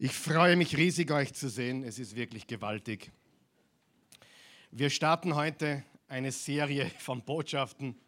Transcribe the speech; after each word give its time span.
Ich 0.00 0.12
freue 0.12 0.54
mich 0.54 0.76
riesig, 0.76 1.10
euch 1.10 1.34
zu 1.34 1.48
sehen. 1.48 1.82
Es 1.82 1.98
ist 1.98 2.14
wirklich 2.14 2.46
gewaltig. 2.46 3.10
Wir 4.70 4.90
starten 4.90 5.34
heute 5.34 5.82
eine 6.06 6.30
Serie 6.30 6.88
von 7.00 7.20
Botschaften, 7.20 7.98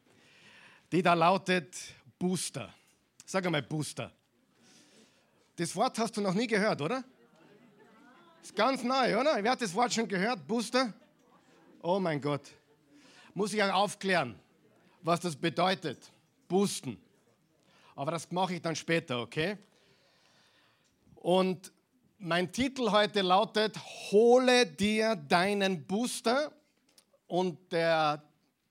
die 0.92 1.02
da 1.02 1.14
lautet 1.14 1.76
Booster. 2.16 2.72
Sag 3.26 3.44
einmal 3.44 3.62
Booster. 3.62 4.12
Das 5.56 5.74
Wort 5.74 5.98
hast 5.98 6.16
du 6.16 6.20
noch 6.20 6.32
nie 6.32 6.46
gehört, 6.46 6.80
oder? 6.80 7.02
Ist 8.40 8.54
ganz 8.54 8.84
neu, 8.84 9.18
oder? 9.18 9.42
Wer 9.42 9.50
hat 9.50 9.60
das 9.60 9.74
Wort 9.74 9.92
schon 9.92 10.06
gehört? 10.06 10.46
Booster? 10.46 10.94
Oh 11.82 11.98
mein 11.98 12.20
Gott. 12.20 12.52
Muss 13.34 13.52
ich 13.52 13.60
auch 13.64 13.74
aufklären, 13.74 14.38
was 15.02 15.18
das 15.18 15.34
bedeutet. 15.34 16.12
Boosten. 16.46 17.00
Aber 17.96 18.12
das 18.12 18.30
mache 18.30 18.54
ich 18.54 18.62
dann 18.62 18.76
später, 18.76 19.20
okay? 19.20 19.58
Und 21.16 21.72
mein 22.20 22.52
Titel 22.52 22.90
heute 22.90 23.22
lautet 23.22 23.78
Hole 24.10 24.66
dir 24.66 25.16
deinen 25.16 25.86
Booster 25.86 26.52
und 27.26 27.72
der 27.72 28.22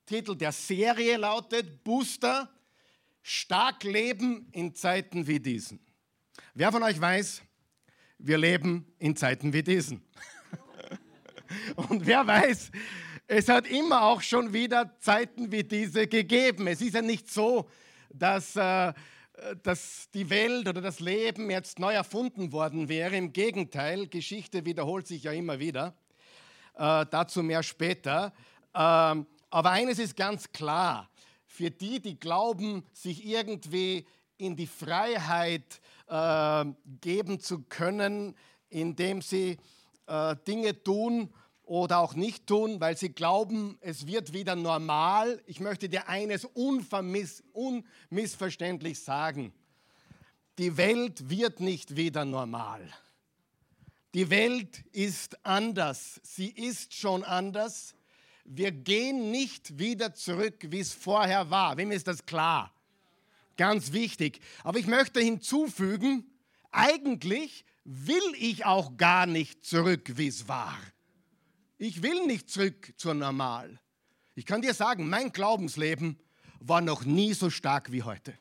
Titel 0.05 0.35
der 0.35 0.51
Serie 0.51 1.17
lautet 1.17 1.83
Booster, 1.83 2.49
stark 3.23 3.83
leben 3.83 4.47
in 4.51 4.75
Zeiten 4.75 5.25
wie 5.25 5.39
diesen. 5.39 5.79
Wer 6.53 6.71
von 6.71 6.83
euch 6.83 7.01
weiß, 7.01 7.41
wir 8.19 8.37
leben 8.37 8.85
in 8.99 9.15
Zeiten 9.15 9.51
wie 9.51 9.63
diesen. 9.63 10.03
und 11.75 12.05
wer 12.05 12.25
weiß, 12.27 12.71
es 13.25 13.49
hat 13.49 13.67
immer 13.67 14.03
auch 14.03 14.21
schon 14.21 14.53
wieder 14.53 14.95
Zeiten 14.99 15.51
wie 15.51 15.63
diese 15.63 16.07
gegeben. 16.07 16.67
Es 16.67 16.81
ist 16.81 16.93
ja 16.93 17.01
nicht 17.01 17.31
so, 17.31 17.67
dass 18.11 18.55
äh, 18.55 18.93
dass 19.63 20.09
die 20.13 20.29
Welt 20.29 20.67
oder 20.67 20.81
das 20.81 20.99
Leben 20.99 21.49
jetzt 21.49 21.79
neu 21.79 21.93
erfunden 21.93 22.51
worden 22.51 22.89
wäre. 22.89 23.15
Im 23.15 23.33
Gegenteil, 23.33 24.07
Geschichte 24.07 24.65
wiederholt 24.65 25.07
sich 25.07 25.23
ja 25.23 25.31
immer 25.31 25.59
wieder. 25.59 25.95
Äh, 26.75 27.05
dazu 27.09 27.43
mehr 27.43 27.63
später. 27.63 28.33
Ähm, 28.73 29.25
aber 29.49 29.71
eines 29.71 29.99
ist 29.99 30.15
ganz 30.15 30.51
klar, 30.51 31.09
für 31.45 31.71
die, 31.71 31.99
die 31.99 32.19
glauben, 32.19 32.85
sich 32.93 33.25
irgendwie 33.25 34.05
in 34.37 34.55
die 34.55 34.67
Freiheit 34.67 35.81
äh, 36.07 36.65
geben 37.01 37.39
zu 37.39 37.63
können, 37.63 38.35
indem 38.69 39.21
sie 39.21 39.57
äh, 40.07 40.35
Dinge 40.47 40.81
tun, 40.83 41.33
oder 41.69 41.99
auch 41.99 42.15
nicht 42.15 42.47
tun, 42.47 42.81
weil 42.81 42.97
sie 42.97 43.09
glauben, 43.09 43.77
es 43.81 44.07
wird 44.07 44.33
wieder 44.33 44.55
normal. 44.55 45.39
Ich 45.45 45.59
möchte 45.59 45.87
dir 45.87 46.09
eines 46.09 46.45
unmissverständlich 46.45 48.99
sagen. 48.99 49.53
Die 50.57 50.77
Welt 50.77 51.29
wird 51.29 51.59
nicht 51.59 51.95
wieder 51.95 52.25
normal. 52.25 52.81
Die 54.15 54.31
Welt 54.31 54.83
ist 54.93 55.45
anders. 55.45 56.19
Sie 56.23 56.49
ist 56.49 56.95
schon 56.95 57.23
anders. 57.23 57.93
Wir 58.45 58.71
gehen 58.71 59.29
nicht 59.29 59.77
wieder 59.77 60.15
zurück, 60.15 60.55
wie 60.69 60.79
es 60.79 60.91
vorher 60.91 61.51
war. 61.51 61.77
Wem 61.77 61.91
ist 61.91 62.07
das 62.07 62.25
klar? 62.25 62.73
Ganz 63.57 63.91
wichtig. 63.91 64.41
Aber 64.63 64.79
ich 64.79 64.87
möchte 64.87 65.19
hinzufügen, 65.19 66.25
eigentlich 66.71 67.63
will 67.83 68.33
ich 68.39 68.65
auch 68.65 68.97
gar 68.97 69.27
nicht 69.27 69.63
zurück, 69.63 70.13
wie 70.15 70.29
es 70.29 70.47
war. 70.47 70.75
Ich 71.81 72.03
will 72.03 72.25
nicht 72.25 72.49
zurück 72.49 72.93
zur 72.97 73.13
Normal. 73.13 73.79
Ich 74.35 74.45
kann 74.45 74.61
dir 74.61 74.73
sagen, 74.73 75.09
mein 75.09 75.31
Glaubensleben 75.31 76.19
war 76.59 76.81
noch 76.81 77.05
nie 77.05 77.33
so 77.33 77.49
stark 77.49 77.89
wie 77.93 78.03
heute. 78.03 78.37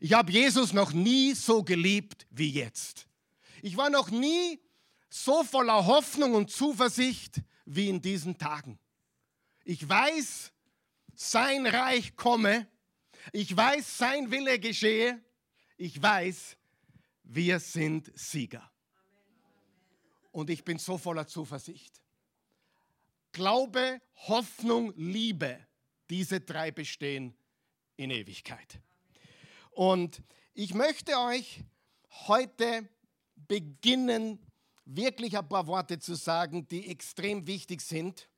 Ich 0.00 0.12
habe 0.12 0.32
Jesus 0.32 0.72
noch 0.72 0.92
nie 0.92 1.34
so 1.34 1.62
geliebt 1.62 2.26
wie 2.30 2.50
jetzt. 2.50 3.06
Ich 3.62 3.76
war 3.76 3.90
noch 3.90 4.10
nie 4.10 4.60
so 5.08 5.44
voller 5.44 5.86
Hoffnung 5.86 6.34
und 6.34 6.50
Zuversicht 6.50 7.40
wie 7.64 7.88
in 7.88 8.02
diesen 8.02 8.36
Tagen. 8.38 8.76
Ich 9.62 9.88
weiß, 9.88 10.52
sein 11.14 11.64
Reich 11.64 12.16
komme. 12.16 12.66
Ich 13.30 13.56
weiß, 13.56 13.98
sein 13.98 14.32
Wille 14.32 14.58
geschehe. 14.58 15.22
Ich 15.76 16.02
weiß, 16.02 16.56
wir 17.22 17.60
sind 17.60 18.10
Sieger. 18.18 18.68
Und 20.32 20.50
ich 20.50 20.64
bin 20.64 20.78
so 20.78 20.98
voller 20.98 21.28
Zuversicht. 21.28 22.01
Glaube, 23.32 24.00
Hoffnung, 24.28 24.92
Liebe, 24.96 25.58
diese 26.10 26.40
drei 26.40 26.70
bestehen 26.70 27.34
in 27.96 28.10
Ewigkeit. 28.10 28.80
Und 29.70 30.22
ich 30.54 30.74
möchte 30.74 31.18
euch 31.18 31.64
heute 32.26 32.88
beginnen, 33.48 34.38
wirklich 34.84 35.38
ein 35.38 35.48
paar 35.48 35.66
Worte 35.66 35.98
zu 35.98 36.14
sagen, 36.14 36.68
die 36.68 36.88
extrem 36.88 37.46
wichtig 37.46 37.80
sind. 37.80 38.28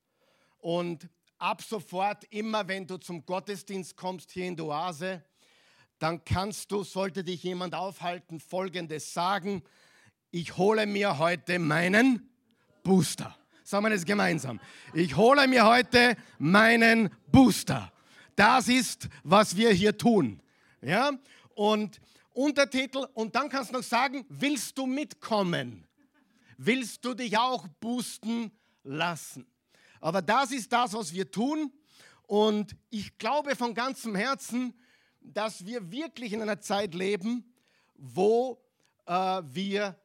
Und 0.58 1.08
ab 1.38 1.62
sofort, 1.62 2.24
immer 2.30 2.68
wenn 2.68 2.86
du 2.86 2.96
zum 2.98 3.26
Gottesdienst 3.26 3.96
kommst 3.96 4.30
hier 4.30 4.46
in 4.46 4.56
der 4.56 4.66
Oase, 4.66 5.24
dann 5.98 6.24
kannst 6.24 6.70
du, 6.70 6.84
sollte 6.84 7.24
dich 7.24 7.42
jemand 7.42 7.74
aufhalten, 7.74 8.40
Folgendes 8.40 9.12
sagen. 9.12 9.62
Ich 10.30 10.56
hole 10.56 10.86
mir 10.86 11.18
heute 11.18 11.58
meinen 11.58 12.30
Booster. 12.82 13.36
Sagen 13.66 13.86
wir 13.86 13.90
das 13.90 14.04
gemeinsam. 14.04 14.60
Ich 14.92 15.16
hole 15.16 15.48
mir 15.48 15.64
heute 15.64 16.18
meinen 16.38 17.08
Booster. 17.32 17.90
Das 18.36 18.68
ist, 18.68 19.08
was 19.22 19.56
wir 19.56 19.70
hier 19.70 19.96
tun. 19.96 20.42
Ja? 20.82 21.12
Und 21.54 21.98
Untertitel, 22.34 23.06
und 23.14 23.34
dann 23.34 23.48
kannst 23.48 23.70
du 23.70 23.76
noch 23.76 23.82
sagen, 23.82 24.26
willst 24.28 24.76
du 24.76 24.84
mitkommen? 24.84 25.86
Willst 26.58 27.02
du 27.06 27.14
dich 27.14 27.38
auch 27.38 27.66
boosten 27.80 28.52
lassen? 28.82 29.46
Aber 29.98 30.20
das 30.20 30.50
ist 30.50 30.70
das, 30.70 30.92
was 30.92 31.14
wir 31.14 31.30
tun. 31.30 31.72
Und 32.26 32.76
ich 32.90 33.16
glaube 33.16 33.56
von 33.56 33.72
ganzem 33.72 34.14
Herzen, 34.14 34.74
dass 35.22 35.64
wir 35.64 35.90
wirklich 35.90 36.34
in 36.34 36.42
einer 36.42 36.60
Zeit 36.60 36.94
leben, 36.94 37.50
wo 37.94 38.62
äh, 39.06 39.40
wir 39.42 39.98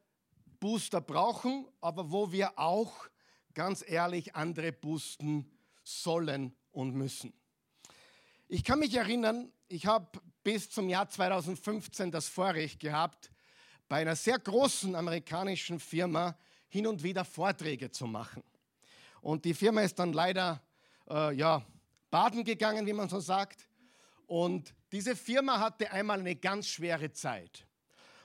Booster 0.62 1.02
brauchen, 1.02 1.68
aber 1.82 2.10
wo 2.10 2.32
wir 2.32 2.58
auch 2.58 3.10
ganz 3.54 3.84
ehrlich 3.88 4.36
andere 4.36 4.72
boosten 4.72 5.50
sollen 5.84 6.56
und 6.72 6.94
müssen. 6.94 7.34
Ich 8.48 8.64
kann 8.64 8.80
mich 8.80 8.96
erinnern, 8.96 9.52
ich 9.68 9.86
habe 9.86 10.20
bis 10.44 10.70
zum 10.70 10.90
Jahr 10.90 11.10
2015 11.10 12.12
das 12.12 12.28
Vorrecht 12.28 12.80
gehabt, 12.80 13.32
bei 13.88 14.02
einer 14.02 14.16
sehr 14.16 14.40
großen 14.40 14.96
amerikanischen 14.96 15.80
Firma 15.80 16.38
hin 16.68 16.88
und 16.88 17.04
wieder 17.04 17.26
Vorträge 17.26 17.92
zu 17.92 18.06
machen. 18.06 18.44
Und 19.22 19.46
die 19.46 19.54
Firma 19.54 19.82
ist 19.82 20.00
dann 20.00 20.14
leider 20.14 20.62
äh, 21.10 21.36
ja, 21.36 21.66
baden 22.10 22.44
gegangen, 22.44 22.86
wie 22.86 22.94
man 22.94 23.10
so 23.10 23.20
sagt. 23.20 23.68
Und 24.28 24.74
diese 24.92 25.16
Firma 25.16 25.60
hatte 25.60 25.92
einmal 25.92 26.20
eine 26.20 26.36
ganz 26.36 26.68
schwere 26.68 27.12
Zeit. 27.12 27.66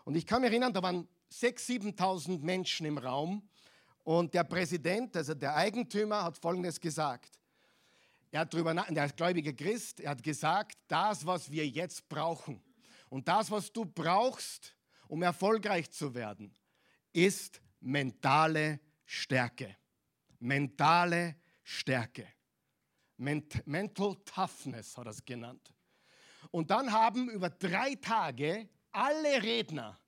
Und 0.05 0.17
ich 0.17 0.27
kann 0.27 0.43
mich 0.43 0.51
erinnern, 0.51 0.73
da 0.73 0.83
waren 0.83 1.09
6.000, 1.33 1.97
7.000 1.97 2.41
Menschen 2.41 2.87
im 2.87 2.99
Raum 2.99 3.49
und 4.05 4.33
der 4.35 4.45
Präsident, 4.45 5.17
also 5.17 5.35
der 5.35 5.57
Eigentümer, 5.57 6.23
hat 6.23 6.39
Folgendes 6.39 6.79
gesagt. 6.79 7.41
Er 8.31 8.41
hat 8.41 8.53
darüber 8.53 8.75
der 8.75 9.09
gläubige 9.11 9.55
Christ, 9.55 10.01
er 10.01 10.11
hat 10.11 10.23
gesagt, 10.23 10.79
das, 10.89 11.25
was 11.25 11.51
wir 11.51 11.67
jetzt 11.67 12.09
brauchen 12.09 12.63
und 13.09 13.27
das, 13.27 13.51
was 13.51 13.73
du 13.73 13.85
brauchst, 13.85 14.77
um 15.09 15.23
erfolgreich 15.23 15.91
zu 15.91 16.15
werden, 16.15 16.53
ist 17.13 17.61
mentale 17.81 18.81
Stärke. 19.05 19.77
Mentale 20.41 21.37
Stärke. 21.63 22.27
Ment 23.17 23.67
Mental 23.67 24.17
Toughness 24.25 24.97
hat 24.99 25.07
er 25.07 25.11
es 25.11 25.25
genannt. 25.25 25.73
Und 26.51 26.71
dann 26.71 26.91
haben 26.91 27.31
über 27.31 27.51
drei 27.51 27.95
Tage 27.95 28.69
alle 28.91 29.43
Redner 29.43 29.99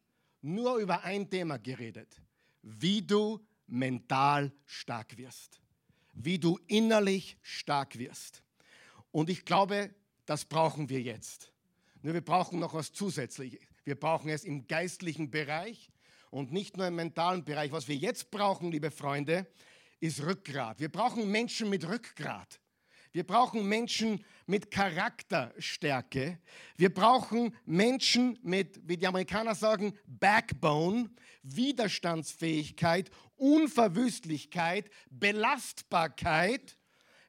nur 0.40 0.76
über 0.78 1.02
ein 1.02 1.30
Thema 1.30 1.58
geredet, 1.58 2.20
wie 2.62 3.03
du 3.03 3.46
mental 3.66 4.53
stark 4.65 5.16
wirst, 5.16 5.60
wie 6.15 6.39
du 6.39 6.59
innerlich 6.66 7.36
stark 7.42 7.98
wirst. 7.98 8.42
Und 9.10 9.30
ich 9.30 9.45
glaube, 9.45 9.95
das 10.24 10.45
brauchen 10.45 10.89
wir 10.89 11.01
jetzt. 11.01 11.53
Nur 12.03 12.15
wir 12.15 12.24
brauchen 12.24 12.59
noch 12.59 12.74
was 12.74 12.92
Zusätzliches. 12.92 13.60
Wir 13.84 13.98
brauchen 13.98 14.28
es 14.28 14.45
im 14.45 14.66
geistlichen 14.66 15.30
Bereich 15.30 15.91
und 16.30 16.53
nicht 16.53 16.77
nur 16.77 16.86
im 16.86 16.97
mentalen 16.97 17.45
Bereich. 17.45 17.72
Was 17.72 17.89
wir 17.89 17.97
jetzt 17.97 18.30
brauchen, 18.30 18.71
liebe 18.71 18.91
Freunde, 18.91 19.47
ist 20.01 20.22
Rückgrat. 20.22 20.80
Wir 20.80 20.91
brauchen 20.91 21.30
Menschen 21.30 21.71
mit 21.71 21.86
Rückgrat. 21.89 22.60
Wir 23.16 23.27
brauchen 23.27 23.66
Menschen 23.66 24.22
mit 24.45 24.71
Charakterstärke. 24.71 26.39
Wir 26.77 26.92
brauchen 26.92 27.57
Menschen 27.65 28.39
mit, 28.42 28.78
wie 28.86 28.98
die 28.98 29.07
Amerikaner 29.07 29.54
sagen, 29.54 29.95
Backbone, 30.07 31.09
Widerstandsfähigkeit, 31.42 33.10
Unverwüstlichkeit, 33.36 34.91
Belastbarkeit. 35.09 36.77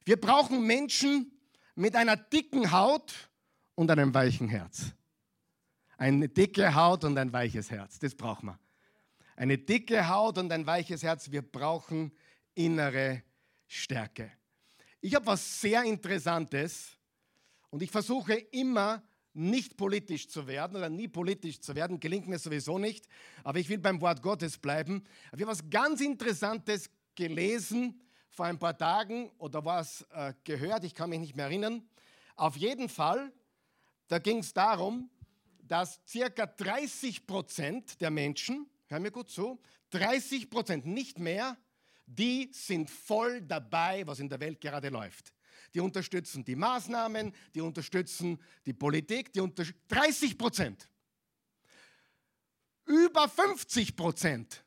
Wir 0.04 0.20
brauchen 0.20 0.68
Menschen 0.68 1.32
mit 1.76 1.96
einer 1.96 2.18
dicken 2.18 2.74
Haut 2.74 3.30
und 3.76 3.90
einem 3.90 4.14
weichen 4.14 4.50
Herz. 4.50 4.92
Eine 5.98 6.28
dicke 6.28 6.76
Haut 6.76 7.06
und 7.06 7.18
ein 7.18 7.32
weiches 7.32 7.72
Herz, 7.72 7.98
das 7.98 8.14
brauchen 8.14 8.48
wir. 8.48 8.60
eine 9.38 9.58
dicke 9.58 10.10
Haut 10.10 10.38
und 10.38 10.52
ein 10.52 10.66
weiches 10.66 11.02
Herz. 11.02 11.32
Wir 11.32 11.44
brauchen 11.44 12.12
innere 12.56 13.24
Stärke. 13.68 14.37
Ich 15.08 15.16
habe 15.16 15.28
was 15.28 15.62
sehr 15.62 15.84
Interessantes 15.84 16.98
und 17.70 17.82
ich 17.82 17.90
versuche 17.90 18.34
immer 18.34 19.02
nicht 19.32 19.78
politisch 19.78 20.28
zu 20.28 20.46
werden 20.48 20.76
oder 20.76 20.90
nie 20.90 21.08
politisch 21.08 21.62
zu 21.62 21.76
werden, 21.76 22.02
gelingt 22.02 22.28
mir 22.28 22.38
sowieso 22.38 22.78
nicht, 22.78 23.08
aber 23.46 23.58
ich 23.58 23.70
will 23.70 23.78
beim 23.78 24.02
Wort 24.02 24.22
Gottes 24.22 24.58
bleiben. 24.58 25.06
Ich 25.28 25.40
habe 25.40 25.48
was 25.48 25.70
ganz 25.70 26.02
Interessantes 26.02 26.90
gelesen 27.16 28.02
vor 28.32 28.48
ein 28.48 28.60
paar 28.60 28.78
Tagen 28.78 29.32
oder 29.38 29.64
was 29.64 30.02
äh, 30.12 30.34
gehört, 30.44 30.84
ich 30.84 30.94
kann 30.94 31.10
mich 31.10 31.22
nicht 31.22 31.38
mehr 31.38 31.46
erinnern. 31.46 31.88
Auf 32.36 32.58
jeden 32.58 32.90
Fall, 32.90 33.32
da 34.10 34.20
ging 34.20 34.40
es 34.40 34.52
darum, 34.52 35.10
dass 35.60 36.02
circa 36.06 36.48
30 36.48 37.26
Prozent 37.26 38.02
der 38.02 38.12
Menschen, 38.12 38.70
hör 38.88 39.00
mir 39.00 39.12
gut 39.12 39.30
zu, 39.30 39.58
30 39.92 40.50
Prozent, 40.50 40.86
nicht 40.86 41.18
mehr, 41.18 41.56
die 42.08 42.50
sind 42.54 42.90
voll 42.90 43.42
dabei, 43.42 44.08
was 44.08 44.20
in 44.20 44.30
der 44.30 44.40
Welt 44.40 44.60
gerade 44.60 44.90
läuft. 44.90 45.34
Die 45.74 45.82
unterstützen 45.82 46.44
die 46.44 46.56
Maßnahmen, 46.56 47.34
die 47.54 47.62
unterstützen 47.62 48.42
die 48.66 48.74
Politik, 48.74 49.34
die 49.34 49.42
unter 49.42 49.66
30 49.90 50.38
Prozent. 50.38 50.90
Über 52.86 53.28
50 53.28 53.96
Prozent 53.96 54.64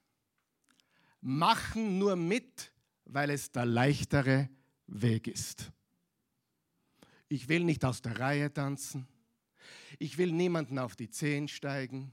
machen 1.22 1.98
nur 1.98 2.16
mit, 2.16 2.70
weil 3.06 3.31
es 3.31 3.50
der 3.50 3.64
leichtere 3.64 4.50
Weg 4.87 5.26
ist. 5.26 5.72
Ich 7.28 7.48
will 7.48 7.64
nicht 7.64 7.84
aus 7.84 8.02
der 8.02 8.19
Reihe 8.20 8.52
tanzen. 8.52 9.08
Ich 9.98 10.19
will 10.19 10.32
niemanden 10.32 10.78
auf 10.78 10.96
die 10.96 11.10
Zehen 11.10 11.48
steigen. 11.48 12.12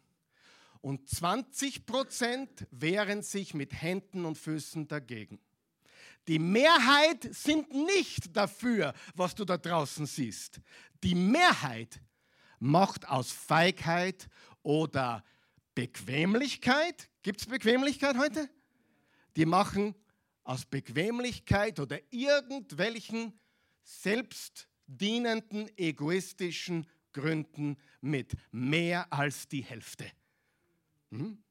Und 0.82 1.10
20 1.10 1.86
Prozent 1.86 2.68
wehren 2.72 3.24
sich 3.24 3.54
mit 3.54 3.74
Händen 3.74 4.26
und 4.26 4.38
Füßen 4.38 4.88
dagegen. 4.88 5.40
Die 6.28 6.40
Mehrheit 6.40 7.34
sind 7.34 7.74
nicht 7.74 8.36
dafür, 8.36 8.94
was 9.16 9.34
du 9.34 9.46
da 9.46 9.58
draußen 9.58 10.06
siehst. 10.06 10.60
Die 11.04 11.16
Mehrheit 11.16 12.02
macht 12.60 13.08
aus 13.08 13.32
Feigheit 13.32 14.28
oder 14.62 15.24
Bequemlichkeit, 15.74 17.10
gibt 17.22 17.42
es 17.42 17.46
Bequemlichkeit 17.46 18.18
heute? 18.18 18.50
Die 19.36 19.46
machen 19.46 19.96
aus 20.44 20.66
Bequemlichkeit 20.66 21.80
oder 21.80 22.00
irgendwelchen 22.12 23.40
selbstdienenden, 23.84 25.70
egoistischen 25.78 26.88
Gründen 27.14 27.78
mit. 28.02 28.34
Mehr 28.52 29.12
als 29.14 29.48
die 29.48 29.64
Hälfte. 29.64 30.12
Hm? 31.12 31.44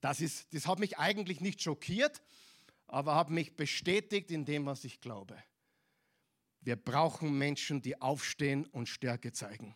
Das, 0.00 0.20
ist, 0.20 0.52
das 0.52 0.66
hat 0.66 0.78
mich 0.78 0.98
eigentlich 0.98 1.40
nicht 1.40 1.62
schockiert, 1.62 2.22
aber 2.86 3.14
hat 3.14 3.30
mich 3.30 3.56
bestätigt 3.56 4.30
in 4.30 4.44
dem, 4.44 4.66
was 4.66 4.84
ich 4.84 5.00
glaube. 5.00 5.36
Wir 6.60 6.76
brauchen 6.76 7.36
Menschen, 7.36 7.82
die 7.82 8.00
aufstehen 8.00 8.66
und 8.66 8.88
Stärke 8.88 9.32
zeigen. 9.32 9.74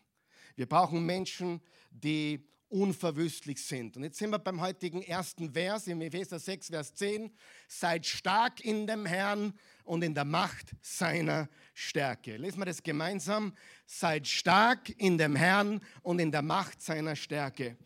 Wir 0.55 0.67
brauchen 0.67 1.05
Menschen, 1.05 1.61
die 1.91 2.49
unverwüstlich 2.69 3.63
sind. 3.63 3.97
Und 3.97 4.05
jetzt 4.05 4.19
sind 4.19 4.31
wir 4.31 4.39
beim 4.39 4.61
heutigen 4.61 5.03
ersten 5.03 5.53
Vers, 5.53 5.87
im 5.87 6.01
Epheser 6.01 6.39
6, 6.39 6.69
Vers 6.69 6.95
10. 6.95 7.31
Seid 7.69 8.07
stark 8.07 8.61
in 8.61 8.87
dem 8.87 9.07
Herrn 9.07 9.55
und 9.85 10.03
in 10.03 10.15
der 10.15 10.25
Macht 10.25 10.73
seiner 10.81 11.49
Stärke. 11.75 12.37
Lesen 12.37 12.59
wir 12.59 12.67
das 12.67 12.83
gemeinsam. 12.83 13.55
Seid 13.87 14.27
stark 14.27 14.91
in 14.99 15.17
dem 15.17 15.37
Herrn 15.37 15.81
und 16.03 16.19
in 16.19 16.33
der 16.33 16.43
Macht 16.43 16.83
seiner 16.83 17.15
Stärke. 17.15 17.77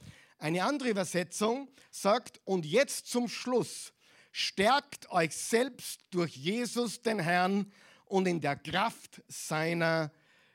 Eine 0.41 0.65
andere 0.65 0.89
Übersetzung 0.89 1.69
sagt, 1.91 2.41
und 2.45 2.65
jetzt 2.65 3.09
zum 3.09 3.29
Schluss, 3.29 3.93
stärkt 4.33 5.11
euch 5.11 5.37
selbst 5.37 6.01
durch 6.11 6.35
Jesus 6.35 7.03
den 7.03 7.19
Herrn 7.19 7.71
und 8.07 8.27
in 8.27 8.41
der 8.41 8.57
Kraft 8.57 9.23
seiner 9.29 10.11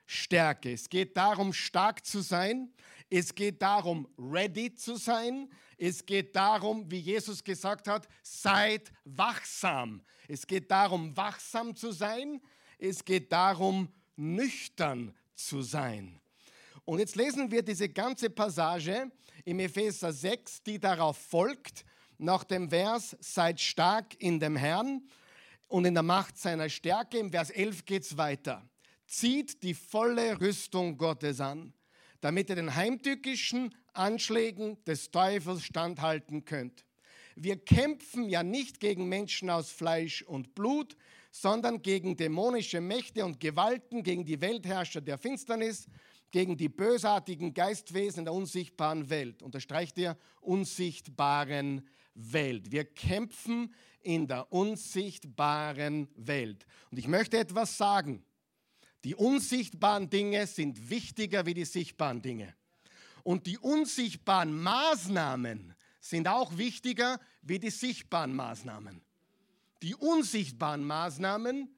Stärke. 0.08 0.74
Es 0.74 0.90
geht 0.90 1.16
darum, 1.16 1.54
stark 1.54 2.04
zu 2.04 2.22
sein. 2.22 2.74
Es 3.12 3.36
geht 3.36 3.62
darum, 3.62 4.08
ready 4.18 4.74
zu 4.74 4.96
sein. 4.96 5.52
Es 5.78 6.04
geht 6.04 6.36
darum, 6.36 6.90
wie 6.90 7.00
Jesus 7.00 7.44
gesagt 7.44 7.88
hat, 7.88 8.08
seid 8.24 8.92
wachsam. 9.04 10.02
Es 10.28 10.48
geht 10.48 10.72
darum, 10.72 11.16
wachsam 11.16 11.76
zu 11.76 11.92
sein. 11.92 12.42
Es 12.80 13.06
geht 13.06 13.32
darum, 13.32 13.94
nüchtern 14.16 15.16
zu 15.36 15.62
sein. 15.62 16.20
Und 16.86 16.98
jetzt 16.98 17.16
lesen 17.16 17.52
wir 17.52 17.62
diese 17.62 17.90
ganze 17.90 18.32
Passage 18.32 19.12
im 19.46 19.60
Epheser 19.60 20.12
6, 20.12 20.64
die 20.64 20.80
darauf 20.80 21.18
folgt, 21.18 21.86
nach 22.18 22.44
dem 22.44 22.70
Vers, 22.70 23.16
seid 23.20 23.62
stark 23.62 24.16
in 24.20 24.40
dem 24.40 24.56
Herrn 24.56 25.08
und 25.68 25.86
in 25.86 25.94
der 25.94 26.04
Macht 26.04 26.38
seiner 26.38 26.70
Stärke. 26.70 27.20
Im 27.20 27.32
Vers 27.32 27.52
11 27.52 27.86
geht 27.86 28.04
es 28.04 28.18
weiter. 28.18 28.68
Zieht 29.06 29.62
die 29.64 29.76
volle 29.76 30.40
Rüstung 30.42 30.98
Gottes 30.98 31.40
an, 31.40 31.74
damit 32.22 32.50
ihr 32.50 32.56
den 32.56 32.76
heimtückischen 32.76 33.76
Anschlägen 33.94 34.84
des 34.86 35.12
Teufels 35.12 35.64
standhalten 35.64 36.44
könnt. 36.46 36.84
Wir 37.36 37.58
kämpfen 37.58 38.30
ja 38.30 38.44
nicht 38.44 38.80
gegen 38.80 39.08
Menschen 39.10 39.50
aus 39.50 39.70
Fleisch 39.70 40.22
und 40.24 40.56
Blut, 40.56 40.96
sondern 41.32 41.82
gegen 41.82 42.16
dämonische 42.16 42.80
Mächte 42.80 43.26
und 43.26 43.42
Gewalten, 43.42 44.04
gegen 44.04 44.24
die 44.24 44.40
Weltherrscher 44.40 45.02
der 45.02 45.18
Finsternis, 45.18 45.88
gegen 46.32 46.58
die 46.58 46.70
bösartigen 46.70 47.54
Geistwesen 47.54 48.26
der 48.26 48.34
unsichtbaren 48.34 49.10
Welt. 49.10 49.42
Unterstreicht 49.42 49.98
ihr 49.98 50.18
unsichtbaren 50.42 51.88
Welt. 52.14 52.72
Wir 52.72 52.86
kämpfen 52.86 53.74
in 54.02 54.28
der 54.28 54.52
unsichtbaren 54.52 56.08
Welt. 56.16 56.66
Und 56.92 56.98
ich 56.98 57.08
möchte 57.08 57.38
etwas 57.38 57.78
sagen. 57.78 58.24
Die 59.04 59.16
unsichtbaren 59.16 60.10
Dinge 60.10 60.48
sind 60.48 60.90
wichtiger 60.90 61.46
wie 61.46 61.54
die 61.54 61.66
sichtbaren 61.66 62.22
Dinge. 62.22 62.56
Und 63.24 63.46
die 63.46 63.58
unsichtbaren 63.58 64.62
Maßnahmen 64.62 65.76
sind 66.00 66.28
auch 66.28 66.58
wichtiger 66.58 67.20
wie 67.42 67.60
die 67.60 67.70
sichtbaren 67.70 68.36
Maßnahmen. 68.36 69.02
Die 69.82 69.96
unsichtbaren 69.96 70.84
Maßnahmen 70.84 71.75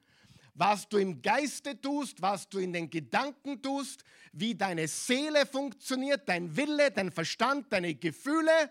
was 0.58 0.88
du 0.88 0.98
im 0.98 1.22
Geiste 1.22 1.80
tust, 1.80 2.20
was 2.20 2.48
du 2.48 2.58
in 2.58 2.72
den 2.72 2.90
Gedanken 2.90 3.62
tust, 3.62 4.02
wie 4.32 4.56
deine 4.56 4.88
Seele 4.88 5.46
funktioniert, 5.46 6.28
dein 6.28 6.56
Wille, 6.56 6.90
dein 6.90 7.12
Verstand, 7.12 7.72
deine 7.72 7.94
Gefühle. 7.94 8.70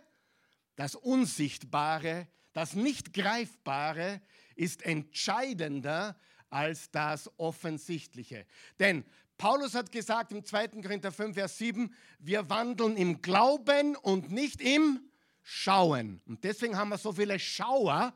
Das 0.75 0.95
Unsichtbare, 0.95 2.27
das 2.51 2.73
Nicht-Greifbare 2.73 4.21
ist 4.55 4.83
entscheidender 4.83 6.19
als 6.49 6.91
das 6.91 7.31
Offensichtliche. 7.39 8.45
Denn 8.79 9.05
Paulus 9.37 9.73
hat 9.73 9.91
gesagt 9.91 10.33
im 10.33 10.43
2. 10.43 10.67
Korinther 10.81 11.11
5, 11.13 11.35
Vers 11.35 11.57
7, 11.57 11.93
wir 12.19 12.49
wandeln 12.49 12.97
im 12.97 13.21
Glauben 13.21 13.95
und 13.95 14.29
nicht 14.29 14.59
im 14.59 14.99
Schauen. 15.41 16.21
Und 16.25 16.43
deswegen 16.43 16.75
haben 16.75 16.89
wir 16.89 16.97
so 16.97 17.13
viele 17.13 17.39
Schauer, 17.39 18.13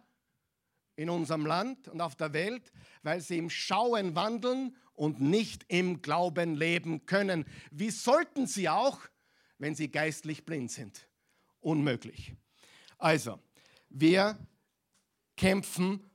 in 1.01 1.09
unserem 1.09 1.45
Land 1.45 1.87
und 1.87 2.01
auf 2.01 2.15
der 2.15 2.33
Welt, 2.33 2.71
weil 3.03 3.21
sie 3.21 3.37
im 3.37 3.49
Schauen 3.49 4.15
wandeln 4.15 4.75
und 4.93 5.19
nicht 5.19 5.65
im 5.67 6.01
Glauben 6.01 6.55
leben 6.55 7.05
können. 7.05 7.45
Wie 7.71 7.89
sollten 7.89 8.47
sie 8.47 8.69
auch, 8.69 8.99
wenn 9.57 9.75
sie 9.75 9.89
geistlich 9.89 10.45
blind 10.45 10.71
sind? 10.71 11.07
Unmöglich. 11.59 12.33
Also, 12.97 13.39
wir 13.89 14.37
kämpfen 15.35 16.09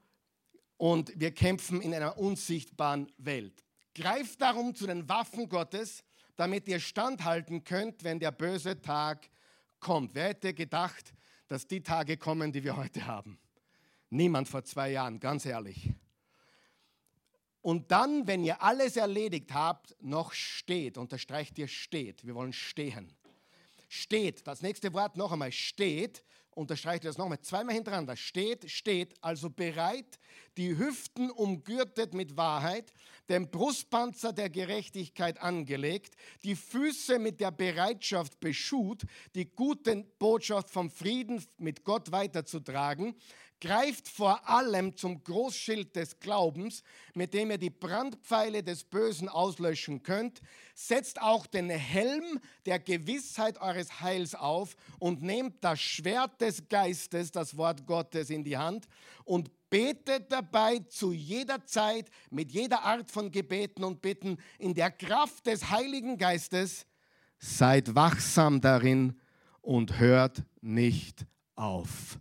und 0.76 1.12
wir 1.19 1.33
kämpfen 1.33 1.81
in 1.81 1.95
einer 1.95 2.19
unsichtbaren 2.19 3.11
Welt. 3.19 3.64
Greift 3.95 4.40
darum 4.40 4.75
zu 4.75 4.87
den 4.87 5.09
Waffen 5.09 5.49
Gottes, 5.49 6.05
damit 6.37 6.69
ihr 6.69 6.81
standhalten 6.81 7.64
könnt, 7.64 8.05
wenn 8.05 8.21
der 8.21 8.31
böse 8.31 8.81
Tag 8.81 9.28
kommt. 9.81 10.14
Wer 10.14 10.28
hätte 10.28 10.55
gedacht, 10.55 11.14
dass 11.49 11.66
die 11.66 11.83
Tage 11.83 12.16
kommen, 12.16 12.52
die 12.52 12.62
wir 12.62 12.76
heute 12.76 13.07
haben? 13.07 13.38
Niemand 14.10 14.48
vor 14.48 14.64
zwei 14.64 14.90
Jahren, 14.90 15.18
ganz 15.20 15.46
ehrlich. 15.46 15.92
Und 17.60 17.90
dann, 17.90 18.28
wenn 18.28 18.44
ihr 18.44 18.62
alles 18.62 18.96
erledigt 18.96 19.52
habt, 19.52 19.96
noch 20.00 20.32
steht, 20.32 20.96
unterstreicht 20.96 21.58
ihr 21.58 21.66
steht. 21.66 22.25
Wir 22.25 22.36
wollen 22.36 22.52
stehen. 22.52 23.12
Steht, 23.88 24.46
das 24.46 24.62
nächste 24.62 24.92
Wort 24.92 25.16
noch 25.16 25.32
einmal, 25.32 25.50
steht, 25.50 26.22
unterstreicht 26.56 27.04
ihr 27.04 27.10
das 27.10 27.18
nochmal 27.18 27.40
zweimal 27.40 27.75
hintereinander. 27.75 28.16
Steht, 28.16 28.70
steht, 28.70 29.14
also 29.20 29.50
bereit, 29.50 30.18
die 30.56 30.76
Hüften 30.76 31.30
umgürtet 31.30 32.14
mit 32.14 32.36
Wahrheit, 32.36 32.92
den 33.28 33.50
Brustpanzer 33.50 34.32
der 34.32 34.48
Gerechtigkeit 34.48 35.40
angelegt, 35.40 36.14
die 36.44 36.56
Füße 36.56 37.18
mit 37.18 37.40
der 37.40 37.50
Bereitschaft 37.50 38.40
beschut, 38.40 39.02
die 39.34 39.44
gute 39.44 40.04
Botschaft 40.18 40.70
vom 40.70 40.90
Frieden 40.90 41.44
mit 41.58 41.84
Gott 41.84 42.10
weiterzutragen, 42.10 43.16
greift 43.60 44.08
vor 44.08 44.48
allem 44.48 44.96
zum 44.96 45.22
Großschild 45.22 45.96
des 45.96 46.18
Glaubens, 46.20 46.82
mit 47.14 47.34
dem 47.34 47.50
ihr 47.50 47.58
die 47.58 47.70
Brandpfeile 47.70 48.62
des 48.62 48.84
Bösen 48.84 49.28
auslöschen 49.28 50.02
könnt, 50.02 50.40
setzt 50.75 51.20
auch 51.20 51.46
den 51.46 51.70
Helm 51.70 52.40
der 52.66 52.78
Gewissheit 52.78 53.60
eures 53.60 54.00
Heils 54.00 54.34
auf 54.34 54.76
und 54.98 55.22
nehmt 55.22 55.64
das 55.64 55.80
Schwert 55.80 56.40
des 56.40 56.68
Geistes, 56.68 57.32
das 57.32 57.56
Wort 57.56 57.86
Gottes, 57.86 58.30
in 58.30 58.44
die 58.44 58.58
Hand 58.58 58.86
und 59.25 59.50
betet 59.70 60.30
dabei 60.30 60.78
zu 60.88 61.12
jeder 61.12 61.64
Zeit 61.64 62.10
mit 62.30 62.52
jeder 62.52 62.82
Art 62.82 63.10
von 63.10 63.30
Gebeten 63.30 63.84
und 63.84 64.00
Bitten 64.00 64.36
in 64.58 64.75
der 64.75 64.90
Kraft 64.90 65.46
des 65.46 65.70
Heiligen 65.70 66.18
Geistes. 66.18 66.86
Seid 67.38 67.94
wachsam 67.94 68.60
darin 68.60 69.20
und 69.60 69.98
hört 69.98 70.44
nicht 70.60 71.26
auf. 71.54 72.18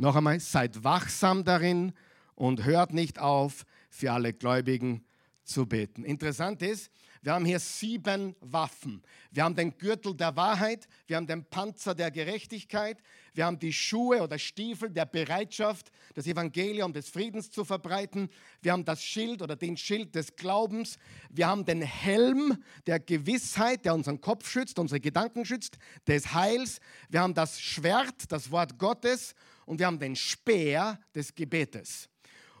Noch 0.00 0.16
einmal, 0.16 0.40
seid 0.40 0.82
wachsam 0.82 1.44
darin 1.44 1.92
und 2.34 2.64
hört 2.64 2.94
nicht 2.94 3.18
auf, 3.18 3.66
für 3.90 4.12
alle 4.12 4.32
Gläubigen 4.32 5.04
zu 5.44 5.66
beten. 5.66 6.04
Interessant 6.04 6.62
ist, 6.62 6.90
wir 7.20 7.34
haben 7.34 7.44
hier 7.44 7.60
sieben 7.60 8.34
Waffen. 8.40 9.02
Wir 9.30 9.44
haben 9.44 9.54
den 9.54 9.76
Gürtel 9.76 10.16
der 10.16 10.34
Wahrheit, 10.36 10.88
wir 11.06 11.18
haben 11.18 11.26
den 11.26 11.44
Panzer 11.44 11.94
der 11.94 12.10
Gerechtigkeit, 12.10 12.96
wir 13.34 13.44
haben 13.44 13.58
die 13.58 13.74
Schuhe 13.74 14.22
oder 14.22 14.38
Stiefel 14.38 14.88
der 14.88 15.04
Bereitschaft, 15.04 15.90
das 16.14 16.26
Evangelium 16.26 16.94
des 16.94 17.10
Friedens 17.10 17.50
zu 17.50 17.66
verbreiten, 17.66 18.30
wir 18.62 18.72
haben 18.72 18.86
das 18.86 19.04
Schild 19.04 19.42
oder 19.42 19.54
den 19.54 19.76
Schild 19.76 20.14
des 20.14 20.34
Glaubens, 20.34 20.96
wir 21.28 21.46
haben 21.46 21.66
den 21.66 21.82
Helm 21.82 22.56
der 22.86 23.00
Gewissheit, 23.00 23.84
der 23.84 23.92
unseren 23.92 24.22
Kopf 24.22 24.48
schützt, 24.48 24.78
unsere 24.78 25.00
Gedanken 25.00 25.44
schützt, 25.44 25.76
des 26.06 26.32
Heils, 26.32 26.80
wir 27.10 27.20
haben 27.20 27.34
das 27.34 27.60
Schwert, 27.60 28.32
das 28.32 28.50
Wort 28.50 28.78
Gottes 28.78 29.34
und 29.70 29.78
wir 29.78 29.86
haben 29.86 30.00
den 30.00 30.16
Speer 30.16 30.98
des 31.14 31.32
Gebetes. 31.32 32.08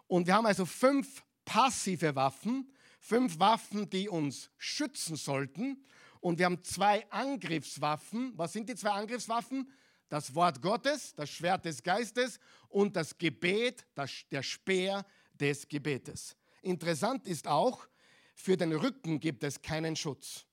Und 0.06 0.28
wir 0.28 0.34
haben 0.34 0.46
also 0.46 0.64
fünf 0.64 1.24
passive 1.44 2.14
Waffen, 2.14 2.72
fünf 3.00 3.40
Waffen, 3.40 3.90
die 3.90 4.08
uns 4.08 4.48
schützen 4.58 5.16
sollten. 5.16 5.84
Und 6.20 6.38
wir 6.38 6.46
haben 6.46 6.62
zwei 6.62 7.04
Angriffswaffen. 7.10 8.32
Was 8.36 8.52
sind 8.52 8.68
die 8.68 8.76
zwei 8.76 8.90
Angriffswaffen? 8.90 9.68
Das 10.08 10.36
Wort 10.36 10.62
Gottes, 10.62 11.12
das 11.16 11.30
Schwert 11.30 11.64
des 11.64 11.82
Geistes 11.82 12.38
und 12.68 12.94
das 12.94 13.18
Gebet, 13.18 13.84
das, 13.96 14.12
der 14.30 14.44
Speer 14.44 15.04
des 15.34 15.66
Gebetes. 15.66 16.36
Interessant 16.62 17.26
ist 17.26 17.48
auch, 17.48 17.88
für 18.36 18.56
den 18.56 18.72
Rücken 18.72 19.18
gibt 19.18 19.42
es 19.42 19.60
keinen 19.60 19.96
Schutz. 19.96 20.46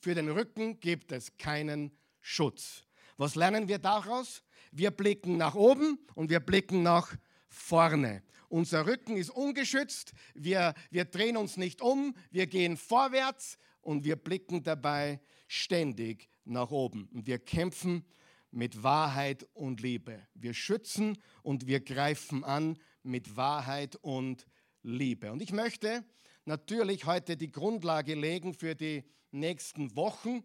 Für 0.00 0.14
den 0.14 0.30
Rücken 0.30 0.80
gibt 0.80 1.12
es 1.12 1.36
keinen 1.36 1.94
Schutz. 2.22 2.84
Was 3.18 3.34
lernen 3.34 3.68
wir 3.68 3.78
daraus? 3.78 4.42
Wir 4.72 4.90
blicken 4.90 5.36
nach 5.36 5.54
oben 5.54 5.98
und 6.14 6.30
wir 6.30 6.40
blicken 6.40 6.82
nach 6.82 7.16
vorne. 7.48 8.22
Unser 8.48 8.86
Rücken 8.86 9.16
ist 9.16 9.30
ungeschützt, 9.30 10.12
wir, 10.34 10.74
wir 10.90 11.04
drehen 11.04 11.36
uns 11.36 11.56
nicht 11.56 11.80
um, 11.80 12.14
wir 12.30 12.46
gehen 12.46 12.76
vorwärts 12.76 13.58
und 13.80 14.04
wir 14.04 14.16
blicken 14.16 14.62
dabei 14.62 15.20
ständig 15.46 16.28
nach 16.44 16.70
oben. 16.70 17.08
Und 17.12 17.26
wir 17.26 17.38
kämpfen 17.38 18.04
mit 18.50 18.82
Wahrheit 18.82 19.46
und 19.54 19.80
Liebe. 19.80 20.26
Wir 20.34 20.54
schützen 20.54 21.18
und 21.42 21.66
wir 21.66 21.80
greifen 21.80 22.44
an 22.44 22.78
mit 23.02 23.36
Wahrheit 23.36 23.96
und 23.96 24.46
Liebe. 24.82 25.32
Und 25.32 25.42
ich 25.42 25.52
möchte 25.52 26.04
natürlich 26.44 27.06
heute 27.06 27.36
die 27.36 27.50
Grundlage 27.50 28.14
legen 28.14 28.54
für 28.54 28.74
die 28.74 29.04
nächsten 29.32 29.96
Wochen. 29.96 30.44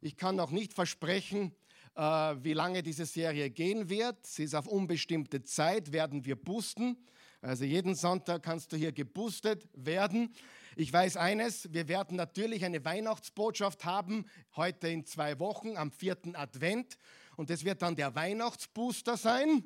Ich 0.00 0.16
kann 0.16 0.40
auch 0.40 0.50
nicht 0.50 0.72
versprechen, 0.72 1.54
wie 1.96 2.52
lange 2.52 2.82
diese 2.82 3.06
Serie 3.06 3.50
gehen 3.50 3.88
wird. 3.88 4.26
Sie 4.26 4.44
ist 4.44 4.54
auf 4.54 4.66
unbestimmte 4.66 5.42
Zeit, 5.42 5.92
werden 5.92 6.24
wir 6.24 6.36
boosten. 6.36 6.96
Also 7.40 7.64
jeden 7.64 7.94
Sonntag 7.94 8.42
kannst 8.42 8.72
du 8.72 8.76
hier 8.76 8.92
geboostet 8.92 9.68
werden. 9.74 10.34
Ich 10.76 10.92
weiß 10.92 11.16
eines, 11.16 11.72
wir 11.72 11.88
werden 11.88 12.16
natürlich 12.16 12.64
eine 12.64 12.84
Weihnachtsbotschaft 12.84 13.84
haben, 13.84 14.24
heute 14.56 14.88
in 14.88 15.04
zwei 15.04 15.38
Wochen 15.38 15.76
am 15.76 15.92
vierten 15.92 16.34
Advent. 16.34 16.96
Und 17.36 17.50
das 17.50 17.64
wird 17.64 17.82
dann 17.82 17.96
der 17.96 18.14
Weihnachtsbooster 18.14 19.16
sein. 19.16 19.64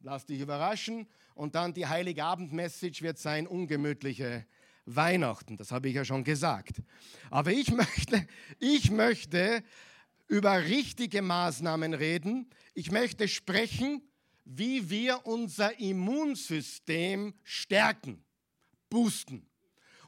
Lass 0.00 0.24
dich 0.24 0.40
überraschen. 0.40 1.06
Und 1.34 1.54
dann 1.54 1.74
die 1.74 1.86
Heilige 1.86 2.24
Abend-Message 2.24 3.02
wird 3.02 3.18
sein, 3.18 3.46
ungemütliche 3.46 4.46
Weihnachten. 4.86 5.56
Das 5.56 5.70
habe 5.70 5.88
ich 5.90 5.94
ja 5.94 6.04
schon 6.04 6.24
gesagt. 6.24 6.82
Aber 7.30 7.52
ich 7.52 7.70
möchte, 7.70 8.26
ich 8.58 8.90
möchte 8.90 9.62
über 10.30 10.64
richtige 10.64 11.22
Maßnahmen 11.22 11.92
reden. 11.92 12.48
Ich 12.72 12.90
möchte 12.90 13.28
sprechen 13.28 14.02
wie 14.52 14.90
wir 14.90 15.26
unser 15.26 15.78
Immunsystem 15.78 17.34
stärken, 17.44 18.24
boosten. 18.88 19.46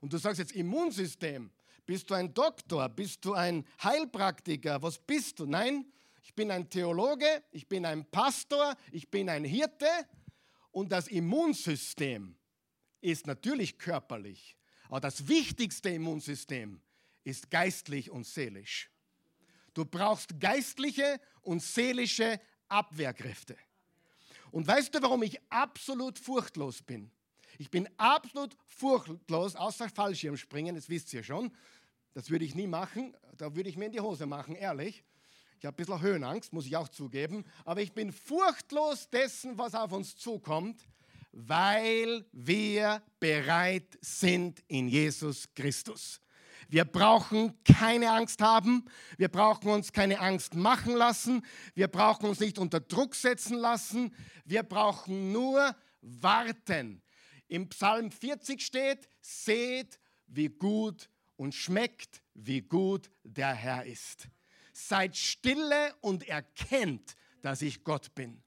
Und 0.00 0.12
du 0.12 0.18
sagst 0.18 0.40
jetzt 0.40 0.52
Immunsystem. 0.52 1.50
Bist 1.86 2.10
du 2.10 2.14
ein 2.14 2.34
Doktor? 2.34 2.88
Bist 2.88 3.24
du 3.24 3.34
ein 3.34 3.64
Heilpraktiker? 3.82 4.82
Was 4.82 4.98
bist 4.98 5.38
du? 5.38 5.46
Nein, 5.46 5.86
ich 6.24 6.34
bin 6.34 6.50
ein 6.50 6.68
Theologe, 6.68 7.26
ich 7.52 7.68
bin 7.68 7.86
ein 7.86 8.04
Pastor, 8.10 8.76
ich 8.90 9.08
bin 9.10 9.28
ein 9.28 9.44
Hirte 9.44 9.86
und 10.72 10.90
das 10.90 11.06
Immunsystem 11.06 12.36
ist 13.00 13.26
natürlich 13.26 13.78
körperlich, 13.78 14.56
aber 14.88 15.00
das 15.00 15.28
wichtigste 15.28 15.90
Immunsystem 15.90 16.80
ist 17.24 17.50
geistlich 17.50 18.10
und 18.10 18.26
seelisch. 18.26 18.91
Du 19.74 19.84
brauchst 19.84 20.38
geistliche 20.38 21.20
und 21.42 21.62
seelische 21.62 22.40
Abwehrkräfte. 22.68 23.56
Und 24.50 24.66
weißt 24.66 24.94
du, 24.94 25.02
warum 25.02 25.22
ich 25.22 25.40
absolut 25.50 26.18
furchtlos 26.18 26.82
bin? 26.82 27.10
Ich 27.58 27.70
bin 27.70 27.88
absolut 27.96 28.56
furchtlos, 28.66 29.56
außer 29.56 29.88
Fallschirmspringen, 29.88 30.74
das 30.74 30.88
wisst 30.88 31.12
ihr 31.12 31.22
schon. 31.22 31.52
Das 32.14 32.28
würde 32.28 32.44
ich 32.44 32.54
nie 32.54 32.66
machen, 32.66 33.16
da 33.36 33.54
würde 33.54 33.70
ich 33.70 33.76
mir 33.76 33.86
in 33.86 33.92
die 33.92 34.00
Hose 34.00 34.26
machen, 34.26 34.54
ehrlich. 34.54 35.04
Ich 35.58 35.66
habe 35.66 35.74
ein 35.74 35.86
bisschen 35.86 36.00
Höhenangst, 36.00 36.52
muss 36.52 36.66
ich 36.66 36.76
auch 36.76 36.88
zugeben. 36.88 37.44
Aber 37.64 37.80
ich 37.80 37.92
bin 37.92 38.12
furchtlos 38.12 39.08
dessen, 39.08 39.56
was 39.56 39.74
auf 39.74 39.92
uns 39.92 40.16
zukommt, 40.16 40.88
weil 41.30 42.26
wir 42.32 43.00
bereit 43.20 43.96
sind 44.00 44.62
in 44.66 44.88
Jesus 44.88 45.48
Christus. 45.54 46.20
Wir 46.72 46.86
brauchen 46.86 47.62
keine 47.64 48.10
Angst 48.12 48.40
haben. 48.40 48.86
Wir 49.18 49.28
brauchen 49.28 49.68
uns 49.68 49.92
keine 49.92 50.20
Angst 50.20 50.54
machen 50.54 50.94
lassen. 50.94 51.44
Wir 51.74 51.86
brauchen 51.86 52.30
uns 52.30 52.40
nicht 52.40 52.58
unter 52.58 52.80
Druck 52.80 53.14
setzen 53.14 53.58
lassen. 53.58 54.14
Wir 54.46 54.62
brauchen 54.62 55.32
nur 55.32 55.76
warten. 56.00 57.02
Im 57.46 57.68
Psalm 57.68 58.10
40 58.10 58.64
steht, 58.64 59.06
seht, 59.20 60.00
wie 60.28 60.48
gut 60.48 61.10
und 61.36 61.54
schmeckt, 61.54 62.22
wie 62.32 62.62
gut 62.62 63.10
der 63.22 63.52
Herr 63.52 63.84
ist. 63.84 64.28
Seid 64.72 65.14
stille 65.14 65.94
und 66.00 66.26
erkennt, 66.26 67.16
dass 67.42 67.60
ich 67.60 67.84
Gott 67.84 68.14
bin. 68.14 68.42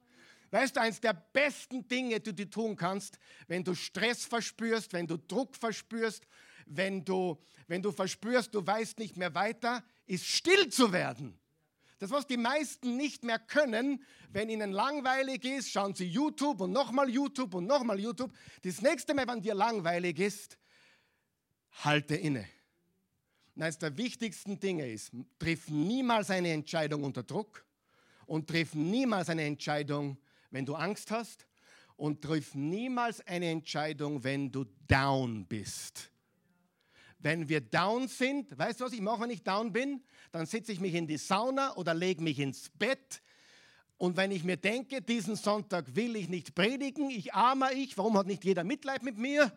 Weißt 0.49 0.77
du, 0.77 0.81
eines 0.81 0.99
der 0.99 1.13
besten 1.13 1.87
Dinge, 1.87 2.19
die 2.19 2.33
du 2.33 2.49
tun 2.49 2.75
kannst, 2.75 3.19
wenn 3.45 3.63
du 3.63 3.75
Stress 3.75 4.25
verspürst, 4.25 4.93
wenn 4.93 5.05
du 5.05 5.17
Druck 5.17 5.55
verspürst, 5.55 6.25
wenn 6.65 7.05
du, 7.05 7.41
wenn 7.67 7.81
du 7.81 7.91
verspürst, 7.91 8.53
du 8.53 8.65
weißt 8.65 8.99
nicht 8.99 9.17
mehr 9.17 9.33
weiter, 9.33 9.83
ist 10.05 10.25
still 10.25 10.69
zu 10.69 10.91
werden. 10.91 11.39
Das, 11.99 12.11
was 12.11 12.27
die 12.27 12.37
meisten 12.37 12.97
nicht 12.97 13.23
mehr 13.23 13.39
können, 13.39 14.03
wenn 14.29 14.49
ihnen 14.49 14.71
langweilig 14.71 15.45
ist, 15.45 15.71
schauen 15.71 15.95
sie 15.95 16.05
YouTube 16.05 16.59
und 16.59 16.73
nochmal 16.73 17.09
YouTube 17.09 17.53
und 17.53 17.67
nochmal 17.67 17.99
YouTube. 17.99 18.33
Das 18.63 18.81
nächste 18.81 19.13
Mal, 19.13 19.27
wenn 19.27 19.41
dir 19.41 19.55
langweilig 19.55 20.19
ist, 20.19 20.57
halte 21.83 22.15
inne. 22.15 22.47
eines 23.55 23.77
der 23.77 23.97
wichtigsten 23.97 24.59
Dinge 24.59 24.91
ist, 24.91 25.11
triff 25.39 25.69
niemals 25.69 26.29
eine 26.29 26.51
Entscheidung 26.51 27.03
unter 27.03 27.23
Druck 27.23 27.65
und 28.25 28.49
triff 28.49 28.75
niemals 28.75 29.29
eine 29.29 29.43
Entscheidung, 29.43 30.17
wenn 30.51 30.65
du 30.65 30.75
Angst 30.75 31.11
hast 31.11 31.47
und 31.95 32.21
triff 32.21 32.55
niemals 32.55 33.25
eine 33.25 33.49
Entscheidung, 33.49 34.23
wenn 34.23 34.51
du 34.51 34.65
down 34.87 35.45
bist. 35.45 36.11
Wenn 37.25 37.49
wir 37.49 37.59
down 37.59 38.07
sind, 38.07 38.55
weißt 38.55 38.79
du, 38.79 38.85
was 38.85 38.93
ich 38.93 39.01
mache, 39.01 39.21
wenn 39.21 39.31
ich 39.31 39.41
down 39.41 39.73
bin? 39.73 40.03
Dann 40.31 40.45
setze 40.45 40.71
ich 40.71 40.79
mich 40.79 40.93
in 40.93 41.07
die 41.07 41.17
Sauna 41.17 41.75
oder 41.75 41.95
lege 41.95 42.21
mich 42.21 42.37
ins 42.37 42.69
Bett. 42.69 43.23
Und 43.97 44.15
wenn 44.15 44.29
ich 44.29 44.43
mir 44.43 44.57
denke, 44.57 45.01
diesen 45.01 45.35
Sonntag 45.35 45.95
will 45.95 46.15
ich 46.17 46.29
nicht 46.29 46.53
predigen, 46.53 47.09
ich 47.09 47.33
armer 47.33 47.71
ich, 47.71 47.97
warum 47.97 48.15
hat 48.15 48.27
nicht 48.27 48.45
jeder 48.45 48.63
Mitleid 48.63 49.01
mit 49.01 49.17
mir? 49.17 49.51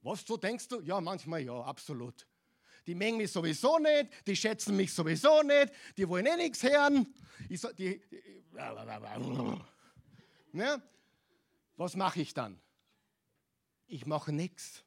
Was, 0.00 0.24
so 0.26 0.38
denkst 0.38 0.68
du? 0.68 0.80
Ja, 0.80 0.98
manchmal 1.02 1.42
ja, 1.42 1.60
absolut. 1.60 2.26
Die 2.86 2.94
mengen 2.94 3.18
mich 3.18 3.30
sowieso 3.30 3.78
nicht, 3.78 4.08
die 4.26 4.34
schätzen 4.34 4.74
mich 4.76 4.94
sowieso 4.94 5.42
nicht, 5.42 5.74
die 5.98 6.08
wollen 6.08 6.24
eh 6.24 6.36
nichts 6.36 6.62
hören. 6.62 7.12
Ich, 7.50 7.60
die, 7.76 8.00
ja, 10.54 10.82
was 11.76 11.96
mache 11.96 12.22
ich 12.22 12.32
dann? 12.32 12.58
ich 13.90 14.06
mache 14.06 14.32
nichts. 14.32 14.84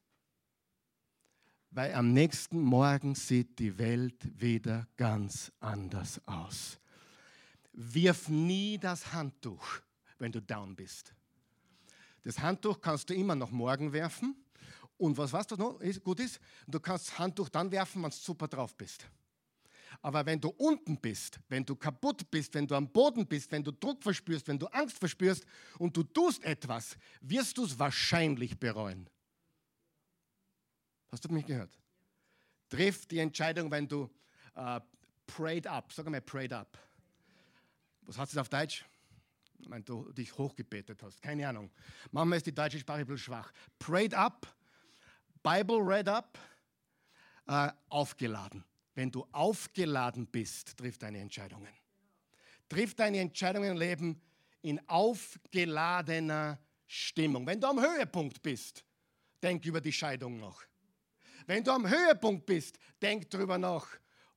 Weil 1.75 1.95
am 1.95 2.13
nächsten 2.13 2.61
Morgen 2.61 3.15
sieht 3.15 3.57
die 3.57 3.79
Welt 3.79 4.39
wieder 4.39 4.87
ganz 4.95 5.51
anders 5.59 6.21
aus. 6.27 6.79
Wirf 7.71 8.29
nie 8.29 8.77
das 8.77 9.11
Handtuch, 9.11 9.79
wenn 10.19 10.31
du 10.31 10.39
down 10.39 10.75
bist. 10.75 11.15
Das 12.21 12.37
Handtuch 12.37 12.79
kannst 12.79 13.09
du 13.09 13.15
immer 13.15 13.33
noch 13.33 13.49
morgen 13.49 13.91
werfen. 13.91 14.35
Und 14.97 15.17
was 15.17 15.33
weißt 15.33 15.49
du 15.49 15.55
noch 15.55 15.79
ist, 15.79 16.03
gut 16.03 16.19
ist? 16.19 16.39
Du 16.67 16.79
kannst 16.79 17.07
das 17.07 17.17
Handtuch 17.17 17.49
dann 17.49 17.71
werfen, 17.71 18.03
wenn 18.03 18.11
du 18.11 18.15
super 18.17 18.47
drauf 18.47 18.77
bist. 18.77 19.07
Aber 19.99 20.23
wenn 20.27 20.39
du 20.39 20.49
unten 20.49 21.01
bist, 21.01 21.39
wenn 21.49 21.65
du 21.65 21.75
kaputt 21.75 22.29
bist, 22.29 22.53
wenn 22.53 22.67
du 22.67 22.75
am 22.75 22.87
Boden 22.87 23.25
bist, 23.25 23.51
wenn 23.51 23.63
du 23.63 23.71
Druck 23.71 24.03
verspürst, 24.03 24.47
wenn 24.47 24.59
du 24.59 24.67
Angst 24.67 24.99
verspürst 24.99 25.43
und 25.79 25.97
du 25.97 26.03
tust 26.03 26.43
etwas, 26.43 26.97
wirst 27.19 27.57
du 27.57 27.65
es 27.65 27.79
wahrscheinlich 27.79 28.59
bereuen. 28.59 29.09
Hast 31.13 31.25
du 31.25 31.29
mich 31.31 31.45
gehört? 31.45 31.69
Triff 32.69 33.05
die 33.05 33.19
Entscheidung, 33.19 33.69
wenn 33.69 33.87
du 33.87 34.09
uh, 34.57 34.79
prayed 35.27 35.67
up, 35.67 35.93
sag 35.93 36.09
mal 36.09 36.19
prayed 36.19 36.51
up. 36.51 36.75
Was 38.01 38.17
heißt 38.17 38.31
das 38.33 38.39
auf 38.39 38.49
Deutsch? 38.49 38.83
Wenn 39.67 39.85
du 39.85 40.11
dich 40.11 40.35
hochgebetet 40.35 41.03
hast, 41.03 41.21
keine 41.21 41.47
Ahnung. 41.47 41.69
Manchmal 42.09 42.37
ist 42.37 42.47
die 42.47 42.55
deutsche 42.55 42.79
Sprache 42.79 43.01
ein 43.01 43.05
bisschen 43.05 43.25
schwach. 43.25 43.53
Prayed 43.77 44.15
up, 44.15 44.47
Bible 45.43 45.77
read 45.85 46.09
up, 46.09 46.39
uh, 47.47 47.69
aufgeladen. 47.89 48.63
Wenn 48.95 49.11
du 49.11 49.23
aufgeladen 49.33 50.25
bist, 50.25 50.75
triff 50.75 50.97
deine 50.97 51.19
Entscheidungen. 51.19 51.71
Triff 52.67 52.95
deine 52.95 53.19
Entscheidungen 53.19 53.69
im 53.69 53.77
Leben 53.77 54.19
in 54.63 54.81
aufgeladener 54.89 56.57
Stimmung. 56.87 57.45
Wenn 57.45 57.61
du 57.61 57.67
am 57.67 57.79
Höhepunkt 57.79 58.41
bist, 58.41 58.83
denk 59.43 59.63
über 59.63 59.79
die 59.79 59.93
Scheidung 59.93 60.39
noch. 60.39 60.63
Wenn 61.45 61.63
du 61.63 61.71
am 61.71 61.87
Höhepunkt 61.89 62.45
bist, 62.45 62.77
denk 63.01 63.29
darüber 63.29 63.57
nach, 63.57 63.87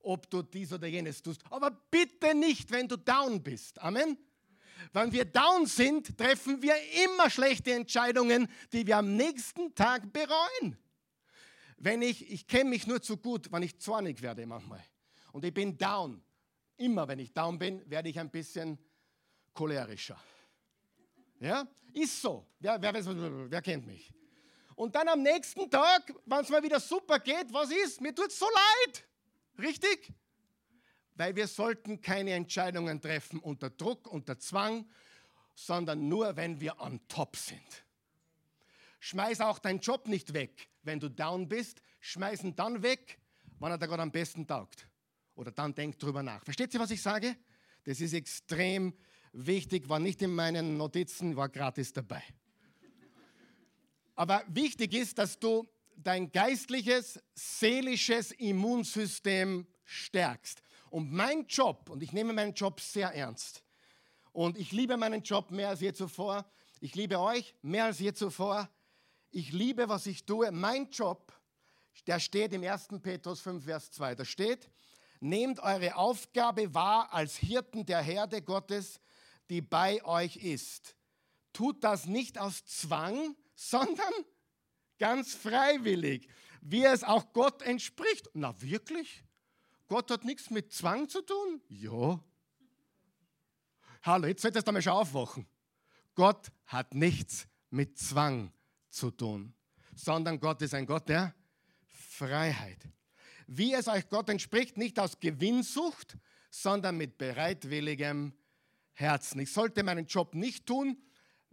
ob 0.00 0.30
du 0.30 0.42
dies 0.42 0.72
oder 0.72 0.86
jenes 0.86 1.22
tust. 1.22 1.42
Aber 1.50 1.70
bitte 1.90 2.34
nicht, 2.34 2.70
wenn 2.70 2.88
du 2.88 2.96
down 2.96 3.42
bist. 3.42 3.80
Amen. 3.80 4.16
Wenn 4.92 5.12
wir 5.12 5.24
down 5.24 5.66
sind, 5.66 6.16
treffen 6.16 6.62
wir 6.62 6.74
immer 7.04 7.30
schlechte 7.30 7.72
Entscheidungen, 7.72 8.48
die 8.72 8.86
wir 8.86 8.98
am 8.98 9.16
nächsten 9.16 9.74
Tag 9.74 10.12
bereuen. 10.12 10.76
Wenn 11.78 12.02
ich, 12.02 12.30
ich 12.30 12.46
kenne 12.46 12.70
mich 12.70 12.86
nur 12.86 13.02
zu 13.02 13.16
gut, 13.16 13.50
wenn 13.52 13.62
ich 13.62 13.78
zornig 13.78 14.22
werde 14.22 14.46
manchmal. 14.46 14.82
Und 15.32 15.44
ich 15.44 15.52
bin 15.52 15.76
down. 15.76 16.22
Immer 16.76 17.08
wenn 17.08 17.18
ich 17.18 17.32
down 17.32 17.58
bin, 17.58 17.88
werde 17.90 18.08
ich 18.08 18.18
ein 18.18 18.30
bisschen 18.30 18.78
cholerischer. 19.52 20.18
Ja, 21.40 21.66
ist 21.92 22.20
so. 22.20 22.46
Wer, 22.60 22.80
wer, 22.80 22.94
wer, 22.94 23.50
wer 23.50 23.62
kennt 23.62 23.86
mich? 23.86 24.12
Und 24.76 24.94
dann 24.94 25.08
am 25.08 25.22
nächsten 25.22 25.70
Tag, 25.70 26.12
wenn 26.26 26.40
es 26.40 26.50
mal 26.50 26.62
wieder 26.62 26.78
super 26.78 27.18
geht, 27.18 27.52
was 27.52 27.70
ist? 27.70 28.00
Mir 28.00 28.14
tut 28.14 28.28
es 28.28 28.38
so 28.38 28.46
leid. 28.46 29.04
Richtig? 29.58 30.12
Weil 31.14 31.34
wir 31.34 31.48
sollten 31.48 32.02
keine 32.02 32.32
Entscheidungen 32.32 33.00
treffen 33.00 33.40
unter 33.40 33.70
Druck, 33.70 34.06
unter 34.06 34.38
Zwang, 34.38 34.86
sondern 35.54 36.08
nur, 36.08 36.36
wenn 36.36 36.60
wir 36.60 36.78
on 36.78 37.00
top 37.08 37.36
sind. 37.36 37.84
Schmeiß 39.00 39.40
auch 39.40 39.58
deinen 39.58 39.80
Job 39.80 40.08
nicht 40.08 40.34
weg, 40.34 40.68
wenn 40.82 41.00
du 41.00 41.08
down 41.08 41.48
bist. 41.48 41.80
Schmeiß 42.00 42.44
ihn 42.44 42.54
dann 42.54 42.82
weg, 42.82 43.18
wann 43.58 43.72
er 43.72 43.78
da 43.78 43.86
gerade 43.86 44.02
am 44.02 44.12
besten 44.12 44.46
taugt. 44.46 44.86
Oder 45.36 45.52
dann 45.52 45.74
denk 45.74 45.98
drüber 45.98 46.22
nach. 46.22 46.44
Versteht 46.44 46.74
ihr, 46.74 46.80
was 46.80 46.90
ich 46.90 47.00
sage? 47.00 47.34
Das 47.84 48.00
ist 48.02 48.12
extrem 48.12 48.92
wichtig, 49.32 49.88
war 49.88 50.00
nicht 50.00 50.20
in 50.20 50.34
meinen 50.34 50.76
Notizen, 50.76 51.34
war 51.34 51.48
gratis 51.48 51.94
dabei. 51.94 52.22
Aber 54.16 54.42
wichtig 54.48 54.94
ist, 54.94 55.18
dass 55.18 55.38
du 55.38 55.66
dein 55.96 56.32
geistliches, 56.32 57.20
seelisches 57.34 58.32
Immunsystem 58.32 59.66
stärkst. 59.84 60.62
Und 60.90 61.12
mein 61.12 61.46
Job, 61.46 61.90
und 61.90 62.02
ich 62.02 62.12
nehme 62.12 62.32
meinen 62.32 62.54
Job 62.54 62.80
sehr 62.80 63.14
ernst, 63.14 63.62
und 64.32 64.58
ich 64.58 64.72
liebe 64.72 64.96
meinen 64.96 65.22
Job 65.22 65.50
mehr 65.50 65.70
als 65.70 65.80
je 65.80 65.92
zuvor, 65.92 66.44
ich 66.80 66.94
liebe 66.94 67.18
euch 67.18 67.54
mehr 67.62 67.86
als 67.86 67.98
je 67.98 68.12
zuvor, 68.12 68.68
ich 69.30 69.52
liebe, 69.52 69.88
was 69.88 70.06
ich 70.06 70.24
tue. 70.24 70.50
Mein 70.50 70.90
Job, 70.90 71.32
der 72.06 72.20
steht 72.20 72.52
im 72.52 72.62
1. 72.62 72.88
Petrus 73.02 73.40
5, 73.40 73.64
Vers 73.64 73.90
2, 73.92 74.14
da 74.14 74.24
steht, 74.24 74.70
nehmt 75.20 75.60
eure 75.60 75.96
Aufgabe 75.96 76.74
wahr 76.74 77.12
als 77.12 77.36
Hirten 77.36 77.86
der 77.86 78.02
Herde 78.02 78.42
Gottes, 78.42 79.00
die 79.48 79.62
bei 79.62 80.04
euch 80.04 80.36
ist. 80.36 80.94
Tut 81.52 81.82
das 81.82 82.06
nicht 82.06 82.38
aus 82.38 82.64
Zwang, 82.66 83.34
sondern 83.56 84.12
ganz 84.98 85.34
freiwillig, 85.34 86.28
wie 86.60 86.84
es 86.84 87.02
auch 87.02 87.32
Gott 87.32 87.62
entspricht. 87.62 88.28
Na 88.34 88.60
wirklich? 88.60 89.24
Gott 89.88 90.10
hat 90.10 90.24
nichts 90.24 90.50
mit 90.50 90.72
Zwang 90.72 91.08
zu 91.08 91.22
tun? 91.22 91.60
Ja. 91.68 92.22
Hallo, 94.02 94.28
jetzt 94.28 94.42
solltest 94.42 94.68
du 94.68 94.72
mal 94.72 94.82
schon 94.82 94.92
aufwachen. 94.92 95.46
Gott 96.14 96.52
hat 96.66 96.94
nichts 96.94 97.48
mit 97.70 97.98
Zwang 97.98 98.52
zu 98.88 99.10
tun, 99.10 99.54
sondern 99.94 100.38
Gott 100.38 100.62
ist 100.62 100.74
ein 100.74 100.86
Gott 100.86 101.08
der 101.08 101.34
Freiheit. 101.86 102.88
Wie 103.46 103.74
es 103.74 103.88
euch 103.88 104.08
Gott 104.08 104.28
entspricht, 104.28 104.76
nicht 104.76 104.98
aus 104.98 105.20
Gewinnsucht, 105.20 106.16
sondern 106.50 106.96
mit 106.96 107.18
bereitwilligem 107.18 108.32
Herzen. 108.92 109.40
Ich 109.40 109.52
sollte 109.52 109.82
meinen 109.82 110.06
Job 110.06 110.34
nicht 110.34 110.66
tun, 110.66 111.00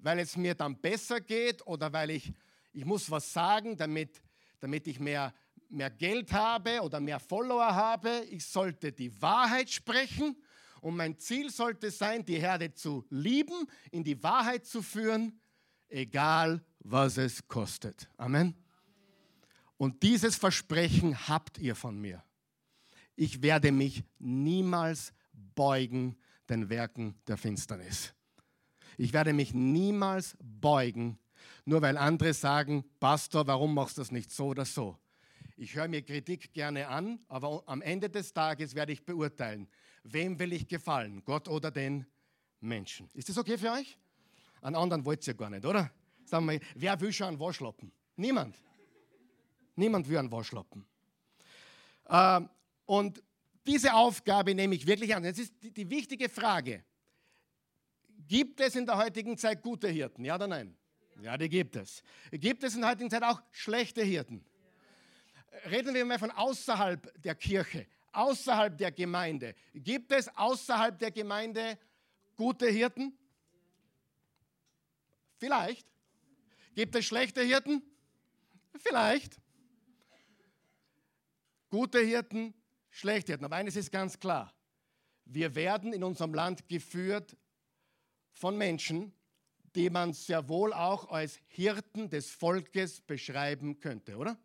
weil 0.03 0.19
es 0.19 0.35
mir 0.35 0.53
dann 0.53 0.79
besser 0.79 1.21
geht 1.21 1.65
oder 1.65 1.91
weil 1.91 2.11
ich, 2.11 2.31
ich 2.73 2.85
muss 2.85 3.09
was 3.09 3.31
sagen, 3.31 3.77
damit, 3.77 4.21
damit 4.59 4.85
ich 4.87 4.99
mehr, 4.99 5.33
mehr 5.69 5.89
Geld 5.89 6.31
habe 6.33 6.81
oder 6.81 6.99
mehr 6.99 7.19
Follower 7.19 7.73
habe. 7.73 8.25
Ich 8.29 8.45
sollte 8.45 8.91
die 8.91 9.19
Wahrheit 9.21 9.71
sprechen 9.71 10.35
und 10.81 10.97
mein 10.97 11.17
Ziel 11.17 11.49
sollte 11.49 11.89
sein, 11.89 12.25
die 12.25 12.39
Herde 12.39 12.73
zu 12.73 13.05
lieben, 13.09 13.67
in 13.91 14.03
die 14.03 14.21
Wahrheit 14.21 14.65
zu 14.65 14.81
führen, 14.81 15.39
egal 15.87 16.61
was 16.79 17.17
es 17.17 17.47
kostet. 17.47 18.09
Amen. 18.17 18.55
Und 19.77 20.03
dieses 20.03 20.35
Versprechen 20.35 21.27
habt 21.29 21.57
ihr 21.57 21.75
von 21.75 21.97
mir. 21.99 22.23
Ich 23.15 23.41
werde 23.41 23.71
mich 23.71 24.03
niemals 24.19 25.13
beugen 25.55 26.17
den 26.49 26.69
Werken 26.69 27.15
der 27.27 27.37
Finsternis. 27.37 28.13
Ich 28.97 29.13
werde 29.13 29.33
mich 29.33 29.53
niemals 29.53 30.37
beugen, 30.41 31.17
nur 31.65 31.81
weil 31.81 31.97
andere 31.97 32.33
sagen, 32.33 32.83
Pastor, 32.99 33.47
warum 33.47 33.73
machst 33.73 33.97
du 33.97 34.01
das 34.01 34.11
nicht 34.11 34.31
so 34.31 34.47
oder 34.47 34.65
so? 34.65 34.97
Ich 35.55 35.75
höre 35.75 35.87
mir 35.87 36.01
Kritik 36.01 36.53
gerne 36.53 36.87
an, 36.87 37.19
aber 37.27 37.63
am 37.67 37.81
Ende 37.81 38.09
des 38.09 38.33
Tages 38.33 38.75
werde 38.75 38.91
ich 38.91 39.05
beurteilen, 39.05 39.67
wem 40.03 40.39
will 40.39 40.53
ich 40.53 40.67
gefallen, 40.67 41.23
Gott 41.23 41.47
oder 41.47 41.71
den 41.71 42.05
Menschen. 42.59 43.09
Ist 43.13 43.29
das 43.29 43.37
okay 43.37 43.57
für 43.57 43.71
euch? 43.71 43.97
An 44.61 44.75
anderen 44.75 45.05
wollt 45.05 45.25
ihr 45.27 45.33
gar 45.33 45.49
nicht, 45.49 45.65
oder? 45.65 45.91
Sagen 46.25 46.49
wir, 46.49 46.59
wer 46.75 46.99
will 47.01 47.11
schon 47.11 47.27
einen 47.27 47.39
Waschlappen? 47.39 47.91
Niemand. 48.15 48.55
Niemand 49.75 50.07
will 50.07 50.17
einen 50.17 50.31
Waschlappen. 50.31 50.85
Ähm, 52.09 52.49
und 52.85 53.23
diese 53.65 53.93
Aufgabe 53.93 54.53
nehme 54.55 54.75
ich 54.75 54.85
wirklich 54.85 55.15
an. 55.15 55.23
Jetzt 55.23 55.39
ist 55.39 55.53
die 55.61 55.89
wichtige 55.89 56.29
Frage. 56.29 56.83
Gibt 58.27 58.61
es 58.61 58.75
in 58.75 58.85
der 58.85 58.97
heutigen 58.97 59.37
Zeit 59.37 59.61
gute 59.61 59.87
Hirten? 59.87 60.23
Ja 60.23 60.35
oder 60.35 60.47
nein? 60.47 60.75
Ja, 61.21 61.37
die 61.37 61.49
gibt 61.49 61.75
es. 61.75 62.03
Gibt 62.31 62.63
es 62.63 62.75
in 62.75 62.81
der 62.81 62.91
heutigen 62.91 63.09
Zeit 63.09 63.23
auch 63.23 63.41
schlechte 63.51 64.03
Hirten? 64.03 64.43
Reden 65.69 65.93
wir 65.93 66.03
mal 66.05 66.19
von 66.19 66.31
außerhalb 66.31 67.21
der 67.21 67.35
Kirche, 67.35 67.85
außerhalb 68.11 68.77
der 68.77 68.91
Gemeinde. 68.91 69.55
Gibt 69.73 70.11
es 70.11 70.27
außerhalb 70.35 70.97
der 70.97 71.11
Gemeinde 71.11 71.77
gute 72.35 72.67
Hirten? 72.67 73.17
Vielleicht. 75.37 75.87
Gibt 76.75 76.95
es 76.95 77.05
schlechte 77.05 77.41
Hirten? 77.41 77.83
Vielleicht. 78.77 79.39
Gute 81.69 81.99
Hirten, 81.99 82.53
schlechte 82.89 83.33
Hirten. 83.33 83.45
Aber 83.45 83.55
eines 83.55 83.75
ist 83.75 83.91
ganz 83.91 84.19
klar. 84.19 84.53
Wir 85.25 85.55
werden 85.55 85.93
in 85.93 86.03
unserem 86.03 86.33
Land 86.33 86.67
geführt 86.67 87.37
von 88.33 88.57
Menschen, 88.57 89.13
die 89.75 89.89
man 89.89 90.13
sehr 90.13 90.47
wohl 90.49 90.73
auch 90.73 91.09
als 91.09 91.39
Hirten 91.47 92.09
des 92.09 92.29
Volkes 92.29 93.01
beschreiben 93.01 93.79
könnte, 93.79 94.17
oder? 94.17 94.37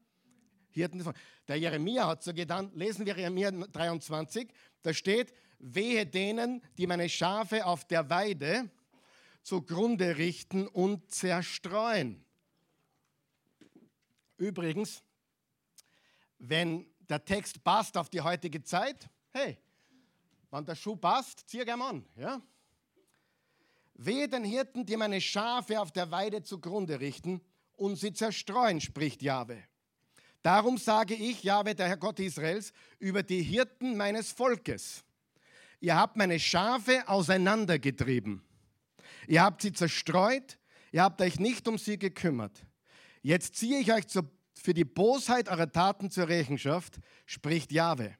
Hirten 0.70 0.98
des 0.98 1.06
Volkes. 1.06 1.22
Der 1.48 1.56
Jeremia 1.56 2.06
hat 2.06 2.22
so 2.22 2.32
getan, 2.32 2.70
lesen 2.74 3.04
wir 3.04 3.16
Jeremia 3.16 3.50
23, 3.50 4.48
da 4.82 4.94
steht, 4.94 5.34
wehe 5.58 6.06
denen, 6.06 6.62
die 6.76 6.86
meine 6.86 7.08
Schafe 7.08 7.66
auf 7.66 7.84
der 7.84 8.08
Weide 8.08 8.70
zugrunde 9.42 10.16
richten 10.18 10.66
und 10.68 11.10
zerstreuen. 11.10 12.24
Übrigens, 14.36 15.02
wenn 16.38 16.86
der 17.08 17.24
Text 17.24 17.64
passt 17.64 17.96
auf 17.96 18.08
die 18.08 18.20
heutige 18.20 18.62
Zeit, 18.62 19.08
hey, 19.30 19.58
wenn 20.50 20.64
der 20.64 20.74
Schuh 20.74 20.96
passt, 20.96 21.48
zieh 21.48 21.64
gerne 21.64 21.84
an. 21.84 22.06
Ja? 22.16 22.40
Wehe 23.98 24.28
den 24.28 24.44
Hirten, 24.44 24.86
die 24.86 24.96
meine 24.96 25.20
Schafe 25.20 25.80
auf 25.80 25.90
der 25.90 26.10
Weide 26.12 26.42
zugrunde 26.42 27.00
richten 27.00 27.40
und 27.74 27.96
sie 27.96 28.12
zerstreuen, 28.12 28.80
spricht 28.80 29.22
Jahwe. 29.22 29.62
Darum 30.42 30.78
sage 30.78 31.14
ich, 31.14 31.42
Jahwe, 31.42 31.74
der 31.74 31.88
Herr 31.88 31.96
Gott 31.96 32.20
Israels, 32.20 32.72
über 33.00 33.24
die 33.24 33.42
Hirten 33.42 33.96
meines 33.96 34.30
Volkes. 34.30 35.02
Ihr 35.80 35.96
habt 35.96 36.16
meine 36.16 36.38
Schafe 36.38 37.08
auseinandergetrieben. 37.08 38.42
Ihr 39.26 39.42
habt 39.42 39.62
sie 39.62 39.72
zerstreut, 39.72 40.58
ihr 40.92 41.02
habt 41.02 41.20
euch 41.20 41.40
nicht 41.40 41.66
um 41.66 41.76
sie 41.76 41.98
gekümmert. 41.98 42.64
Jetzt 43.22 43.56
ziehe 43.56 43.80
ich 43.80 43.92
euch 43.92 44.04
für 44.54 44.74
die 44.74 44.84
Bosheit 44.84 45.48
eurer 45.48 45.70
Taten 45.70 46.10
zur 46.10 46.28
Rechenschaft, 46.28 46.98
spricht 47.26 47.72
Jahwe. 47.72 48.16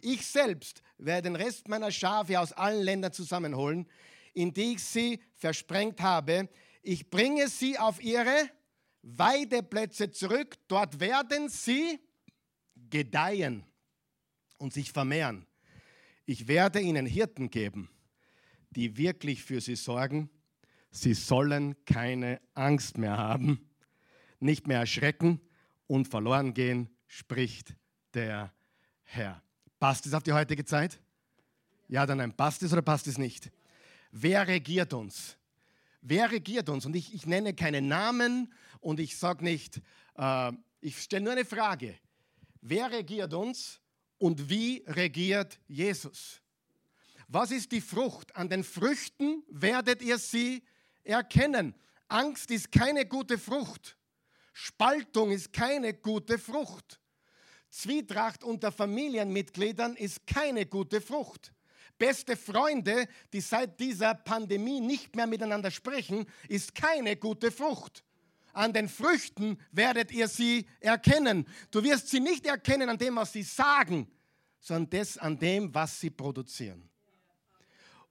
Ich 0.00 0.26
selbst 0.26 0.82
werde 0.98 1.30
den 1.30 1.36
Rest 1.36 1.68
meiner 1.68 1.90
Schafe 1.90 2.38
aus 2.38 2.52
allen 2.52 2.82
Ländern 2.82 3.12
zusammenholen, 3.12 3.88
in 4.34 4.52
die 4.52 4.74
ich 4.74 4.82
sie 4.82 5.20
versprengt 5.32 6.00
habe. 6.00 6.48
Ich 6.82 7.08
bringe 7.08 7.48
sie 7.48 7.78
auf 7.78 8.02
ihre 8.02 8.50
Weideplätze 9.02 10.10
zurück. 10.10 10.56
Dort 10.68 11.00
werden 11.00 11.48
sie 11.48 11.98
gedeihen 12.90 13.64
und 14.58 14.72
sich 14.72 14.92
vermehren. 14.92 15.46
Ich 16.26 16.48
werde 16.48 16.80
ihnen 16.80 17.06
Hirten 17.06 17.50
geben, 17.50 17.90
die 18.70 18.96
wirklich 18.96 19.42
für 19.42 19.60
sie 19.60 19.76
sorgen. 19.76 20.30
Sie 20.90 21.14
sollen 21.14 21.76
keine 21.84 22.40
Angst 22.54 22.98
mehr 22.98 23.18
haben, 23.18 23.68
nicht 24.40 24.66
mehr 24.66 24.78
erschrecken 24.78 25.40
und 25.86 26.08
verloren 26.08 26.54
gehen, 26.54 26.88
spricht 27.06 27.74
der 28.14 28.52
Herr. 29.02 29.42
Passt 29.78 30.06
es 30.06 30.14
auf 30.14 30.22
die 30.22 30.32
heutige 30.32 30.64
Zeit? 30.64 31.00
Ja 31.88 32.04
oder 32.04 32.14
nein? 32.14 32.34
Passt 32.34 32.62
es 32.62 32.72
oder 32.72 32.82
passt 32.82 33.06
es 33.06 33.18
nicht? 33.18 33.50
Wer 34.16 34.46
regiert 34.46 34.92
uns? 34.92 35.36
Wer 36.00 36.30
regiert 36.30 36.68
uns? 36.68 36.86
Und 36.86 36.94
ich, 36.94 37.12
ich 37.14 37.26
nenne 37.26 37.52
keine 37.52 37.82
Namen 37.82 38.52
und 38.78 39.00
ich 39.00 39.16
sage 39.16 39.42
nicht, 39.42 39.80
äh, 40.16 40.52
ich 40.80 41.02
stelle 41.02 41.24
nur 41.24 41.32
eine 41.32 41.44
Frage. 41.44 41.98
Wer 42.60 42.92
regiert 42.92 43.34
uns 43.34 43.80
und 44.18 44.48
wie 44.48 44.84
regiert 44.86 45.58
Jesus? 45.66 46.40
Was 47.26 47.50
ist 47.50 47.72
die 47.72 47.80
Frucht? 47.80 48.36
An 48.36 48.48
den 48.48 48.62
Früchten 48.62 49.42
werdet 49.48 50.00
ihr 50.00 50.18
sie 50.18 50.62
erkennen. 51.02 51.74
Angst 52.06 52.52
ist 52.52 52.70
keine 52.70 53.06
gute 53.06 53.36
Frucht. 53.36 53.96
Spaltung 54.52 55.32
ist 55.32 55.52
keine 55.52 55.92
gute 55.92 56.38
Frucht. 56.38 57.00
Zwietracht 57.68 58.44
unter 58.44 58.70
Familienmitgliedern 58.70 59.96
ist 59.96 60.24
keine 60.24 60.66
gute 60.66 61.00
Frucht. 61.00 61.53
Beste 62.04 62.36
Freunde, 62.36 63.08
die 63.32 63.40
seit 63.40 63.80
dieser 63.80 64.14
Pandemie 64.14 64.78
nicht 64.78 65.16
mehr 65.16 65.26
miteinander 65.26 65.70
sprechen, 65.70 66.26
ist 66.50 66.74
keine 66.74 67.16
gute 67.16 67.50
Frucht. 67.50 68.04
An 68.52 68.74
den 68.74 68.90
Früchten 68.90 69.58
werdet 69.72 70.12
ihr 70.12 70.28
sie 70.28 70.66
erkennen. 70.80 71.46
Du 71.70 71.82
wirst 71.82 72.10
sie 72.10 72.20
nicht 72.20 72.44
erkennen 72.44 72.90
an 72.90 72.98
dem, 72.98 73.16
was 73.16 73.32
sie 73.32 73.42
sagen, 73.42 74.06
sondern 74.60 74.90
das 74.90 75.16
an 75.16 75.38
dem, 75.38 75.74
was 75.74 75.98
sie 75.98 76.10
produzieren. 76.10 76.90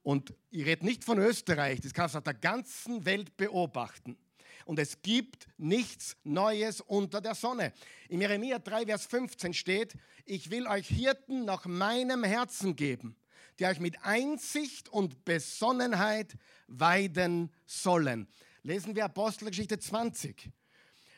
Und 0.02 0.34
ich 0.50 0.66
rede 0.66 0.84
nicht 0.84 1.04
von 1.04 1.20
Österreich, 1.20 1.80
das 1.80 1.94
kannst 1.94 2.16
du 2.16 2.18
auf 2.18 2.24
der 2.24 2.34
ganzen 2.34 3.04
Welt 3.04 3.36
beobachten. 3.36 4.16
Und 4.64 4.80
es 4.80 5.02
gibt 5.02 5.46
nichts 5.56 6.16
Neues 6.24 6.80
unter 6.80 7.20
der 7.20 7.36
Sonne. 7.36 7.72
In 8.08 8.20
Jeremia 8.20 8.58
3, 8.58 8.86
Vers 8.86 9.06
15 9.06 9.54
steht, 9.54 9.94
ich 10.24 10.50
will 10.50 10.66
euch 10.66 10.88
Hirten 10.88 11.44
nach 11.44 11.64
meinem 11.66 12.24
Herzen 12.24 12.74
geben, 12.74 13.14
die 13.58 13.66
euch 13.66 13.80
mit 13.80 14.04
Einsicht 14.04 14.88
und 14.88 15.24
Besonnenheit 15.24 16.36
weiden 16.66 17.50
sollen. 17.66 18.28
Lesen 18.62 18.96
wir 18.96 19.04
Apostelgeschichte 19.04 19.78
20. 19.78 20.50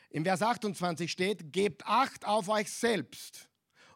Im 0.09 0.23
Vers 0.23 0.41
28 0.41 1.11
steht, 1.11 1.51
gebt 1.51 1.85
Acht 1.85 2.25
auf 2.25 2.49
euch 2.49 2.71
selbst 2.71 3.49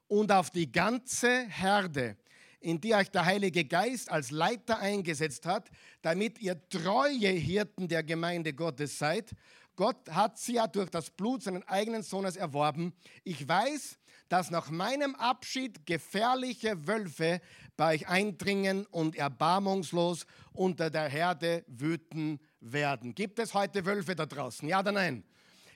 und 0.08 0.32
auf 0.32 0.50
die 0.50 0.72
ganze 0.72 1.48
Herde, 1.48 2.18
in 2.60 2.82
die 2.82 2.94
euch 2.94 3.10
der 3.10 3.26
Heilige 3.26 3.66
Geist 3.66 4.12
als 4.12 4.32
Leiter 4.32 4.80
eingesetzt 4.80 5.46
hat, 5.46 5.70
damit 6.02 6.40
ihr 6.40 6.68
treue 6.70 7.30
Hirten 7.30 7.88
der 7.88 8.04
Gemeinde 8.04 8.54
Gottes 8.54 8.98
seid. 8.98 9.32
Gott 9.76 10.10
hat 10.10 10.38
sie 10.38 10.56
ja 10.56 10.68
durch 10.68 10.90
das 10.90 11.10
Blut 11.10 11.44
seines 11.44 11.68
eigenen 11.68 12.04
Sohnes 12.04 12.36
erworben. 12.36 12.94
Ich 13.24 13.48
weiß, 13.48 13.98
dass 14.32 14.50
nach 14.50 14.70
meinem 14.70 15.14
Abschied 15.16 15.86
gefährliche 15.86 16.88
Wölfe 16.88 17.42
bei 17.76 17.96
euch 17.96 18.08
eindringen 18.08 18.86
und 18.86 19.18
erbarmungslos 19.18 20.26
unter 20.54 20.90
der 20.90 21.10
Herde 21.10 21.66
wüten 21.68 22.40
werden. 22.62 23.14
Gibt 23.14 23.40
es 23.40 23.54
heute 23.54 23.86
Wölfe 23.86 24.16
da 24.16 24.26
draußen? 24.26 24.70
Ja 24.70 24.80
oder 24.80 24.94
nein? 24.94 25.26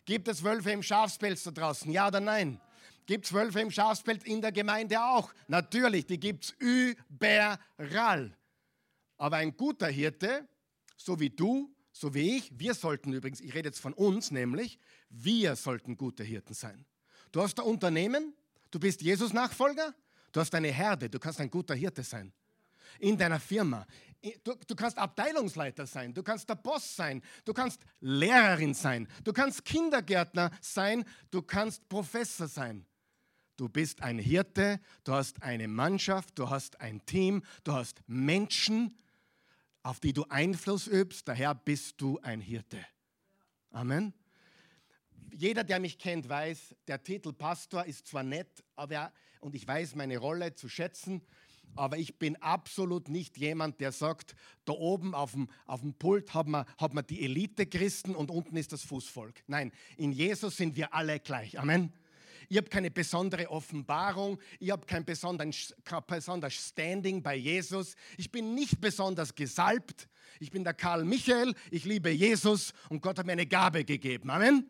Gibt 0.06 0.30
es 0.30 0.42
Wölfe 0.42 0.72
im 0.72 0.82
Schafspelz 0.82 1.44
da 1.44 1.52
draußen? 1.52 1.92
Ja 1.92 2.08
oder 2.08 2.22
nein? 2.22 2.62
Gibt 3.06 3.26
es 3.26 3.34
Wölfe 3.34 3.60
im 3.60 3.72
Schafspelz 3.72 4.24
in 4.24 4.42
der 4.42 4.54
Gemeinde 4.54 5.04
auch? 5.04 5.34
Natürlich, 5.50 6.06
die 6.06 6.18
gibt 6.18 6.46
es 6.46 6.52
überall. 6.58 8.38
Aber 9.18 9.36
ein 9.36 9.58
guter 9.58 9.88
Hirte, 9.88 10.48
so 10.96 11.20
wie 11.20 11.30
du, 11.30 11.76
so 11.92 12.14
wie 12.14 12.38
ich, 12.38 12.58
wir 12.58 12.74
sollten 12.74 13.12
übrigens, 13.12 13.42
ich 13.42 13.54
rede 13.54 13.68
jetzt 13.68 13.82
von 13.82 13.92
uns 13.92 14.32
nämlich, 14.32 14.80
wir 15.10 15.58
sollten 15.58 15.98
gute 15.98 16.24
Hirten 16.24 16.54
sein. 16.54 16.86
Du 17.34 17.42
hast 17.42 17.60
ein 17.60 17.66
Unternehmen, 17.66 18.34
du 18.72 18.80
bist 18.80 19.02
Jesus-Nachfolger, 19.02 19.94
du 20.32 20.40
hast 20.40 20.54
eine 20.56 20.70
Herde, 20.70 21.10
du 21.10 21.20
kannst 21.20 21.40
ein 21.40 21.50
guter 21.50 21.76
Hirte 21.76 22.04
sein. 22.04 22.32
In 23.00 23.18
deiner 23.18 23.40
Firma, 23.40 23.86
Du, 24.44 24.56
du, 24.68 24.76
kannst 24.76 24.98
Abteilungsleiter 24.98 25.86
sein, 25.86 26.12
du 26.12 26.24
kannst 26.24 26.50
der 26.50 26.56
Boss 26.56 26.96
sein, 26.96 27.22
du 27.44 27.54
kannst 27.54 27.86
Lehrerin 28.00 28.74
sein, 28.74 29.08
du 29.24 29.32
kannst 29.32 29.64
Kindergärtner 29.66 30.50
sein, 30.62 31.06
du 31.30 31.44
kannst 31.44 31.88
Professor 31.90 32.48
sein. 32.48 32.88
Du 33.56 33.70
bist 33.70 34.02
ein 34.02 34.18
Hirte, 34.18 34.80
du 35.04 35.14
hast 35.14 35.44
eine 35.44 35.68
Mannschaft, 35.68 36.40
du 36.40 36.50
hast 36.50 36.82
ein 36.82 37.06
Team, 37.06 37.44
du 37.64 37.74
hast 37.74 38.02
Menschen, 38.08 38.98
auf 39.84 40.00
die 40.00 40.12
du 40.12 40.26
Einfluss 40.30 40.88
übst. 40.88 41.28
Daher 41.28 41.54
bist 41.54 42.02
du 42.02 42.20
ein 42.22 42.42
Hirte. 42.42 42.84
Amen. 43.70 44.14
Jeder, 45.38 45.66
der 45.66 45.82
mich 45.82 45.98
kennt, 45.98 46.30
weiß, 46.30 46.76
der 46.88 47.04
Titel 47.04 47.34
Pastor 47.34 47.86
ist 47.86 48.08
zwar 48.08 48.24
nett, 48.24 48.64
aber 48.78 49.12
und 49.42 49.54
ich 49.54 49.68
weiß 49.68 49.96
meine 49.96 50.18
Rolle 50.18 50.56
zu 50.56 50.70
schätzen, 50.70 51.22
aber 51.76 51.98
ich 51.98 52.18
bin 52.18 52.38
absolut 52.42 53.10
nicht 53.10 53.38
jemand, 53.38 53.82
der 53.82 53.92
sagt, 53.92 54.34
da 54.64 54.72
oben 54.72 55.14
auf 55.14 55.34
dem, 55.34 55.50
auf 55.66 55.82
dem 55.82 55.94
Pult 55.94 56.34
hat 56.34 56.48
man, 56.48 56.66
hat 56.78 56.94
man 56.94 57.06
die 57.06 57.22
Elite-Christen 57.26 58.16
und 58.16 58.32
unten 58.32 58.56
ist 58.56 58.72
das 58.72 58.84
Fußvolk. 58.84 59.44
Nein, 59.48 59.74
in 59.98 60.14
Jesus 60.14 60.56
sind 60.56 60.78
wir 60.78 60.94
alle 60.94 61.20
gleich. 61.20 61.60
Amen 61.60 61.92
ich 62.50 62.58
habe 62.58 62.70
keine 62.70 62.92
besondere 62.92 63.50
Offenbarung, 63.50 64.40
ich 64.60 64.70
habe 64.72 64.86
kein 64.86 65.04
besonderes, 65.04 65.74
Standing 66.50 67.22
bei 67.22 67.36
Jesus, 67.36 67.96
ich 68.18 68.32
bin 68.32 68.54
nicht 68.54 68.80
besonders 68.80 69.34
gesalbt, 69.34 70.08
ich 70.40 70.52
bin 70.52 70.64
der 70.64 70.74
Karl 70.74 71.06
Michael, 71.06 71.56
ich 71.72 71.86
liebe 71.86 72.12
Jesus 72.12 72.74
und 72.90 73.02
Gott 73.02 73.18
hat 73.18 73.26
mir 73.26 73.32
eine 73.32 73.48
Gabe 73.48 73.84
gegeben. 73.84 74.30
Amen. 74.30 74.70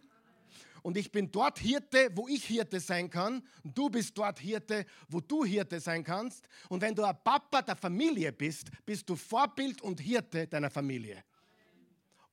Und 0.86 0.98
ich 0.98 1.12
bin 1.12 1.32
dort 1.32 1.58
Hirte, 1.58 2.12
wo 2.14 2.28
ich 2.28 2.46
Hirte 2.46 2.80
sein 2.80 3.10
kann. 3.10 3.42
Und 3.64 3.76
du 3.76 3.90
bist 3.90 4.16
dort 4.16 4.38
Hirte, 4.38 4.86
wo 5.10 5.20
du 5.20 5.44
Hirte 5.44 5.80
sein 5.80 6.04
kannst. 6.04 6.48
Und 6.70 6.80
wenn 6.80 6.94
du 6.94 7.04
ein 7.04 7.18
Papa 7.24 7.64
der 7.64 7.76
Familie 7.76 8.32
bist, 8.32 8.70
bist 8.86 9.10
du 9.10 9.16
Vorbild 9.16 9.82
und 9.82 10.00
Hirte 10.00 10.46
deiner 10.46 10.70
Familie. 10.70 11.24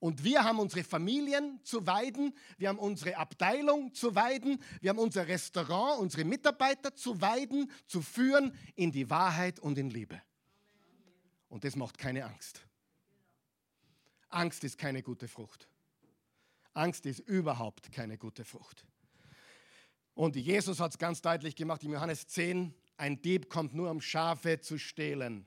Und 0.01 0.23
wir 0.23 0.45
haben 0.45 0.59
unsere 0.59 0.85
Familien 0.85 1.61
zu 1.65 1.87
weiden, 1.87 2.37
wir 2.59 2.69
haben 2.69 2.79
unsere 2.79 3.17
Abteilung 3.17 3.95
zu 3.95 4.15
weiden, 4.15 4.63
wir 4.83 4.91
haben 4.91 4.99
unser 4.99 5.27
Restaurant, 5.27 6.03
unsere 6.03 6.27
Mitarbeiter 6.27 6.95
zu 6.95 7.23
weiden, 7.23 7.71
zu 7.87 8.03
führen 8.03 8.55
in 8.75 8.93
die 8.93 9.09
Wahrheit 9.09 9.61
und 9.61 9.79
in 9.79 9.89
Liebe. 9.89 10.21
Und 11.49 11.65
das 11.65 11.75
macht 11.75 11.97
keine 11.97 12.27
Angst. 12.27 12.61
Angst 14.29 14.63
ist 14.63 14.77
keine 14.77 15.03
gute 15.03 15.27
Frucht. 15.27 15.72
Angst 16.75 17.07
ist 17.07 17.21
überhaupt 17.21 17.93
keine 17.93 18.19
gute 18.19 18.45
Frucht. 18.45 18.87
Und 20.15 20.37
Jesus 20.37 20.81
hat 20.81 20.93
es 20.93 20.99
ganz 20.99 21.23
deutlich 21.23 21.57
gemacht 21.57 21.83
im 21.85 21.93
Johannes 21.93 22.27
10, 22.27 22.75
ein 22.97 23.21
Dieb 23.23 23.49
kommt 23.49 23.75
nur, 23.75 23.91
um 23.91 24.01
Schafe 24.01 24.61
zu 24.61 24.79
stehlen 24.79 25.47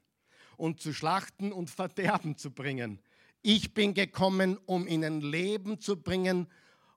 und 0.57 0.81
zu 0.81 0.93
schlachten 0.93 1.51
und 1.51 1.69
Verderben 1.69 2.37
zu 2.37 2.51
bringen. 2.51 2.99
Ich 3.41 3.73
bin 3.73 3.93
gekommen, 3.93 4.57
um 4.65 4.87
ihnen 4.87 5.21
Leben 5.21 5.79
zu 5.79 6.01
bringen 6.01 6.47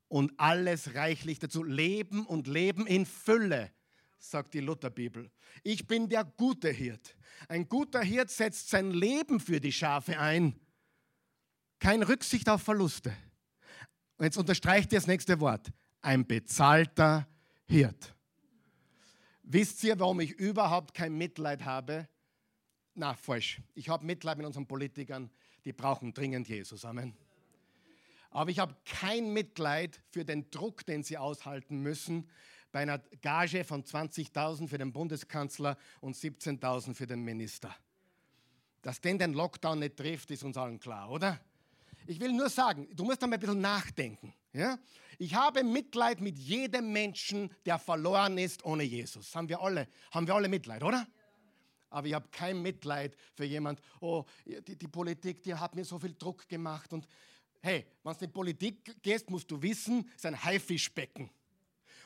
und 0.08 0.32
alles 0.38 0.94
reichlich 0.94 1.38
dazu. 1.38 1.62
Leben 1.62 2.24
und 2.26 2.46
Leben 2.46 2.86
in 2.86 3.04
Fülle, 3.04 3.70
sagt 4.18 4.54
die 4.54 4.60
Lutherbibel. 4.60 5.30
Ich 5.62 5.86
bin 5.86 6.08
der 6.08 6.24
gute 6.24 6.70
Hirt. 6.70 7.16
Ein 7.48 7.68
guter 7.68 8.00
Hirt 8.00 8.30
setzt 8.30 8.70
sein 8.70 8.90
Leben 8.90 9.40
für 9.40 9.60
die 9.60 9.72
Schafe 9.72 10.18
ein. 10.18 10.58
Kein 11.78 12.02
Rücksicht 12.02 12.48
auf 12.48 12.62
Verluste. 12.62 13.14
Und 14.18 14.24
jetzt 14.24 14.36
unterstreicht 14.36 14.92
ihr 14.92 14.98
das 14.98 15.06
nächste 15.06 15.40
Wort. 15.40 15.72
Ein 16.02 16.26
bezahlter 16.26 17.26
Hirt. 17.66 18.14
Wisst 19.42 19.82
ihr, 19.84 19.98
warum 19.98 20.20
ich 20.20 20.32
überhaupt 20.32 20.92
kein 20.94 21.14
Mitleid 21.16 21.64
habe? 21.64 22.08
Na, 22.94 23.14
falsch. 23.14 23.62
Ich 23.74 23.88
habe 23.88 24.04
Mitleid 24.04 24.36
mit 24.36 24.46
unseren 24.46 24.66
Politikern 24.66 25.30
die 25.68 25.74
brauchen 25.74 26.14
dringend 26.14 26.48
Jesus. 26.48 26.86
Amen. 26.86 27.14
Aber 28.30 28.50
ich 28.50 28.58
habe 28.58 28.74
kein 28.86 29.34
Mitleid 29.34 30.00
für 30.10 30.24
den 30.24 30.50
Druck, 30.50 30.86
den 30.86 31.02
sie 31.02 31.18
aushalten 31.18 31.80
müssen 31.80 32.26
bei 32.72 32.80
einer 32.80 32.98
Gage 33.20 33.64
von 33.64 33.84
20.000 33.84 34.68
für 34.68 34.78
den 34.78 34.92
Bundeskanzler 34.92 35.76
und 36.00 36.16
17.000 36.16 36.94
für 36.94 37.06
den 37.06 37.22
Minister. 37.22 37.74
Dass 38.80 39.00
den 39.02 39.18
den 39.18 39.34
Lockdown 39.34 39.78
nicht 39.78 39.98
trifft, 39.98 40.30
ist 40.30 40.42
uns 40.42 40.56
allen 40.56 40.80
klar, 40.80 41.10
oder? 41.10 41.38
Ich 42.08 42.18
will 42.18 42.32
nur 42.32 42.48
sagen, 42.48 42.88
du 42.94 43.04
musst 43.04 43.20
da 43.20 43.26
mal 43.26 43.34
ein 43.34 43.40
bisschen 43.40 43.60
nachdenken. 43.60 44.32
Ja? 44.54 44.78
Ich 45.18 45.34
habe 45.34 45.62
Mitleid 45.62 46.22
mit 46.22 46.38
jedem 46.38 46.90
Menschen, 46.90 47.50
der 47.66 47.78
verloren 47.78 48.38
ist 48.38 48.64
ohne 48.64 48.82
Jesus. 48.82 49.34
Haben 49.34 49.50
wir 49.50 49.60
alle, 49.60 49.86
haben 50.10 50.26
wir 50.26 50.34
alle 50.34 50.48
Mitleid, 50.48 50.82
oder? 50.82 51.06
Aber 51.90 52.06
ich 52.06 52.14
habe 52.14 52.26
kein 52.30 52.62
Mitleid 52.62 53.14
für 53.34 53.44
jemand, 53.44 53.82
oh, 54.00 54.24
die, 54.46 54.76
die 54.76 54.88
Politik, 54.88 55.42
die 55.42 55.54
hat 55.54 55.74
mir 55.74 55.84
so 55.84 55.98
viel 55.98 56.14
Druck 56.14 56.48
gemacht. 56.48 56.94
Und 56.94 57.06
hey, 57.60 57.86
wenn 58.02 58.14
du 58.14 58.20
in 58.20 58.26
die 58.26 58.32
Politik 58.32 59.02
gehst, 59.02 59.28
musst 59.28 59.50
du 59.50 59.60
wissen, 59.60 60.08
es 60.08 60.16
ist 60.16 60.26
ein 60.26 60.42
Haifischbecken. 60.42 61.28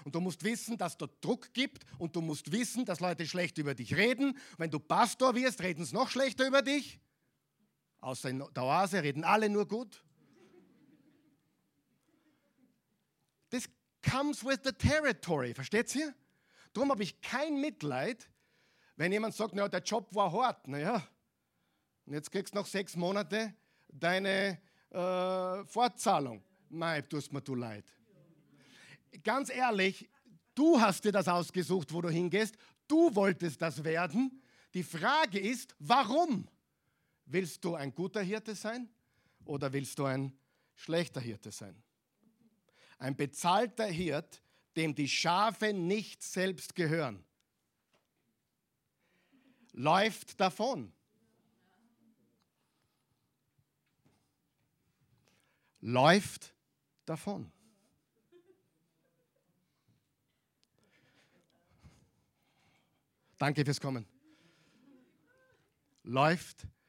Und 0.03 0.17
du 0.17 0.21
musst 0.21 0.43
wissen, 0.43 0.77
dass 0.77 0.97
dort 0.97 1.25
Druck 1.25 1.55
gibt 1.55 1.85
und 1.99 2.17
du 2.17 2.21
musst 2.21 2.51
wissen, 2.51 2.85
dass 2.85 2.99
Leute 2.99 3.25
schlecht 3.25 3.57
über 3.57 3.73
dich 3.73 3.97
reden. 3.97 4.37
wenn 4.59 4.69
du 4.69 4.81
Pastor 4.81 5.37
wirst, 5.37 5.63
reden 5.63 5.85
sie 5.85 5.95
noch 5.95 6.11
schlechter 6.11 6.45
über 6.45 6.61
dich. 6.61 6.99
Außer 8.03 8.29
in 8.29 8.45
der 8.55 8.63
Oase 8.63 9.03
reden 9.03 9.25
alle 9.25 9.49
nur 9.49 9.67
gut. 9.67 10.05
Das 13.49 13.65
comes 14.03 14.45
with 14.45 14.59
the 14.65 14.73
territory, 14.73 15.55
versteht 15.55 15.95
ihr? 15.95 16.15
Darum 16.75 16.91
habe 16.91 17.03
ich 17.03 17.19
kein 17.23 17.59
Mitleid, 17.59 18.29
wenn 18.97 19.11
jemand 19.13 19.35
sagt, 19.35 19.55
naja, 19.55 19.69
der 19.69 19.83
Job 19.83 20.15
war 20.15 20.31
hart. 20.33 20.69
Naja, 20.69 21.03
und 22.05 22.13
jetzt 22.13 22.31
kriegst 22.31 22.53
du 22.53 22.59
noch 22.59 22.67
sechs 22.67 22.95
Monate 22.97 23.55
deine 23.89 24.61
äh, 24.91 25.65
Fortzahlung. 25.65 26.45
Mei, 26.69 27.01
tust 27.01 27.33
mir 27.33 27.41
du 27.41 27.55
leid 27.55 27.85
ganz 29.23 29.51
ehrlich, 29.51 30.09
du 30.55 30.81
hast 30.81 31.05
dir 31.05 31.13
das 31.13 31.29
ausgesucht, 31.29 31.93
wo 31.93 32.01
du 32.01 32.09
hingehst. 32.09 32.57
Du 32.89 33.15
wolltest 33.15 33.61
das 33.63 33.85
werden. 33.85 34.43
Die 34.75 34.83
Frage 34.83 35.39
ist, 35.39 35.75
warum? 35.79 36.49
Willst 37.27 37.65
du 37.65 37.75
ein 37.75 37.95
guter 37.95 38.23
Hirte 38.23 38.55
sein 38.55 38.89
oder 39.45 39.73
willst 39.73 39.99
du 39.99 40.05
ein 40.05 40.37
schlechter 40.75 41.21
Hirte 41.21 41.51
sein? 41.51 41.83
Ein 42.99 43.17
bezahlter 43.17 43.87
Hirt, 43.87 44.43
dem 44.77 44.95
die 44.95 45.09
Schafe 45.09 45.73
nicht 45.73 46.23
selbst 46.23 46.75
gehören, 46.75 47.25
läuft 49.73 50.41
davon. 50.41 50.93
Läuft 55.81 56.55
davon. 57.05 57.51
Danke 63.39 63.65
fürs 63.65 63.81
Kommen. 63.81 64.07
Läuft 66.05 66.63
davon. 66.63 66.82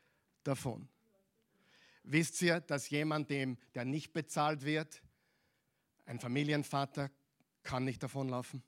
Wisst 2.04 2.42
ihr, 2.42 2.60
dass 2.60 2.90
jemand, 2.90 3.30
dem, 3.30 3.58
der 3.76 3.86
nicht 3.86 4.14
bezahlt 4.14 4.64
wird, 4.64 5.02
ein 6.06 6.20
Familienvater 6.20 7.10
kann 7.64 7.86
nicht 7.86 8.04
davonlaufen? 8.04 8.62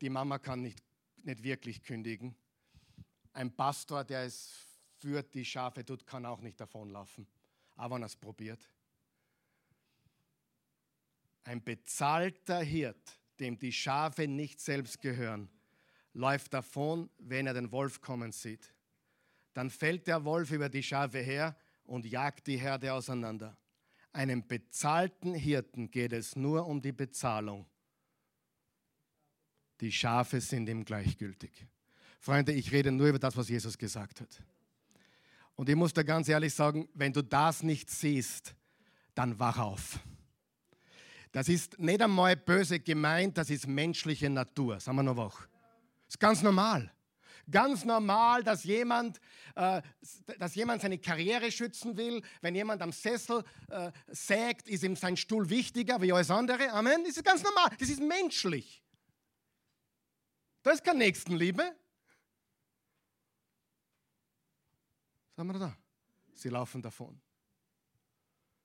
Die 0.00 0.10
Mama 0.10 0.38
kann 0.38 0.60
nicht, 0.60 0.82
nicht 1.24 1.42
wirklich 1.42 1.82
kündigen. 1.82 2.36
Ein 3.32 3.54
Pastor, 3.54 4.04
der 4.04 4.24
es 4.24 4.52
führt, 4.98 5.34
die 5.34 5.44
Schafe 5.44 5.84
tut, 5.84 6.06
kann 6.06 6.26
auch 6.26 6.40
nicht 6.40 6.60
davonlaufen. 6.60 7.26
Aber 7.76 7.94
wenn 7.94 8.02
er 8.02 8.06
es 8.06 8.16
probiert. 8.16 8.68
Ein 11.44 11.64
bezahlter 11.64 12.60
Hirt, 12.60 13.18
dem 13.40 13.58
die 13.58 13.72
Schafe 13.72 14.28
nicht 14.28 14.60
selbst 14.60 15.00
gehören, 15.00 15.48
läuft 16.12 16.52
davon, 16.52 17.08
wenn 17.18 17.46
er 17.46 17.54
den 17.54 17.72
Wolf 17.72 18.00
kommen 18.00 18.32
sieht. 18.32 18.74
Dann 19.58 19.70
fällt 19.70 20.06
der 20.06 20.24
Wolf 20.24 20.52
über 20.52 20.68
die 20.68 20.84
Schafe 20.84 21.18
her 21.18 21.56
und 21.82 22.06
jagt 22.06 22.46
die 22.46 22.58
Herde 22.58 22.92
auseinander. 22.92 23.56
Einem 24.12 24.46
bezahlten 24.46 25.34
Hirten 25.34 25.90
geht 25.90 26.12
es 26.12 26.36
nur 26.36 26.64
um 26.64 26.80
die 26.80 26.92
Bezahlung. 26.92 27.66
Die 29.80 29.90
Schafe 29.90 30.40
sind 30.40 30.68
ihm 30.68 30.84
gleichgültig. 30.84 31.66
Freunde, 32.20 32.52
ich 32.52 32.70
rede 32.70 32.92
nur 32.92 33.08
über 33.08 33.18
das, 33.18 33.36
was 33.36 33.48
Jesus 33.48 33.76
gesagt 33.76 34.20
hat. 34.20 34.40
Und 35.56 35.68
ich 35.68 35.74
muss 35.74 35.92
dir 35.92 36.04
ganz 36.04 36.28
ehrlich 36.28 36.54
sagen, 36.54 36.88
wenn 36.94 37.12
du 37.12 37.22
das 37.22 37.64
nicht 37.64 37.90
siehst, 37.90 38.54
dann 39.16 39.40
wach 39.40 39.58
auf. 39.58 39.98
Das 41.32 41.48
ist 41.48 41.80
nicht 41.80 42.00
einmal 42.00 42.36
böse 42.36 42.78
gemeint, 42.78 43.36
das 43.36 43.50
ist 43.50 43.66
menschliche 43.66 44.30
Natur. 44.30 44.78
Sagen 44.78 44.98
wir 44.98 45.02
noch 45.02 45.16
wach. 45.16 45.48
Das 46.06 46.14
ist 46.14 46.20
ganz 46.20 46.42
normal. 46.42 46.92
Ganz 47.50 47.84
normal, 47.84 48.42
dass 48.44 48.64
jemand, 48.64 49.20
äh, 49.54 49.80
dass 50.38 50.54
jemand 50.54 50.82
seine 50.82 50.98
Karriere 50.98 51.50
schützen 51.50 51.96
will. 51.96 52.22
Wenn 52.42 52.54
jemand 52.54 52.82
am 52.82 52.92
Sessel 52.92 53.42
äh, 53.68 53.90
sägt, 54.08 54.68
ist 54.68 54.82
ihm 54.82 54.96
sein 54.96 55.16
Stuhl 55.16 55.48
wichtiger 55.48 56.00
wie 56.02 56.12
alles 56.12 56.30
andere. 56.30 56.70
Amen. 56.72 57.04
Das 57.04 57.16
ist 57.16 57.24
ganz 57.24 57.42
normal. 57.42 57.70
Das 57.78 57.88
ist 57.88 58.00
menschlich. 58.00 58.82
Da 60.62 60.72
ist 60.72 60.84
keine 60.84 60.98
Nächstenliebe. 60.98 61.74
Was 65.30 65.38
haben 65.38 65.52
wir 65.52 65.58
da? 65.58 65.76
Sie 66.34 66.50
laufen 66.50 66.82
davon. 66.82 67.20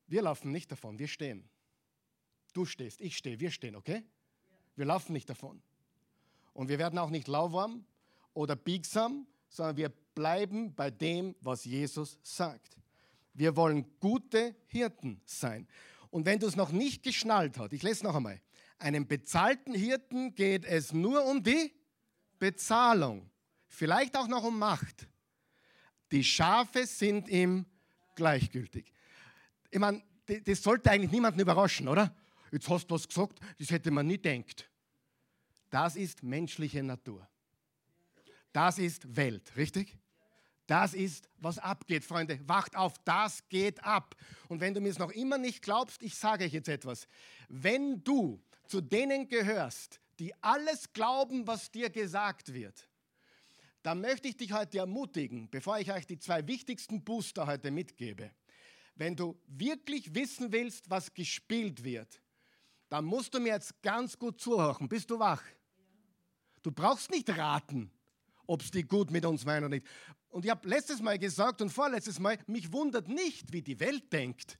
Wir 0.07 0.23
laufen 0.23 0.51
nicht 0.51 0.71
davon, 0.71 0.99
wir 0.99 1.07
stehen. 1.07 1.49
Du 2.53 2.65
stehst, 2.65 2.99
ich 3.01 3.17
stehe, 3.17 3.39
wir 3.39 3.51
stehen, 3.51 3.75
okay? 3.75 4.03
Wir 4.75 4.85
laufen 4.85 5.13
nicht 5.13 5.29
davon. 5.29 5.63
Und 6.53 6.67
wir 6.67 6.77
werden 6.77 6.99
auch 6.99 7.09
nicht 7.09 7.27
lauwarm 7.27 7.85
oder 8.33 8.55
biegsam, 8.55 9.27
sondern 9.49 9.77
wir 9.77 9.89
bleiben 9.89 10.73
bei 10.73 10.91
dem, 10.91 11.35
was 11.41 11.65
Jesus 11.65 12.19
sagt. 12.23 12.77
Wir 13.33 13.55
wollen 13.55 13.85
gute 13.99 14.55
Hirten 14.67 15.21
sein. 15.25 15.67
Und 16.09 16.25
wenn 16.25 16.39
du 16.39 16.47
es 16.47 16.55
noch 16.55 16.71
nicht 16.71 17.03
geschnallt 17.03 17.57
hast, 17.57 17.73
ich 17.73 17.81
lese 17.81 18.03
noch 18.03 18.15
einmal, 18.15 18.39
einem 18.77 19.07
bezahlten 19.07 19.73
Hirten 19.73 20.35
geht 20.35 20.65
es 20.65 20.93
nur 20.93 21.25
um 21.25 21.41
die 21.41 21.73
Bezahlung, 22.37 23.29
vielleicht 23.67 24.15
auch 24.17 24.27
noch 24.27 24.43
um 24.43 24.59
Macht. 24.59 25.07
Die 26.11 26.23
Schafe 26.23 26.85
sind 26.85 27.29
ihm 27.29 27.65
gleichgültig. 28.15 28.91
Ich 29.71 29.79
meine, 29.79 30.03
das 30.45 30.61
sollte 30.61 30.91
eigentlich 30.91 31.11
niemanden 31.11 31.39
überraschen, 31.39 31.87
oder? 31.87 32.15
Jetzt 32.51 32.69
hast 32.69 32.87
du 32.87 32.95
was 32.95 33.07
gesagt, 33.07 33.39
das 33.57 33.71
hätte 33.71 33.89
man 33.89 34.05
nie 34.05 34.19
denkt. 34.19 34.69
Das 35.71 35.95
ist 35.95 36.21
menschliche 36.21 36.83
Natur. 36.83 37.27
Das 38.53 38.77
ist 38.77 39.15
Welt, 39.15 39.55
richtig? 39.57 39.97
Das 40.67 40.93
ist, 40.93 41.27
was 41.39 41.57
abgeht, 41.57 42.05
Freunde. 42.05 42.39
Wacht 42.47 42.75
auf, 42.75 42.93
das 43.03 43.47
geht 43.49 43.83
ab. 43.83 44.15
Und 44.47 44.61
wenn 44.61 44.73
du 44.73 44.79
mir 44.79 44.89
es 44.89 44.99
noch 44.99 45.11
immer 45.11 45.37
nicht 45.37 45.61
glaubst, 45.61 46.01
ich 46.01 46.15
sage 46.15 46.45
euch 46.45 46.53
jetzt 46.53 46.69
etwas. 46.69 47.07
Wenn 47.49 48.03
du 48.03 48.41
zu 48.67 48.79
denen 48.79 49.27
gehörst, 49.27 49.99
die 50.19 50.33
alles 50.41 50.93
glauben, 50.93 51.45
was 51.47 51.69
dir 51.71 51.89
gesagt 51.89 52.53
wird, 52.53 52.87
dann 53.81 53.99
möchte 53.99 54.29
ich 54.29 54.37
dich 54.37 54.53
heute 54.53 54.77
ermutigen, 54.77 55.49
bevor 55.49 55.79
ich 55.79 55.91
euch 55.91 56.07
die 56.07 56.17
zwei 56.17 56.47
wichtigsten 56.47 57.03
Booster 57.03 57.45
heute 57.45 57.69
mitgebe. 57.71 58.31
Wenn 58.95 59.15
du 59.15 59.37
wirklich 59.47 60.15
wissen 60.15 60.53
willst, 60.53 60.89
was 60.89 61.13
gespielt 61.13 61.83
wird, 61.83 62.21
dann 62.87 63.03
musst 63.03 63.33
du 63.33 63.39
mir 63.39 63.53
jetzt 63.53 63.81
ganz 63.81 64.17
gut 64.17 64.39
zuhören. 64.39 64.87
Bist 64.87 65.09
du 65.09 65.19
wach? 65.19 65.43
Du 66.61 66.71
brauchst 66.71 67.09
nicht 67.11 67.29
raten, 67.37 67.91
ob 68.47 68.61
es 68.61 68.71
die 68.71 68.83
gut 68.83 69.11
mit 69.11 69.25
uns 69.25 69.45
meinen 69.45 69.65
oder 69.65 69.75
nicht. 69.75 69.87
Und 70.29 70.45
ich 70.45 70.51
habe 70.51 70.67
letztes 70.67 71.01
Mal 71.01 71.19
gesagt 71.19 71.61
und 71.61 71.69
vorletztes 71.69 72.19
Mal, 72.19 72.37
mich 72.47 72.71
wundert 72.71 73.07
nicht, 73.07 73.53
wie 73.53 73.61
die 73.61 73.79
Welt 73.79 74.11
denkt. 74.11 74.59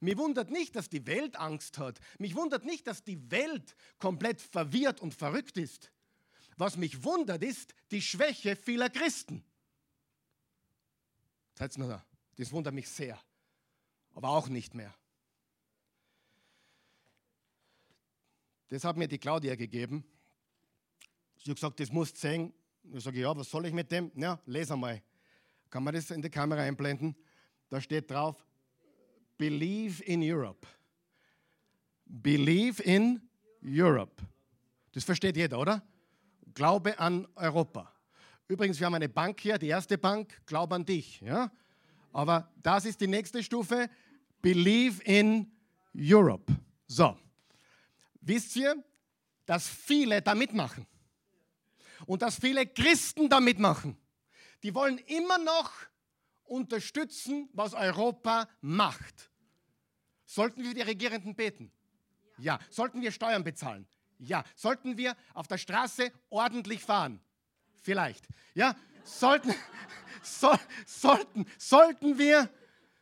Mich 0.00 0.16
wundert 0.18 0.50
nicht, 0.50 0.76
dass 0.76 0.88
die 0.88 1.06
Welt 1.06 1.36
Angst 1.36 1.78
hat. 1.78 1.98
Mich 2.18 2.34
wundert 2.34 2.64
nicht, 2.64 2.86
dass 2.86 3.02
die 3.02 3.30
Welt 3.30 3.74
komplett 3.98 4.40
verwirrt 4.40 5.00
und 5.00 5.14
verrückt 5.14 5.56
ist. 5.56 5.90
Was 6.58 6.76
mich 6.76 7.04
wundert, 7.04 7.42
ist 7.42 7.74
die 7.90 8.02
Schwäche 8.02 8.56
vieler 8.56 8.90
Christen. 8.90 9.44
Seid 11.54 11.76
noch 11.78 11.88
da? 11.88 12.04
Das 12.36 12.52
wundert 12.52 12.74
mich 12.74 12.88
sehr. 12.88 13.18
Aber 14.14 14.30
auch 14.30 14.48
nicht 14.48 14.74
mehr. 14.74 14.94
Das 18.68 18.84
hat 18.84 18.96
mir 18.96 19.08
die 19.08 19.18
Claudia 19.18 19.54
gegeben. 19.54 20.04
Sie 21.38 21.50
hat 21.50 21.56
gesagt, 21.56 21.80
das 21.80 21.92
musst 21.92 22.16
du 22.16 22.20
sehen. 22.20 22.54
Ich 22.92 23.02
sage, 23.02 23.20
ja, 23.20 23.36
was 23.36 23.50
soll 23.50 23.66
ich 23.66 23.72
mit 23.72 23.90
dem? 23.90 24.10
Ja, 24.14 24.38
lese 24.46 24.74
einmal. 24.74 25.02
Kann 25.70 25.82
man 25.82 25.94
das 25.94 26.10
in 26.10 26.22
die 26.22 26.30
Kamera 26.30 26.62
einblenden? 26.62 27.16
Da 27.68 27.80
steht 27.80 28.10
drauf, 28.10 28.44
Believe 29.36 30.02
in 30.04 30.22
Europe. 30.22 30.66
Believe 32.04 32.82
in 32.82 33.20
Europe. 33.62 34.22
Das 34.92 35.04
versteht 35.04 35.36
jeder, 35.36 35.58
oder? 35.58 35.82
Glaube 36.54 36.98
an 36.98 37.26
Europa. 37.34 37.92
Übrigens, 38.48 38.78
wir 38.78 38.86
haben 38.86 38.94
eine 38.94 39.08
Bank 39.08 39.40
hier, 39.40 39.58
die 39.58 39.68
erste 39.68 39.98
Bank, 39.98 40.40
Glaube 40.46 40.74
an 40.74 40.84
dich. 40.84 41.20
Ja? 41.20 41.50
Aber 42.12 42.50
das 42.62 42.84
ist 42.84 43.00
die 43.00 43.08
nächste 43.08 43.42
Stufe, 43.42 43.90
Believe 44.40 45.02
in 45.02 45.50
Europe. 45.94 46.54
So, 46.86 47.18
wisst 48.20 48.54
ihr, 48.56 48.82
dass 49.44 49.68
viele 49.68 50.22
da 50.22 50.34
mitmachen 50.34 50.86
und 52.04 52.22
dass 52.22 52.38
viele 52.38 52.66
Christen 52.66 53.28
da 53.28 53.40
mitmachen. 53.40 53.96
Die 54.62 54.74
wollen 54.74 54.98
immer 54.98 55.38
noch 55.38 55.72
unterstützen, 56.44 57.48
was 57.52 57.74
Europa 57.74 58.48
macht. 58.60 59.30
Sollten 60.24 60.62
wir 60.62 60.74
die 60.74 60.82
Regierenden 60.82 61.34
beten? 61.34 61.72
Ja. 62.38 62.58
Sollten 62.70 63.00
wir 63.00 63.12
Steuern 63.12 63.44
bezahlen? 63.44 63.86
Ja. 64.18 64.44
Sollten 64.54 64.96
wir 64.96 65.16
auf 65.34 65.46
der 65.46 65.58
Straße 65.58 66.12
ordentlich 66.30 66.82
fahren? 66.82 67.20
Vielleicht. 67.82 68.26
Ja. 68.54 68.76
Sollten, 69.04 69.54
so, 70.22 70.52
sollten, 70.84 71.46
sollten, 71.58 72.18
wir, 72.18 72.50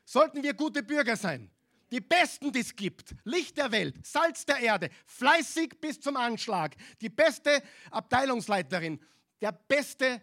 sollten 0.05 0.43
wir 0.43 0.55
gute 0.55 0.83
Bürger 0.83 1.17
sein? 1.17 1.51
Die 1.95 2.01
Besten, 2.01 2.51
die 2.51 2.59
es 2.59 2.75
gibt. 2.75 3.15
Licht 3.23 3.57
der 3.57 3.71
Welt, 3.71 4.05
Salz 4.05 4.45
der 4.45 4.59
Erde, 4.59 4.91
fleißig 5.07 5.81
bis 5.81 6.01
zum 6.01 6.17
Anschlag. 6.17 6.75
Die 7.01 7.09
beste 7.09 7.63
Abteilungsleiterin, 7.93 9.01
der 9.41 9.53
beste 9.53 10.21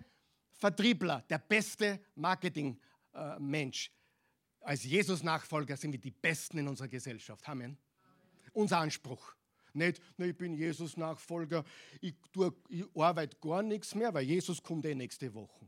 Vertriebler, 0.52 1.24
der 1.30 1.38
beste 1.38 2.02
Marketingmensch. 2.16 3.90
Als 4.60 4.84
Jesus-Nachfolger 4.84 5.78
sind 5.78 5.94
wir 5.94 6.00
die 6.00 6.12
Besten 6.12 6.58
in 6.58 6.68
unserer 6.68 6.90
Gesellschaft. 6.90 7.48
Amen. 7.48 7.78
Unser 8.52 8.80
Anspruch. 8.80 9.34
Nicht, 9.72 10.02
na, 10.18 10.26
ich 10.26 10.36
bin 10.36 10.54
Jesus-Nachfolger, 10.54 11.64
ich, 12.02 12.16
ich 12.68 12.86
arbeite 12.98 13.38
gar 13.38 13.64
nichts 13.64 13.96
mehr, 13.96 14.14
weil 14.14 14.26
Jesus 14.26 14.62
kommt 14.62 14.86
eh 14.86 14.94
nächste 14.94 15.34
Woche. 15.34 15.66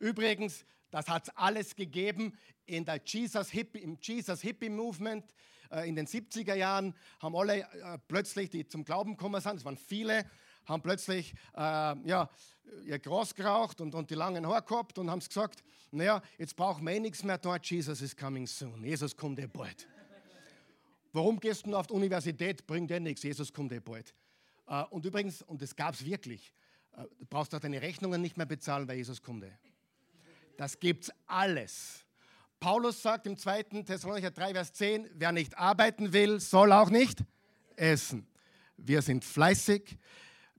Übrigens, 0.00 0.64
das 0.90 1.08
hat 1.08 1.28
es 1.28 1.36
alles 1.36 1.76
gegeben 1.76 2.36
in 2.66 2.84
der 2.84 3.00
Jesus 3.04 3.50
Hippie, 3.50 3.78
im 3.78 3.98
Jesus 4.00 4.40
Hippie 4.40 4.68
Movement 4.68 5.24
äh, 5.70 5.88
in 5.88 5.96
den 5.96 6.06
70er 6.06 6.54
Jahren. 6.54 6.94
Haben 7.20 7.36
alle 7.36 7.60
äh, 7.60 7.98
plötzlich, 8.08 8.50
die 8.50 8.66
zum 8.66 8.84
Glauben 8.84 9.16
gekommen 9.16 9.40
sind, 9.40 9.56
es 9.56 9.64
waren 9.64 9.76
viele, 9.76 10.24
haben 10.66 10.82
plötzlich 10.82 11.34
äh, 11.56 11.60
ja, 11.60 12.28
ihr 12.84 12.98
Gras 12.98 13.34
geraucht 13.34 13.80
und, 13.80 13.94
und 13.94 14.10
die 14.10 14.14
langen 14.14 14.46
Haare 14.46 14.62
gehabt 14.62 14.98
und 14.98 15.10
haben 15.10 15.20
gesagt, 15.20 15.62
naja, 15.90 16.22
jetzt 16.38 16.54
brauchen 16.56 16.84
wir 16.84 16.92
eh 16.92 17.00
nichts 17.00 17.24
mehr 17.24 17.38
dort, 17.38 17.66
Jesus 17.66 18.00
is 18.00 18.16
coming 18.16 18.46
soon, 18.46 18.84
Jesus 18.84 19.16
kommt 19.16 19.38
eh 19.40 19.46
bald. 19.46 19.88
Warum 21.12 21.40
gehst 21.40 21.66
du 21.66 21.74
auf 21.74 21.88
die 21.88 21.94
Universität? 21.94 22.66
Bringt 22.66 22.90
eh 22.92 23.00
nichts, 23.00 23.24
Jesus 23.24 23.52
kommt 23.52 23.72
eh 23.72 23.80
bald. 23.80 24.14
Äh, 24.66 24.84
und 24.90 25.04
übrigens, 25.04 25.42
und 25.42 25.60
das 25.60 25.74
gab 25.74 25.94
es 25.94 26.04
wirklich, 26.04 26.52
äh, 26.92 27.02
du 27.18 27.26
brauchst 27.26 27.54
auch 27.54 27.60
deine 27.60 27.82
Rechnungen 27.82 28.20
nicht 28.20 28.36
mehr 28.36 28.46
bezahlen, 28.46 28.86
weil 28.86 28.96
Jesus 28.96 29.20
kommt 29.20 29.44
eh. 29.44 29.52
Das 30.60 30.78
gibt's 30.78 31.10
alles. 31.26 32.04
Paulus 32.60 33.00
sagt 33.00 33.26
im 33.26 33.34
2. 33.34 33.62
Thessalonicher 33.86 34.30
3, 34.30 34.52
Vers 34.52 34.74
10, 34.74 35.08
wer 35.14 35.32
nicht 35.32 35.56
arbeiten 35.56 36.12
will, 36.12 36.38
soll 36.38 36.72
auch 36.72 36.90
nicht 36.90 37.24
essen. 37.76 38.26
Wir 38.76 39.00
sind 39.00 39.24
fleißig. 39.24 39.96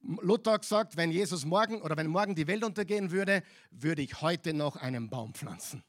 Luther 0.01 0.57
sagt, 0.63 0.97
wenn 0.97 1.11
Jesus 1.11 1.45
morgen 1.45 1.83
oder 1.83 1.95
wenn 1.97 2.07
morgen 2.07 2.33
die 2.33 2.47
Welt 2.47 2.63
untergehen 2.63 3.11
würde, 3.11 3.43
würde 3.69 4.01
ich 4.01 4.21
heute 4.21 4.55
noch 4.55 4.75
einen 4.75 5.07
Baum 5.07 5.35
pflanzen. 5.35 5.83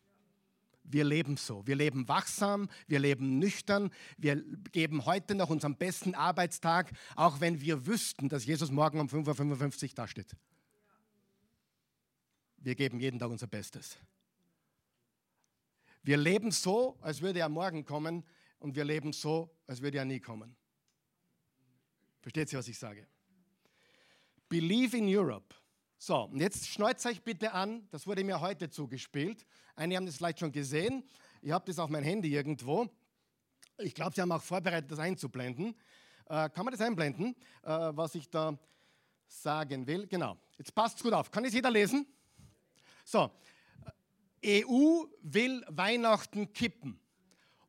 Wir 0.84 1.04
leben 1.04 1.38
so. 1.38 1.66
Wir 1.66 1.76
leben 1.76 2.06
wachsam, 2.06 2.68
wir 2.86 2.98
leben 2.98 3.38
nüchtern, 3.38 3.90
wir 4.18 4.44
geben 4.72 5.06
heute 5.06 5.34
noch 5.34 5.48
unseren 5.48 5.76
besten 5.76 6.14
Arbeitstag, 6.14 6.92
auch 7.16 7.40
wenn 7.40 7.62
wir 7.62 7.86
wüssten, 7.86 8.28
dass 8.28 8.44
Jesus 8.44 8.70
morgen 8.70 9.00
um 9.00 9.06
5.55 9.06 9.84
Uhr 9.84 9.94
dasteht. 9.94 10.36
Wir 12.62 12.76
geben 12.76 13.00
jeden 13.00 13.18
Tag 13.18 13.28
unser 13.28 13.48
Bestes. 13.48 13.98
Wir 16.04 16.16
leben 16.16 16.52
so, 16.52 16.96
als 17.00 17.20
würde 17.20 17.40
er 17.40 17.48
morgen 17.48 17.84
kommen 17.84 18.24
und 18.60 18.76
wir 18.76 18.84
leben 18.84 19.12
so, 19.12 19.50
als 19.66 19.82
würde 19.82 19.98
er 19.98 20.04
nie 20.04 20.20
kommen. 20.20 20.54
Versteht 22.20 22.52
ihr, 22.52 22.58
was 22.60 22.68
ich 22.68 22.78
sage? 22.78 23.06
Believe 24.48 24.96
in 24.96 25.06
Europe. 25.08 25.54
So, 25.98 26.22
und 26.22 26.40
jetzt 26.40 26.68
schneuzt 26.68 27.04
euch 27.06 27.22
bitte 27.22 27.52
an, 27.52 27.88
das 27.90 28.06
wurde 28.06 28.22
mir 28.22 28.40
heute 28.40 28.70
zugespielt. 28.70 29.44
Einige 29.74 29.96
haben 29.96 30.06
das 30.06 30.16
vielleicht 30.16 30.38
schon 30.38 30.52
gesehen. 30.52 31.04
Ich 31.40 31.50
habe 31.50 31.64
das 31.66 31.80
auf 31.80 31.90
mein 31.90 32.04
Handy 32.04 32.32
irgendwo. 32.32 32.88
Ich 33.78 33.94
glaube, 33.94 34.14
Sie 34.14 34.20
haben 34.20 34.30
auch 34.30 34.42
vorbereitet, 34.42 34.90
das 34.90 35.00
einzublenden. 35.00 35.74
Äh, 36.26 36.48
kann 36.50 36.64
man 36.64 36.72
das 36.72 36.80
einblenden, 36.80 37.34
äh, 37.62 37.68
was 37.68 38.14
ich 38.14 38.28
da 38.30 38.56
sagen 39.26 39.86
will? 39.86 40.06
Genau. 40.06 40.36
Jetzt 40.58 40.74
passt 40.74 41.02
gut 41.02 41.12
auf. 41.12 41.30
Kann 41.30 41.44
es 41.44 41.54
jeder 41.54 41.70
lesen? 41.70 42.06
So, 43.04 43.30
EU 44.44 45.04
will 45.22 45.64
Weihnachten 45.68 46.52
kippen. 46.52 46.98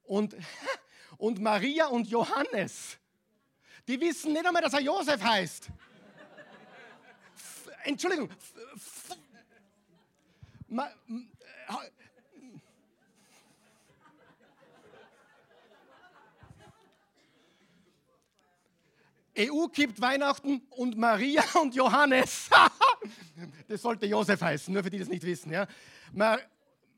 Und, 0.03 0.35
und 1.17 1.41
Maria 1.41 1.87
und 1.87 2.07
Johannes, 2.07 2.97
die 3.87 3.99
wissen 3.99 4.33
nicht 4.33 4.45
einmal, 4.45 4.61
dass 4.61 4.73
er 4.73 4.81
Josef 4.81 5.21
heißt. 5.21 5.69
F 7.35 7.69
Entschuldigung. 7.83 8.29
F 8.75 9.15
EU 19.37 19.67
kippt 19.67 19.99
Weihnachten 19.99 20.61
und 20.69 20.97
Maria 20.97 21.43
und 21.61 21.73
Johannes. 21.73 22.49
Das 23.67 23.81
sollte 23.81 24.05
Josef 24.05 24.41
heißen, 24.41 24.73
nur 24.73 24.83
für 24.83 24.89
die, 24.89 24.97
die 24.97 25.03
das 25.03 25.09
nicht 25.09 25.23
wissen. 25.23 25.51
Ja. 25.51 25.67
Mar 26.11 26.39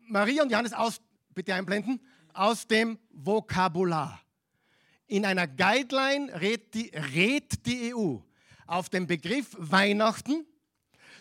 Maria 0.08 0.44
und 0.44 0.52
Johannes 0.52 0.74
aus, 0.74 1.02
bitte 1.34 1.54
einblenden, 1.54 2.00
aus 2.34 2.68
dem 2.68 3.00
Vokabular. 3.12 4.22
In 5.08 5.26
einer 5.26 5.48
Guideline 5.48 6.42
rät 6.42 6.74
die, 6.74 6.92
rät 6.94 7.66
die 7.66 7.94
EU 7.96 8.18
auf 8.68 8.90
den 8.90 9.08
Begriff 9.08 9.56
Weihnachten 9.58 10.46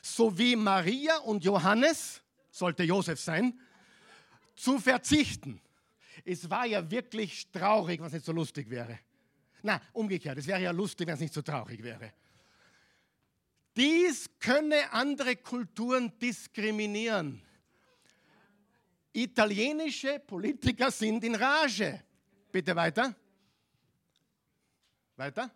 sowie 0.03 0.57
Maria 0.57 1.19
und 1.19 1.45
Johannes, 1.45 2.23
sollte 2.51 2.83
Josef 2.83 3.21
sein, 3.21 3.59
zu 4.55 4.79
verzichten. 4.79 5.61
Es 6.25 6.49
war 6.49 6.67
ja 6.67 6.91
wirklich 6.91 7.51
traurig, 7.51 8.01
was 8.01 8.13
nicht 8.13 8.25
so 8.25 8.33
lustig 8.33 8.71
wäre. 8.71 8.99
Na, 9.63 9.81
umgekehrt, 9.93 10.39
es 10.39 10.47
wäre 10.47 10.63
ja 10.63 10.71
lustig, 10.71 11.07
wenn 11.07 11.15
es 11.15 11.21
nicht 11.21 11.35
so 11.35 11.43
traurig 11.43 11.83
wäre. 11.83 12.13
Dies 13.77 14.31
könne 14.39 14.93
andere 14.93 15.37
Kulturen 15.37 16.17
diskriminieren. 16.19 17.43
Italienische 19.13 20.21
Politiker 20.21 20.91
sind 20.91 21.25
in 21.25 21.35
Rage. 21.35 22.03
Bitte 22.51 22.75
weiter. 22.75 23.15
Weiter? 25.17 25.51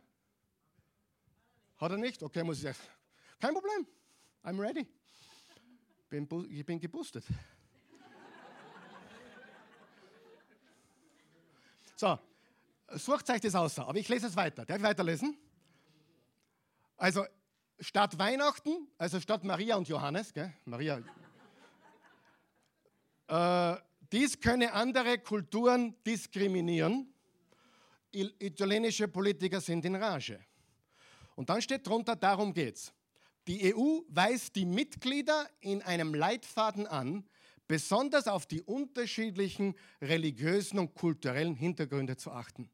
Hat 1.76 1.90
er 1.90 1.96
nicht? 1.96 2.22
Okay, 2.22 2.42
muss 2.42 2.59
ich 2.59 2.62
sagen. 2.64 2.78
Kein 3.40 3.54
Problem. 3.54 3.87
I'm 4.44 4.61
ready. 4.61 4.87
Bin, 6.09 6.26
ich 6.50 6.64
bin 6.64 6.81
geboostet. 6.81 7.24
So, 11.96 12.18
Sucht 12.94 13.28
euch 13.28 13.40
das 13.40 13.54
aus, 13.54 13.78
aber 13.78 13.98
ich 13.98 14.09
lese 14.09 14.28
es 14.28 14.37
weiter. 14.37 14.64
Darf 14.64 14.78
ich 14.78 14.83
weiterlesen? 14.83 15.37
Also, 16.96 17.24
statt 17.80 18.18
Weihnachten, 18.18 18.88
also 18.98 19.20
statt 19.20 19.44
Maria 19.44 19.76
und 19.76 19.88
Johannes, 19.88 20.32
gell? 20.32 20.52
Maria. 20.64 21.02
äh, 23.28 23.76
dies 24.12 24.40
könne 24.40 24.72
andere 24.72 25.18
Kulturen 25.18 25.94
diskriminieren. 26.04 27.12
Italienische 28.10 29.06
Politiker 29.06 29.60
sind 29.60 29.84
in 29.84 29.94
Rage. 29.94 30.40
Und 31.36 31.50
dann 31.50 31.60
steht 31.60 31.86
drunter, 31.86 32.16
darum 32.16 32.52
geht's. 32.52 32.92
Die 33.46 33.74
EU 33.74 34.00
weist 34.08 34.56
die 34.56 34.64
Mitglieder 34.64 35.48
in 35.60 35.82
einem 35.82 36.14
Leitfaden 36.14 36.86
an, 36.86 37.28
besonders 37.66 38.26
auf 38.26 38.46
die 38.46 38.62
unterschiedlichen 38.62 39.74
religiösen 40.00 40.78
und 40.78 40.94
kulturellen 40.94 41.54
Hintergründe 41.54 42.16
zu 42.16 42.32
achten. 42.32 42.70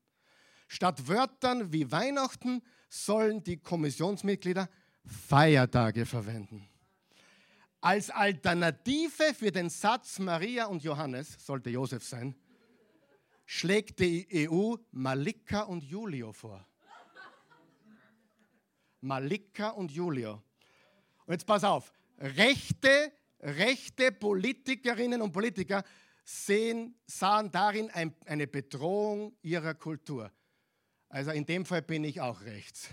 Statt 0.68 1.08
Wörtern 1.08 1.72
wie 1.72 1.90
Weihnachten 1.90 2.62
sollen 2.88 3.42
die 3.42 3.58
Kommissionsmitglieder 3.58 4.68
Feiertage 5.04 6.06
verwenden. 6.06 6.68
Als 7.80 8.08
Alternative 8.10 9.34
für 9.34 9.52
den 9.52 9.68
Satz 9.68 10.18
Maria 10.18 10.66
und 10.66 10.82
Johannes, 10.82 11.36
sollte 11.44 11.70
Josef 11.70 12.02
sein, 12.02 12.34
schlägt 13.44 14.00
die 14.00 14.48
EU 14.48 14.76
Malika 14.90 15.62
und 15.62 15.84
Julio 15.84 16.32
vor. 16.32 16.66
Malika 19.02 19.68
und 19.70 19.90
Julio. 19.90 20.42
Und 21.26 21.32
jetzt 21.32 21.46
pass 21.46 21.62
auf, 21.62 21.92
rechte, 22.18 23.12
rechte 23.40 24.12
Politikerinnen 24.12 25.20
und 25.20 25.32
Politiker 25.32 25.84
sehen, 26.24 26.94
sahen 27.06 27.50
darin 27.50 27.90
ein, 27.90 28.14
eine 28.24 28.46
Bedrohung 28.46 29.36
ihrer 29.42 29.74
Kultur. 29.74 30.32
Also 31.10 31.32
in 31.32 31.44
dem 31.44 31.66
Fall 31.66 31.82
bin 31.82 32.02
ich 32.02 32.20
auch 32.22 32.40
rechts. 32.40 32.88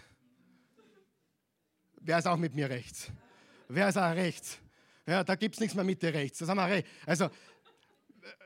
Wer 2.04 2.18
ist 2.18 2.28
auch 2.28 2.38
mit 2.38 2.56
mir 2.56 2.70
rechts? 2.70 3.12
Wer 3.68 3.90
ist 3.90 3.98
auch 3.98 4.16
rechts? 4.16 4.58
Ja, 5.06 5.24
da 5.24 5.36
gibt 5.36 5.56
es 5.56 5.62
nichts 5.62 5.76
mehr 5.76 5.84
Mitte 5.84 6.12
rechts. 6.14 6.40
Das 6.40 6.50
haben 6.50 6.58
wir 6.58 6.68
recht. 6.68 6.88
Also, 7.06 7.30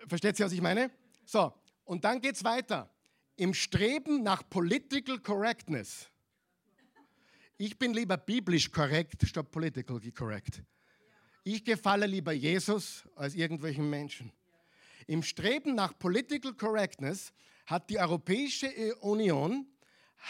versteht 0.07 0.37
ihr, 0.39 0.45
was 0.45 0.51
ich 0.51 0.61
meine? 0.61 0.91
So, 1.25 1.53
Und 1.85 2.03
dann 2.03 2.19
geht 2.19 2.35
es 2.35 2.43
weiter. 2.43 2.89
Im 3.37 3.53
Streben 3.53 4.23
nach 4.23 4.47
Political 4.49 5.19
Correctness. 5.19 6.09
Ich 7.57 7.77
bin 7.77 7.93
lieber 7.93 8.17
biblisch 8.17 8.71
korrekt 8.71 9.25
statt 9.25 9.51
political 9.51 9.99
correct. 10.11 10.61
Ich 11.43 11.63
gefalle 11.63 12.05
lieber 12.05 12.33
Jesus 12.33 13.03
als 13.15 13.35
irgendwelchen 13.35 13.89
Menschen. 13.89 14.31
Im 15.07 15.23
Streben 15.23 15.75
nach 15.75 15.97
Political 15.97 16.53
Correctness 16.55 17.31
hat 17.65 17.89
die 17.89 17.99
Europäische 17.99 18.95
Union 19.01 19.67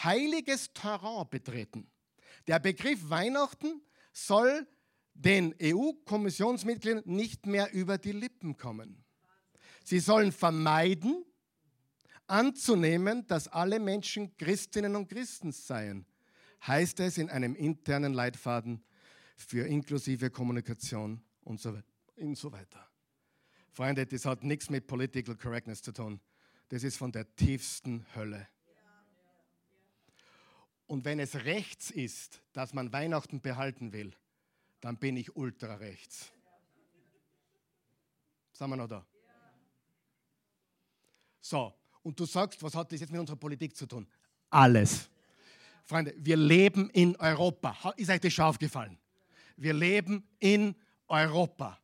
heiliges 0.04 0.72
Terrain 0.74 1.28
betreten. 1.30 1.90
Der 2.48 2.60
Begriff 2.60 3.10
Weihnachten 3.10 3.82
soll 4.12 4.68
den 5.14 5.56
EU-Kommissionsmitgliedern 5.62 7.04
nicht 7.06 7.46
mehr 7.46 7.74
über 7.74 7.98
die 7.98 8.12
Lippen 8.12 8.58
kommen. 8.58 9.04
Sie 9.84 10.00
sollen 10.00 10.32
vermeiden, 10.32 11.26
anzunehmen, 12.28 13.28
dass 13.28 13.48
alle 13.48 13.80
Menschen 13.80 14.36
Christinnen 14.38 14.96
und 14.96 15.08
Christen 15.10 15.52
seien, 15.52 16.06
heißt 16.66 17.00
es 17.02 17.18
in 17.18 17.30
einem 17.30 17.56
internen 17.56 18.14
Leitfaden 18.14 18.84
für 19.36 19.68
inklusive 19.68 20.30
Kommunikation 20.30 21.22
und 21.44 21.60
so, 21.60 21.78
und 22.16 22.38
so 22.38 22.52
weiter. 22.52 22.90
Freunde, 23.72 24.06
das 24.06 24.26
hat 24.26 24.44
nichts 24.44 24.70
mit 24.70 24.88
Political 24.88 25.36
Correctness 25.36 25.82
zu 25.82 25.92
tun. 25.92 26.20
Das 26.70 26.84
ist 26.84 26.98
von 26.98 27.12
der 27.12 27.36
tiefsten 27.36 28.06
Hölle. 28.16 28.48
Und 30.88 31.06
wenn 31.06 31.20
es 31.20 31.36
rechts 31.36 31.90
ist, 31.90 32.42
dass 32.54 32.74
man 32.74 32.94
Weihnachten 32.94 33.42
behalten 33.42 33.92
will, 33.92 34.14
dann 34.82 34.98
bin 34.98 35.18
ich 35.18 35.36
ultra 35.36 35.76
rechts. 35.76 36.32
Sind 38.52 38.70
wir 38.70 38.78
noch 38.78 38.88
da? 38.88 39.06
So, 41.42 41.74
und 42.04 42.20
du 42.20 42.26
sagst, 42.26 42.62
was 42.62 42.76
hat 42.76 42.92
das 42.92 43.00
jetzt 43.00 43.12
mit 43.12 43.20
unserer 43.20 43.38
Politik 43.38 43.76
zu 43.76 43.86
tun? 43.86 44.08
Alles. 44.50 45.10
Freunde, 45.84 46.14
wir 46.18 46.38
leben 46.38 46.90
in 46.92 47.16
Europa. 47.18 47.94
Ist 47.98 48.10
euch 48.10 48.20
das 48.20 48.34
schon 48.34 48.46
aufgefallen? 48.46 48.98
Wir 49.58 49.74
leben 49.74 50.28
in 50.40 50.76
Europa. 51.08 51.80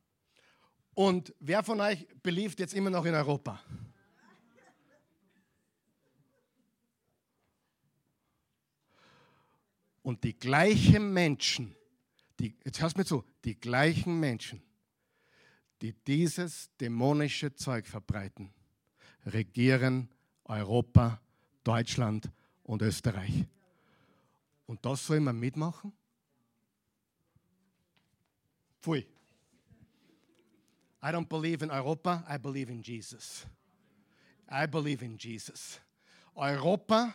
Und 0.94 1.34
wer 1.40 1.62
von 1.62 1.80
euch 1.80 2.06
beliebt 2.22 2.58
jetzt 2.60 2.74
immer 2.74 2.90
noch 2.90 3.04
in 3.04 3.14
Europa? 3.14 3.60
Und 10.02 10.24
die 10.24 10.36
gleichen 10.38 11.12
Menschen, 11.12 11.74
die, 12.38 12.56
jetzt 12.64 12.80
hörst 12.80 12.96
mir 12.96 13.04
zu, 13.04 13.24
die 13.44 13.58
gleichen 13.58 14.18
Menschen, 14.18 14.62
die 15.80 15.92
dieses 15.92 16.70
dämonische 16.80 17.54
Zeug 17.54 17.86
verbreiten, 17.86 18.52
regieren 19.26 20.08
Europa, 20.44 21.20
Deutschland 21.64 22.30
und 22.64 22.82
Österreich. 22.82 23.46
Und 24.66 24.84
das 24.84 25.06
soll 25.06 25.20
man 25.20 25.38
mitmachen? 25.38 25.92
Pfui. 28.80 29.06
I 31.04 31.06
don't 31.06 31.28
believe 31.28 31.64
in 31.64 31.70
Europa, 31.70 32.24
I 32.28 32.38
believe 32.38 32.70
in 32.70 32.82
Jesus. 32.82 33.46
I 34.50 34.66
believe 34.66 35.04
in 35.04 35.16
Jesus. 35.18 35.80
Europa 36.34 37.14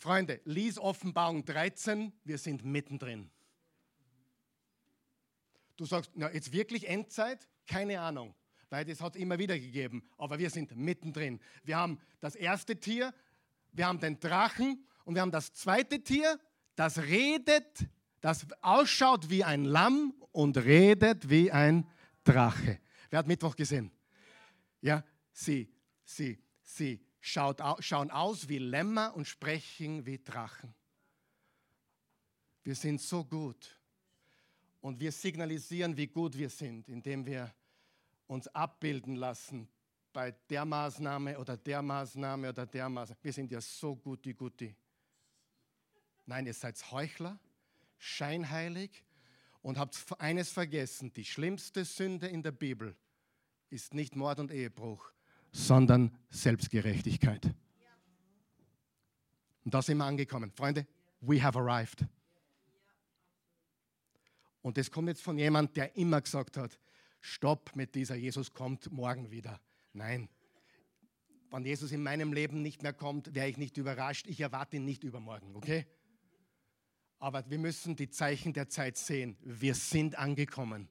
Freunde, 0.00 0.40
lies 0.46 0.78
Offenbarung 0.78 1.44
13, 1.44 2.10
wir 2.24 2.38
sind 2.38 2.64
mittendrin. 2.64 3.30
Du 5.76 5.84
sagst, 5.84 6.10
na, 6.14 6.32
jetzt 6.32 6.52
wirklich 6.52 6.88
Endzeit? 6.88 7.46
Keine 7.66 8.00
Ahnung, 8.00 8.34
weil 8.70 8.86
das 8.86 9.02
hat 9.02 9.14
es 9.14 9.20
immer 9.20 9.38
wieder 9.38 9.58
gegeben, 9.58 10.02
aber 10.16 10.38
wir 10.38 10.48
sind 10.48 10.74
mittendrin. 10.74 11.38
Wir 11.64 11.76
haben 11.76 12.00
das 12.18 12.34
erste 12.34 12.80
Tier, 12.80 13.12
wir 13.72 13.86
haben 13.86 14.00
den 14.00 14.18
Drachen 14.18 14.86
und 15.04 15.16
wir 15.16 15.20
haben 15.20 15.30
das 15.30 15.52
zweite 15.52 16.02
Tier, 16.02 16.40
das 16.76 16.96
redet, 17.02 17.86
das 18.22 18.46
ausschaut 18.62 19.28
wie 19.28 19.44
ein 19.44 19.66
Lamm 19.66 20.14
und 20.32 20.56
redet 20.56 21.28
wie 21.28 21.52
ein 21.52 21.86
Drache. 22.24 22.80
Wer 23.10 23.18
hat 23.18 23.26
Mittwoch 23.26 23.54
gesehen? 23.54 23.90
Ja, 24.80 25.04
sie, 25.30 25.70
sie, 26.06 26.42
sie 26.62 27.04
schaut, 27.20 27.60
schauen 27.80 28.10
aus 28.10 28.48
wie 28.48 28.58
Lämmer 28.58 29.14
und 29.14 29.26
sprechen 29.26 30.06
wie 30.06 30.18
Drachen. 30.18 30.74
Wir 32.62 32.74
sind 32.74 33.00
so 33.00 33.24
gut. 33.24 33.76
Und 34.80 34.98
wir 34.98 35.12
signalisieren, 35.12 35.96
wie 35.96 36.06
gut 36.06 36.36
wir 36.36 36.48
sind, 36.48 36.88
indem 36.88 37.26
wir 37.26 37.54
uns 38.26 38.48
abbilden 38.48 39.16
lassen 39.16 39.68
bei 40.12 40.32
der 40.48 40.64
Maßnahme 40.64 41.38
oder 41.38 41.56
der 41.56 41.82
Maßnahme 41.82 42.48
oder 42.48 42.66
der 42.66 42.88
Maßnahme. 42.88 43.20
Wir 43.22 43.32
sind 43.32 43.50
ja 43.50 43.60
so 43.60 43.94
guti 43.94 44.32
guti. 44.32 44.74
Nein, 46.26 46.46
ihr 46.46 46.54
seid 46.54 46.90
Heuchler, 46.90 47.38
scheinheilig 47.98 49.04
und 49.62 49.78
habt 49.78 49.98
eines 50.20 50.50
vergessen. 50.50 51.12
Die 51.12 51.24
schlimmste 51.24 51.84
Sünde 51.84 52.28
in 52.28 52.42
der 52.42 52.52
Bibel 52.52 52.96
ist 53.68 53.94
nicht 53.94 54.16
Mord 54.16 54.38
und 54.38 54.50
Ehebruch, 54.50 55.12
sondern 55.52 56.16
Selbstgerechtigkeit. 56.30 57.46
Und 59.64 59.74
da 59.74 59.82
sind 59.82 59.98
wir 59.98 60.04
angekommen. 60.04 60.50
Freunde, 60.52 60.86
we 61.20 61.42
have 61.42 61.58
arrived. 61.58 62.06
Und 64.62 64.76
das 64.76 64.90
kommt 64.90 65.08
jetzt 65.08 65.22
von 65.22 65.38
jemand, 65.38 65.76
der 65.76 65.96
immer 65.96 66.20
gesagt 66.20 66.56
hat, 66.56 66.78
stopp 67.20 67.74
mit 67.74 67.94
dieser 67.94 68.14
Jesus 68.14 68.52
kommt 68.52 68.90
morgen 68.90 69.30
wieder. 69.30 69.60
Nein, 69.92 70.28
wenn 71.50 71.64
Jesus 71.64 71.90
in 71.90 72.02
meinem 72.02 72.32
Leben 72.32 72.62
nicht 72.62 72.82
mehr 72.82 72.92
kommt, 72.92 73.34
wäre 73.34 73.48
ich 73.48 73.56
nicht 73.56 73.76
überrascht. 73.76 74.26
Ich 74.28 74.40
erwarte 74.40 74.76
ihn 74.76 74.84
nicht 74.84 75.02
übermorgen, 75.02 75.56
okay? 75.56 75.86
Aber 77.18 77.48
wir 77.50 77.58
müssen 77.58 77.96
die 77.96 78.08
Zeichen 78.08 78.52
der 78.52 78.68
Zeit 78.68 78.96
sehen. 78.96 79.36
Wir 79.40 79.74
sind 79.74 80.16
angekommen. 80.16 80.88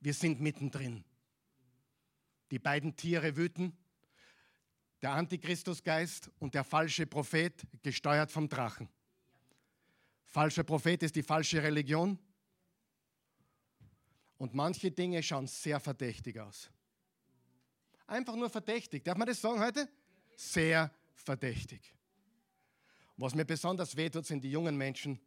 Wir 0.00 0.14
sind 0.14 0.40
mittendrin. 0.40 1.04
Die 2.50 2.58
beiden 2.58 2.96
Tiere 2.96 3.36
wüten, 3.36 3.76
der 5.02 5.12
Antichristusgeist 5.12 6.30
und 6.38 6.54
der 6.54 6.64
falsche 6.64 7.06
Prophet, 7.06 7.66
gesteuert 7.82 8.32
vom 8.32 8.48
Drachen. 8.48 8.88
Falscher 10.24 10.64
Prophet 10.64 11.02
ist 11.02 11.16
die 11.16 11.22
falsche 11.22 11.62
Religion. 11.62 12.18
Und 14.36 14.54
manche 14.54 14.90
Dinge 14.90 15.22
schauen 15.22 15.46
sehr 15.46 15.80
verdächtig 15.80 16.38
aus. 16.38 16.70
Einfach 18.06 18.36
nur 18.36 18.48
verdächtig. 18.48 19.04
Darf 19.04 19.18
man 19.18 19.26
das 19.26 19.40
sagen 19.40 19.60
heute? 19.60 19.88
Sehr 20.36 20.90
verdächtig. 21.14 21.94
Was 23.16 23.34
mir 23.34 23.44
besonders 23.44 23.96
wehtut, 23.96 24.26
sind 24.26 24.44
die 24.44 24.50
jungen 24.50 24.76
Menschen, 24.76 25.20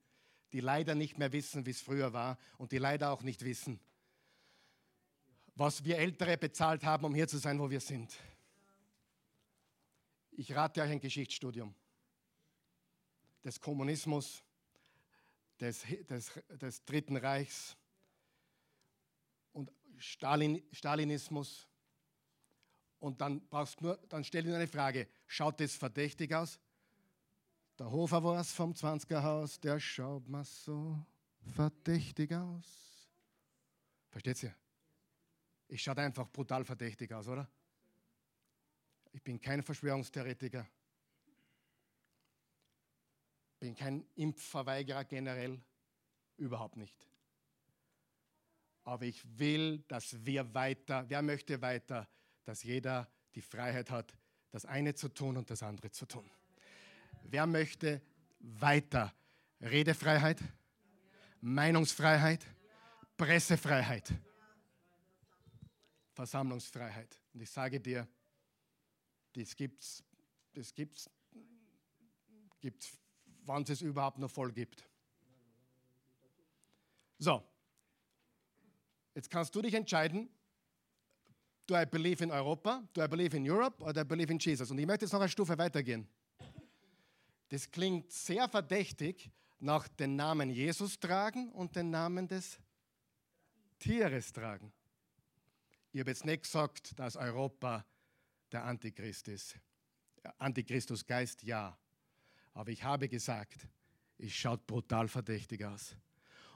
die 0.53 0.61
leider 0.61 0.95
nicht 0.95 1.17
mehr 1.17 1.31
wissen, 1.33 1.65
wie 1.65 1.71
es 1.71 1.81
früher 1.81 2.13
war 2.13 2.37
und 2.57 2.71
die 2.71 2.77
leider 2.77 3.11
auch 3.11 3.21
nicht 3.21 3.43
wissen, 3.43 3.79
was 5.55 5.83
wir 5.83 5.97
Ältere 5.97 6.37
bezahlt 6.37 6.83
haben, 6.83 7.05
um 7.05 7.13
hier 7.13 7.27
zu 7.27 7.37
sein, 7.37 7.59
wo 7.59 7.69
wir 7.69 7.79
sind. 7.79 8.15
Ich 10.31 10.55
rate 10.55 10.81
euch 10.81 10.91
ein 10.91 10.99
Geschichtsstudium 10.99 11.73
des 13.43 13.59
Kommunismus, 13.59 14.43
des, 15.59 15.85
des, 16.09 16.31
des 16.49 16.85
Dritten 16.85 17.17
Reichs 17.17 17.75
und 19.53 19.71
Stalin, 19.97 20.63
Stalinismus. 20.71 21.67
Und 22.99 23.19
dann 23.19 23.47
brauchst 23.49 23.81
nur, 23.81 23.97
dann 24.09 24.23
stell 24.23 24.43
dir 24.43 24.55
eine 24.55 24.67
Frage: 24.67 25.07
Schaut 25.27 25.59
das 25.59 25.75
verdächtig 25.75 26.33
aus? 26.33 26.59
Der 27.79 27.89
Hofer 27.89 28.23
war 28.23 28.39
es 28.39 28.51
vom 28.51 28.73
20er 28.73 29.23
Haus, 29.23 29.59
der 29.59 29.79
schaut 29.79 30.27
mal 30.27 30.45
so 30.45 30.99
verdächtig 31.55 32.33
aus. 32.33 33.09
Versteht 34.09 34.43
ihr? 34.43 34.55
Ich 35.71 35.83
schaue 35.83 35.99
einfach 35.99 36.29
brutal 36.29 36.65
verdächtig 36.65 37.13
aus, 37.13 37.29
oder? 37.29 37.49
Ich 39.13 39.23
bin 39.23 39.39
kein 39.39 39.63
Verschwörungstheoretiker. 39.63 40.67
Bin 43.57 43.73
kein 43.73 44.05
Impfverweigerer 44.15 45.05
generell. 45.05 45.61
Überhaupt 46.35 46.75
nicht. 46.75 47.07
Aber 48.83 49.05
ich 49.05 49.23
will, 49.39 49.79
dass 49.87 50.25
wir 50.25 50.53
weiter, 50.53 51.05
wer 51.07 51.21
möchte 51.21 51.61
weiter, 51.61 52.05
dass 52.43 52.63
jeder 52.63 53.09
die 53.33 53.41
Freiheit 53.41 53.91
hat, 53.91 54.13
das 54.49 54.65
eine 54.65 54.93
zu 54.93 55.07
tun 55.07 55.37
und 55.37 55.49
das 55.49 55.63
andere 55.63 55.89
zu 55.91 56.05
tun. 56.05 56.29
Wer 57.23 57.47
möchte 57.47 58.01
weiter 58.39 59.13
Redefreiheit, 59.61 60.39
Meinungsfreiheit, 61.39 62.45
Pressefreiheit? 63.15 64.13
Versammlungsfreiheit. 66.13 67.19
Und 67.33 67.41
ich 67.41 67.49
sage 67.49 67.79
dir, 67.79 68.07
das 69.33 69.55
gibt's, 69.55 70.03
das 70.53 70.73
gibt's, 70.73 71.09
gibt's, 72.59 72.97
wann 73.45 73.63
es 73.63 73.81
überhaupt 73.81 74.17
noch 74.17 74.29
voll 74.29 74.51
gibt. 74.51 74.87
So, 77.17 77.43
jetzt 79.15 79.29
kannst 79.29 79.55
du 79.55 79.61
dich 79.61 79.73
entscheiden. 79.73 80.29
do 81.71 81.77
I 81.77 81.85
believe 81.85 82.21
in 82.21 82.31
Europa, 82.31 82.83
do 82.93 83.01
I 83.01 83.07
believe 83.07 83.33
in 83.33 83.43
Europe 83.43 83.81
or 83.81 83.93
do 83.93 84.01
I 84.01 84.03
believe 84.03 84.29
in 84.29 84.37
Jesus? 84.37 84.69
Und 84.71 84.77
ich 84.77 84.85
möchte 84.85 85.05
jetzt 85.05 85.13
noch 85.13 85.21
eine 85.21 85.29
Stufe 85.29 85.57
weitergehen. 85.57 86.05
Das 87.47 87.69
klingt 87.71 88.11
sehr 88.11 88.49
verdächtig 88.49 89.31
nach 89.59 89.87
den 89.87 90.17
Namen 90.17 90.49
Jesus 90.49 90.99
tragen 90.99 91.49
und 91.51 91.75
den 91.75 91.89
Namen 91.89 92.27
des 92.27 92.59
Tieres 93.79 94.33
tragen. 94.33 94.73
Ich 95.93 95.99
habe 95.99 96.09
jetzt 96.11 96.25
nicht 96.25 96.43
gesagt, 96.43 96.97
dass 96.97 97.15
Europa 97.17 97.85
der 98.51 98.63
Antichrist 98.63 99.27
ist. 99.27 99.57
Antichristusgeist, 100.37 101.43
ja. 101.43 101.77
Aber 102.53 102.69
ich 102.69 102.83
habe 102.83 103.09
gesagt, 103.09 103.67
es 104.17 104.31
schaut 104.33 104.65
brutal 104.67 105.07
verdächtig 105.07 105.65
aus. 105.65 105.95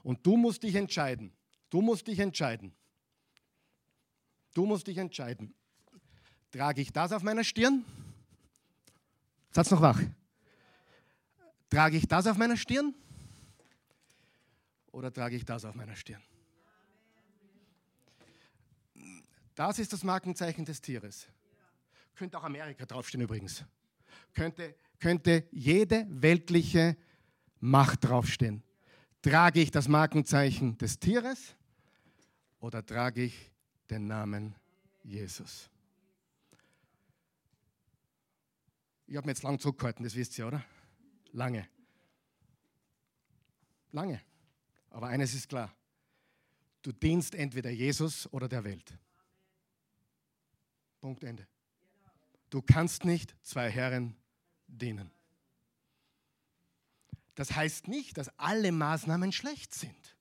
Und 0.02 0.24
du 0.26 0.36
musst 0.36 0.62
dich 0.62 0.74
entscheiden. 0.74 1.32
Du 1.68 1.82
musst 1.82 2.06
dich 2.06 2.18
entscheiden. 2.18 2.74
Du 4.54 4.64
musst 4.64 4.86
dich 4.86 4.96
entscheiden. 4.96 5.54
Trage 6.50 6.80
ich 6.80 6.92
das 6.92 7.12
auf 7.12 7.22
meiner 7.22 7.44
Stirn? 7.44 7.84
Satz 9.50 9.70
noch 9.70 9.82
wach. 9.82 10.00
Trage 11.68 11.96
ich 11.96 12.06
das 12.06 12.26
auf 12.26 12.38
meiner 12.38 12.56
Stirn? 12.56 12.94
Oder 14.92 15.12
trage 15.12 15.36
ich 15.36 15.44
das 15.44 15.64
auf 15.64 15.74
meiner 15.74 15.96
Stirn? 15.96 16.22
Das 19.56 19.78
ist 19.78 19.92
das 19.92 20.04
Markenzeichen 20.04 20.64
des 20.66 20.80
Tieres. 20.80 21.26
Könnte 22.14 22.38
auch 22.38 22.44
Amerika 22.44 22.84
draufstehen 22.84 23.24
übrigens. 23.24 23.64
Könnte, 24.34 24.76
könnte 25.00 25.48
jede 25.50 26.06
weltliche 26.10 26.96
Macht 27.58 28.04
draufstehen. 28.04 28.62
Trage 29.22 29.60
ich 29.60 29.70
das 29.70 29.88
Markenzeichen 29.88 30.76
des 30.78 31.00
Tieres 31.00 31.56
oder 32.60 32.84
trage 32.84 33.24
ich 33.24 33.50
den 33.88 34.06
Namen 34.06 34.54
Jesus? 35.02 35.70
Ich 39.06 39.16
habe 39.16 39.26
mir 39.26 39.32
jetzt 39.32 39.42
lang 39.42 39.58
zurückgehalten, 39.58 40.04
das 40.04 40.14
wisst 40.14 40.36
ihr, 40.38 40.48
oder? 40.48 40.62
Lange. 41.32 41.66
Lange. 43.90 44.20
Aber 44.90 45.06
eines 45.06 45.32
ist 45.32 45.48
klar. 45.48 45.74
Du 46.82 46.92
dienst 46.92 47.34
entweder 47.34 47.70
Jesus 47.70 48.30
oder 48.32 48.48
der 48.48 48.62
Welt. 48.64 48.98
Punkt 51.06 51.22
Ende. 51.22 51.46
Du 52.50 52.60
kannst 52.60 53.04
nicht 53.04 53.36
zwei 53.40 53.70
Herren 53.70 54.16
dienen. 54.66 55.12
Das 57.36 57.54
heißt 57.54 57.86
nicht, 57.86 58.18
dass 58.18 58.28
alle 58.40 58.72
Maßnahmen 58.72 59.30
schlecht 59.30 59.72
sind. 59.72 60.16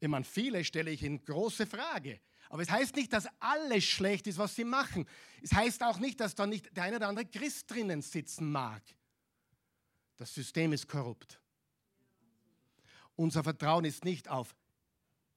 Ich 0.00 0.08
meine, 0.08 0.24
viele 0.24 0.64
stelle 0.64 0.90
ich 0.90 1.04
in 1.04 1.24
große 1.24 1.66
Frage. 1.66 2.18
Aber 2.48 2.62
es 2.62 2.70
heißt 2.70 2.96
nicht, 2.96 3.12
dass 3.12 3.28
alles 3.38 3.84
schlecht 3.84 4.26
ist, 4.26 4.38
was 4.38 4.56
sie 4.56 4.64
machen. 4.64 5.06
Es 5.40 5.52
heißt 5.52 5.84
auch 5.84 6.00
nicht, 6.00 6.18
dass 6.18 6.34
da 6.34 6.48
nicht 6.48 6.76
der 6.76 6.82
eine 6.82 6.96
oder 6.96 7.06
andere 7.06 7.26
Christ 7.26 7.70
drinnen 7.70 8.02
sitzen 8.02 8.50
mag. 8.50 8.82
Das 10.16 10.34
System 10.34 10.72
ist 10.72 10.88
korrupt. 10.88 11.40
Unser 13.14 13.44
Vertrauen 13.44 13.84
ist 13.84 14.04
nicht 14.04 14.28
auf 14.28 14.56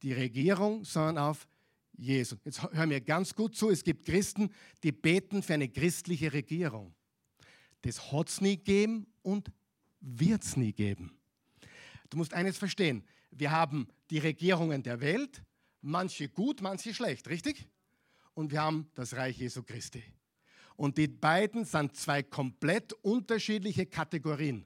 die 0.02 0.14
Regierung, 0.14 0.84
sondern 0.86 1.20
auf 1.20 1.48
Jesus. 1.96 2.40
Jetzt 2.44 2.62
hör 2.62 2.86
mir 2.86 3.02
ganz 3.02 3.36
gut 3.36 3.56
zu, 3.56 3.70
es 3.70 3.84
gibt 3.84 4.06
Christen, 4.06 4.52
die 4.84 4.92
beten 4.92 5.44
für 5.44 5.54
eine 5.54 5.70
christliche 5.70 6.34
Regierung. 6.34 6.94
Das 7.82 8.12
hat 8.12 8.30
es 8.30 8.42
nie 8.42 8.58
gegeben 8.58 9.08
und 9.22 9.52
wird 10.00 10.44
es 10.44 10.58
nie 10.58 10.74
geben. 10.74 11.18
Du 12.10 12.18
musst 12.18 12.34
eines 12.34 12.58
verstehen, 12.58 13.04
wir 13.32 13.52
haben 13.52 13.88
die 14.10 14.20
Regierungen 14.20 14.84
der 14.84 15.02
Welt, 15.02 15.44
manche 15.82 16.30
gut, 16.30 16.62
manche 16.62 16.94
schlecht, 16.94 17.28
richtig? 17.28 17.68
Und 18.34 18.52
wir 18.52 18.62
haben 18.62 18.90
das 18.96 19.16
Reich 19.16 19.38
Jesu 19.38 19.64
Christi. 19.64 20.04
Und 20.76 20.98
die 20.98 21.08
beiden 21.08 21.66
sind 21.66 21.96
zwei 21.96 22.24
komplett 22.24 22.94
unterschiedliche 22.94 23.86
Kategorien. 23.86 24.66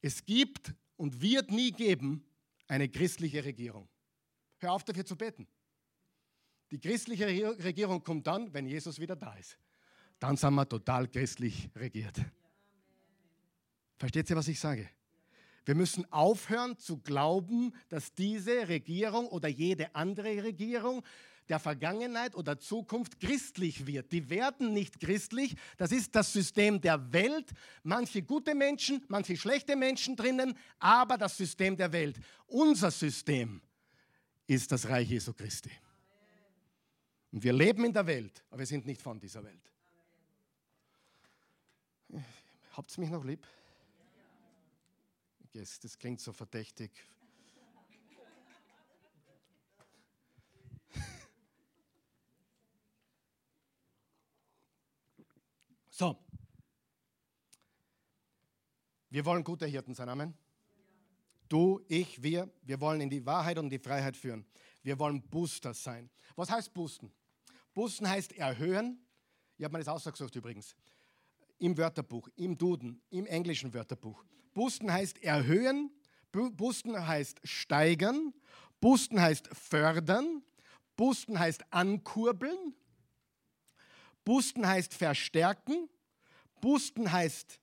Es 0.00 0.24
gibt 0.24 0.74
und 0.96 1.20
wird 1.20 1.50
nie 1.50 1.72
geben 1.72 2.24
eine 2.68 2.88
christliche 2.88 3.44
Regierung. 3.44 3.88
Hör 4.58 4.72
auf 4.72 4.84
dafür 4.84 5.04
zu 5.04 5.16
beten. 5.16 5.46
Die 6.70 6.80
christliche 6.80 7.26
Regierung 7.62 8.02
kommt 8.02 8.26
dann, 8.26 8.52
wenn 8.52 8.66
Jesus 8.66 8.98
wieder 8.98 9.16
da 9.16 9.34
ist. 9.34 9.58
Dann 10.18 10.36
sind 10.36 10.54
wir 10.54 10.68
total 10.68 11.08
christlich 11.08 11.70
regiert. 11.76 12.20
Versteht 13.98 14.28
ihr, 14.30 14.36
was 14.36 14.48
ich 14.48 14.58
sage? 14.58 14.88
Wir 15.64 15.74
müssen 15.74 16.10
aufhören 16.12 16.78
zu 16.78 16.98
glauben, 16.98 17.72
dass 17.88 18.12
diese 18.12 18.68
Regierung 18.68 19.26
oder 19.28 19.48
jede 19.48 19.94
andere 19.94 20.44
Regierung 20.44 21.02
der 21.48 21.58
Vergangenheit 21.58 22.34
oder 22.34 22.58
Zukunft 22.58 23.20
christlich 23.20 23.86
wird. 23.86 24.12
Die 24.12 24.28
werden 24.30 24.72
nicht 24.72 25.00
christlich. 25.00 25.54
Das 25.76 25.92
ist 25.92 26.14
das 26.14 26.32
System 26.32 26.80
der 26.80 27.12
Welt. 27.12 27.50
Manche 27.82 28.22
gute 28.22 28.54
Menschen, 28.54 29.04
manche 29.08 29.36
schlechte 29.36 29.76
Menschen 29.76 30.16
drinnen, 30.16 30.56
aber 30.78 31.18
das 31.18 31.36
System 31.36 31.76
der 31.76 31.92
Welt. 31.92 32.18
Unser 32.46 32.90
System 32.90 33.60
ist 34.46 34.72
das 34.72 34.88
Reich 34.88 35.10
Jesu 35.10 35.32
Christi. 35.32 35.70
Und 37.34 37.42
wir 37.42 37.52
leben 37.52 37.84
in 37.84 37.92
der 37.92 38.06
Welt, 38.06 38.44
aber 38.48 38.60
wir 38.60 38.66
sind 38.66 38.86
nicht 38.86 39.02
von 39.02 39.18
dieser 39.18 39.42
Welt. 39.42 39.72
Habt 42.74 42.96
ihr 42.96 43.00
mich 43.00 43.10
noch 43.10 43.24
lieb? 43.24 43.44
Yes, 45.52 45.80
das 45.80 45.98
klingt 45.98 46.20
so 46.20 46.32
verdächtig. 46.32 46.92
So. 55.90 56.16
Wir 59.10 59.24
wollen 59.24 59.42
gute 59.42 59.66
Hirten 59.66 59.96
sein, 59.96 60.08
Amen. 60.08 60.38
Du, 61.48 61.84
ich, 61.88 62.22
wir, 62.22 62.48
wir 62.62 62.80
wollen 62.80 63.00
in 63.00 63.10
die 63.10 63.26
Wahrheit 63.26 63.58
und 63.58 63.70
die 63.70 63.80
Freiheit 63.80 64.16
führen. 64.16 64.46
Wir 64.84 64.96
wollen 65.00 65.20
Booster 65.20 65.74
sein. 65.74 66.08
Was 66.36 66.48
heißt 66.48 66.72
Boosten? 66.72 67.12
Boosten 67.74 68.08
heißt 68.08 68.32
erhöhen. 68.32 69.04
Ich 69.58 69.64
habe 69.64 69.72
mir 69.72 69.80
das 69.80 69.88
ausgesucht 69.88 70.34
übrigens. 70.36 70.74
Im 71.58 71.76
Wörterbuch, 71.76 72.28
im 72.36 72.56
Duden, 72.56 73.02
im 73.10 73.26
englischen 73.26 73.74
Wörterbuch. 73.74 74.24
Boosten 74.54 74.92
heißt 74.92 75.22
erhöhen, 75.22 75.90
Boosten 76.32 77.06
heißt 77.06 77.40
steigern, 77.44 78.32
Boosten 78.80 79.20
heißt 79.20 79.48
fördern, 79.48 80.42
Boosten 80.96 81.38
heißt 81.38 81.64
ankurbeln, 81.72 82.74
Boosten 84.24 84.66
heißt 84.66 84.94
verstärken, 84.94 85.88
Boosten 86.60 87.10
heißt 87.10 87.60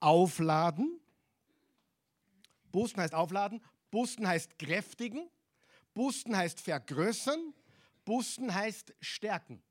aufladen, 0.00 1.00
Boosten 2.72 3.00
heißt 3.00 3.14
aufladen, 3.14 3.62
Boosten 3.90 4.26
heißt 4.26 4.58
kräftigen, 4.58 5.28
Boosten 5.94 6.36
heißt 6.36 6.60
vergrößern, 6.60 7.54
Boosten 8.10 8.52
heißt 8.52 8.92
stärken. 8.98 9.62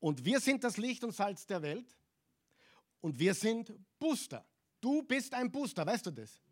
Und 0.00 0.24
wir 0.24 0.40
sind 0.40 0.64
das 0.64 0.76
Licht 0.76 1.04
und 1.04 1.12
Salz 1.12 1.46
der 1.46 1.62
Welt 1.62 1.96
und 3.00 3.16
wir 3.16 3.32
sind 3.32 3.72
Booster. 4.00 4.44
Du 4.80 5.04
bist 5.04 5.32
ein 5.34 5.52
Booster, 5.52 5.86
weißt 5.86 6.06
du 6.06 6.10
das? 6.10 6.42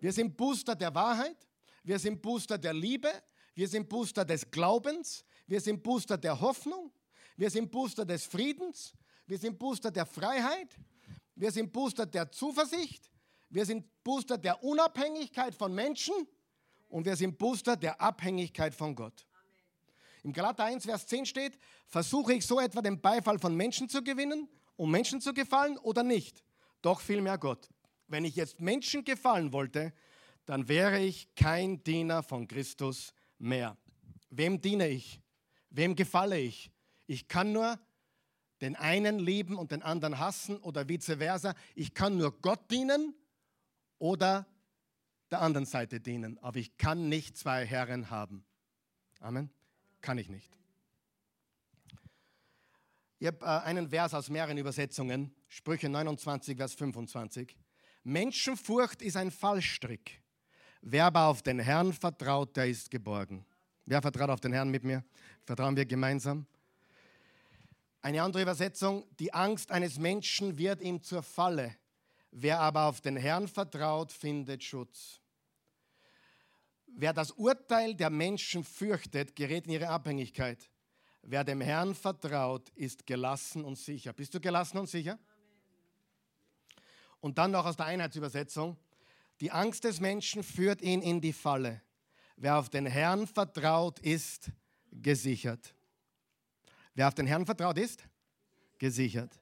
Wir 0.00 0.12
sind 0.12 0.36
Booster 0.36 0.76
der 0.76 0.94
Wahrheit, 0.94 1.48
wir 1.82 1.98
sind 1.98 2.20
Booster 2.20 2.58
der 2.58 2.74
Liebe, 2.74 3.10
wir 3.54 3.66
sind 3.66 3.88
Booster 3.88 4.22
des 4.26 4.50
Glaubens, 4.50 5.24
wir 5.46 5.62
sind 5.62 5.82
Booster 5.82 6.18
der 6.18 6.38
Hoffnung, 6.38 6.92
wir 7.38 7.48
sind 7.48 7.70
Booster 7.70 8.04
des 8.04 8.26
Friedens, 8.26 8.92
wir 9.26 9.38
sind 9.38 9.58
Booster 9.58 9.90
der 9.90 10.04
Freiheit, 10.04 10.76
wir 11.34 11.50
sind 11.50 11.72
Booster 11.72 12.04
der 12.04 12.30
Zuversicht, 12.30 13.10
wir 13.48 13.64
sind 13.64 13.86
Booster 14.04 14.36
der 14.36 14.62
Unabhängigkeit 14.62 15.54
von 15.54 15.74
Menschen 15.74 16.14
und 16.88 17.04
wir 17.04 17.16
sind 17.16 17.38
Booster 17.38 17.76
der 17.76 18.00
Abhängigkeit 18.00 18.74
von 18.74 18.94
Gott. 18.94 19.26
Im 20.22 20.32
Galater 20.32 20.64
1, 20.64 20.84
Vers 20.84 21.06
10 21.06 21.26
steht, 21.26 21.58
versuche 21.86 22.34
ich 22.34 22.46
so 22.46 22.60
etwa 22.60 22.82
den 22.82 23.00
Beifall 23.00 23.38
von 23.38 23.54
Menschen 23.54 23.88
zu 23.88 24.02
gewinnen, 24.02 24.48
um 24.76 24.90
Menschen 24.90 25.20
zu 25.20 25.32
gefallen 25.32 25.78
oder 25.78 26.02
nicht? 26.02 26.44
Doch 26.82 27.00
vielmehr 27.00 27.38
Gott. 27.38 27.68
Wenn 28.08 28.24
ich 28.24 28.36
jetzt 28.36 28.60
Menschen 28.60 29.04
gefallen 29.04 29.52
wollte, 29.52 29.92
dann 30.46 30.68
wäre 30.68 30.98
ich 30.98 31.34
kein 31.34 31.82
Diener 31.84 32.22
von 32.22 32.48
Christus 32.48 33.12
mehr. 33.38 33.76
Wem 34.30 34.60
diene 34.60 34.88
ich? 34.88 35.20
Wem 35.70 35.94
gefalle 35.94 36.38
ich? 36.38 36.70
Ich 37.06 37.28
kann 37.28 37.52
nur 37.52 37.78
den 38.60 38.76
einen 38.76 39.18
lieben 39.18 39.56
und 39.56 39.72
den 39.72 39.82
anderen 39.82 40.18
hassen 40.18 40.58
oder 40.58 40.88
vice 40.88 41.16
versa. 41.18 41.54
Ich 41.74 41.94
kann 41.94 42.16
nur 42.16 42.40
Gott 42.40 42.70
dienen 42.70 43.14
oder 43.98 44.46
der 45.30 45.42
anderen 45.42 45.66
Seite 45.66 46.00
dienen. 46.00 46.38
Aber 46.38 46.58
ich 46.58 46.76
kann 46.76 47.08
nicht 47.08 47.36
zwei 47.36 47.64
Herren 47.64 48.10
haben. 48.10 48.44
Amen. 49.20 49.50
Kann 50.00 50.18
ich 50.18 50.28
nicht. 50.28 50.56
Ich 53.18 53.26
habe 53.26 53.44
äh, 53.44 53.48
einen 53.48 53.90
Vers 53.90 54.14
aus 54.14 54.28
mehreren 54.28 54.58
Übersetzungen, 54.58 55.34
Sprüche 55.48 55.88
29, 55.88 56.56
Vers 56.56 56.74
25. 56.74 57.56
Menschenfurcht 58.04 59.02
ist 59.02 59.16
ein 59.16 59.30
Fallstrick. 59.30 60.22
Wer 60.80 61.06
aber 61.06 61.26
auf 61.26 61.42
den 61.42 61.58
Herrn 61.58 61.92
vertraut, 61.92 62.56
der 62.56 62.68
ist 62.68 62.90
geborgen. 62.90 63.44
Wer 63.86 64.00
vertraut 64.00 64.30
auf 64.30 64.40
den 64.40 64.52
Herrn 64.52 64.70
mit 64.70 64.84
mir? 64.84 65.04
Vertrauen 65.44 65.76
wir 65.76 65.84
gemeinsam? 65.84 66.46
Eine 68.00 68.22
andere 68.22 68.42
Übersetzung, 68.42 69.04
die 69.18 69.34
Angst 69.34 69.72
eines 69.72 69.98
Menschen 69.98 70.56
wird 70.56 70.80
ihm 70.80 71.02
zur 71.02 71.22
Falle. 71.22 71.74
Wer 72.30 72.60
aber 72.60 72.86
auf 72.86 73.00
den 73.00 73.16
Herrn 73.16 73.48
vertraut, 73.48 74.12
findet 74.12 74.62
Schutz. 74.62 75.20
Wer 76.86 77.12
das 77.12 77.30
Urteil 77.32 77.94
der 77.94 78.10
Menschen 78.10 78.64
fürchtet, 78.64 79.36
gerät 79.36 79.66
in 79.66 79.72
ihre 79.72 79.88
Abhängigkeit. 79.88 80.70
Wer 81.22 81.44
dem 81.44 81.60
Herrn 81.60 81.94
vertraut, 81.94 82.68
ist 82.70 83.06
gelassen 83.06 83.64
und 83.64 83.76
sicher. 83.76 84.12
Bist 84.12 84.34
du 84.34 84.40
gelassen 84.40 84.78
und 84.78 84.88
sicher? 84.88 85.18
Und 87.20 87.38
dann 87.38 87.50
noch 87.50 87.66
aus 87.66 87.76
der 87.76 87.86
Einheitsübersetzung. 87.86 88.76
Die 89.40 89.50
Angst 89.50 89.84
des 89.84 90.00
Menschen 90.00 90.42
führt 90.42 90.82
ihn 90.82 91.02
in 91.02 91.20
die 91.20 91.32
Falle. 91.32 91.82
Wer 92.36 92.58
auf 92.58 92.68
den 92.68 92.86
Herrn 92.86 93.26
vertraut, 93.26 93.98
ist 94.00 94.50
gesichert. 94.90 95.74
Wer 96.94 97.08
auf 97.08 97.14
den 97.14 97.26
Herrn 97.26 97.46
vertraut 97.46 97.78
ist, 97.78 98.08
gesichert. 98.78 99.40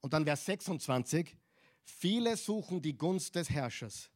Und 0.00 0.12
dann 0.12 0.24
Vers 0.24 0.44
26. 0.44 1.36
Viele 1.84 2.36
suchen 2.36 2.82
die 2.82 2.96
Gunst 2.96 3.34
des 3.34 3.50
Herrschers, 3.50 4.10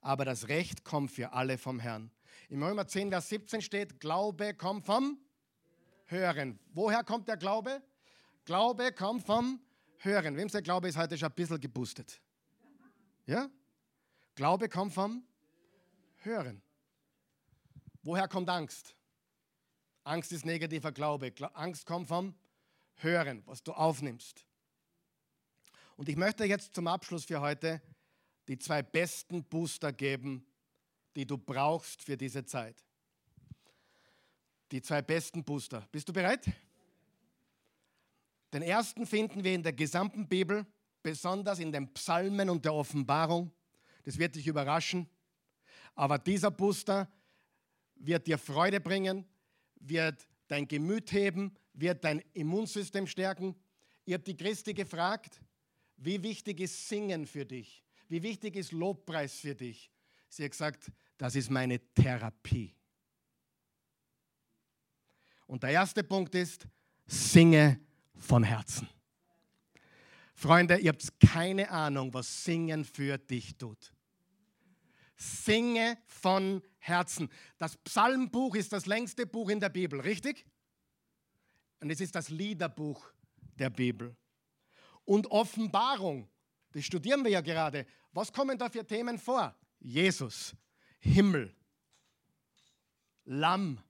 aber 0.00 0.24
das 0.24 0.48
Recht 0.48 0.84
kommt 0.84 1.10
für 1.10 1.32
alle 1.32 1.58
vom 1.58 1.78
Herrn. 1.78 2.10
Im 2.48 2.62
Römer 2.62 2.86
10, 2.86 3.10
Vers 3.10 3.28
17 3.28 3.62
steht, 3.62 4.00
Glaube 4.00 4.54
kommt 4.54 4.86
vom 4.86 5.18
Hören. 6.06 6.58
Woher 6.72 7.04
kommt 7.04 7.28
der 7.28 7.36
Glaube? 7.36 7.82
Glaube 8.44 8.92
kommt 8.92 9.24
vom 9.24 9.60
Hören. 9.98 10.36
Wem 10.36 10.48
der 10.48 10.62
Glaube 10.62 10.88
ist 10.88 10.96
heute 10.96 11.16
schon 11.16 11.28
ein 11.28 11.34
bisschen 11.34 11.60
geboostet? 11.60 12.20
Ja? 13.26 13.48
Glaube 14.34 14.68
kommt 14.68 14.92
vom 14.92 15.24
Hören. 16.16 16.62
Woher 18.02 18.26
kommt 18.26 18.48
Angst? 18.48 18.96
Angst 20.04 20.32
ist 20.32 20.44
negativer 20.44 20.90
Glaube. 20.90 21.32
Angst 21.54 21.86
kommt 21.86 22.08
vom 22.08 22.34
Hören, 22.96 23.42
was 23.46 23.62
du 23.62 23.72
aufnimmst. 23.72 24.44
Und 25.96 26.08
ich 26.08 26.16
möchte 26.16 26.44
jetzt 26.44 26.74
zum 26.74 26.86
Abschluss 26.86 27.24
für 27.24 27.40
heute 27.40 27.82
die 28.48 28.58
zwei 28.58 28.82
besten 28.82 29.44
Booster 29.44 29.92
geben, 29.92 30.46
die 31.16 31.26
du 31.26 31.38
brauchst 31.38 32.02
für 32.02 32.16
diese 32.16 32.44
Zeit. 32.44 32.84
Die 34.70 34.82
zwei 34.82 35.02
besten 35.02 35.44
Booster. 35.44 35.86
Bist 35.92 36.08
du 36.08 36.12
bereit? 36.12 36.50
Den 38.52 38.62
ersten 38.62 39.06
finden 39.06 39.44
wir 39.44 39.54
in 39.54 39.62
der 39.62 39.72
gesamten 39.72 40.28
Bibel, 40.28 40.66
besonders 41.02 41.58
in 41.58 41.72
den 41.72 41.92
Psalmen 41.92 42.50
und 42.50 42.64
der 42.64 42.74
Offenbarung. 42.74 43.50
Das 44.04 44.18
wird 44.18 44.34
dich 44.34 44.46
überraschen. 44.46 45.08
Aber 45.94 46.18
dieser 46.18 46.50
Booster 46.50 47.10
wird 47.96 48.26
dir 48.26 48.38
Freude 48.38 48.80
bringen, 48.80 49.26
wird 49.76 50.26
dein 50.48 50.66
Gemüt 50.66 51.12
heben, 51.12 51.56
wird 51.72 52.04
dein 52.04 52.22
Immunsystem 52.32 53.06
stärken. 53.06 53.54
Ihr 54.04 54.16
habt 54.16 54.26
die 54.26 54.36
Christi 54.36 54.74
gefragt, 54.74 55.40
wie 56.04 56.22
wichtig 56.22 56.60
ist 56.60 56.88
Singen 56.88 57.26
für 57.26 57.44
dich? 57.44 57.84
Wie 58.08 58.22
wichtig 58.22 58.56
ist 58.56 58.72
Lobpreis 58.72 59.34
für 59.34 59.54
dich? 59.54 59.90
Sie 60.28 60.44
hat 60.44 60.50
gesagt, 60.50 60.90
das 61.16 61.34
ist 61.34 61.50
meine 61.50 61.78
Therapie. 61.94 62.74
Und 65.46 65.62
der 65.62 65.70
erste 65.70 66.02
Punkt 66.02 66.34
ist, 66.34 66.66
singe 67.06 67.80
von 68.14 68.42
Herzen. 68.42 68.88
Freunde, 70.34 70.78
ihr 70.78 70.88
habt 70.88 71.20
keine 71.20 71.70
Ahnung, 71.70 72.12
was 72.12 72.44
Singen 72.44 72.84
für 72.84 73.18
dich 73.18 73.56
tut. 73.56 73.92
Singe 75.14 75.98
von 76.06 76.62
Herzen. 76.78 77.28
Das 77.58 77.76
Psalmbuch 77.76 78.56
ist 78.56 78.72
das 78.72 78.86
längste 78.86 79.26
Buch 79.26 79.50
in 79.50 79.60
der 79.60 79.68
Bibel, 79.68 80.00
richtig? 80.00 80.44
Und 81.80 81.90
es 81.90 82.00
ist 82.00 82.14
das 82.14 82.28
Liederbuch 82.28 83.12
der 83.54 83.70
Bibel. 83.70 84.16
Und 85.04 85.30
Offenbarung, 85.30 86.28
das 86.72 86.84
studieren 86.84 87.24
wir 87.24 87.30
ja 87.30 87.40
gerade. 87.40 87.86
Was 88.12 88.32
kommen 88.32 88.58
da 88.58 88.68
für 88.68 88.86
Themen 88.86 89.18
vor? 89.18 89.54
Jesus, 89.80 90.54
Himmel, 91.00 91.54
Lamm, 93.24 93.80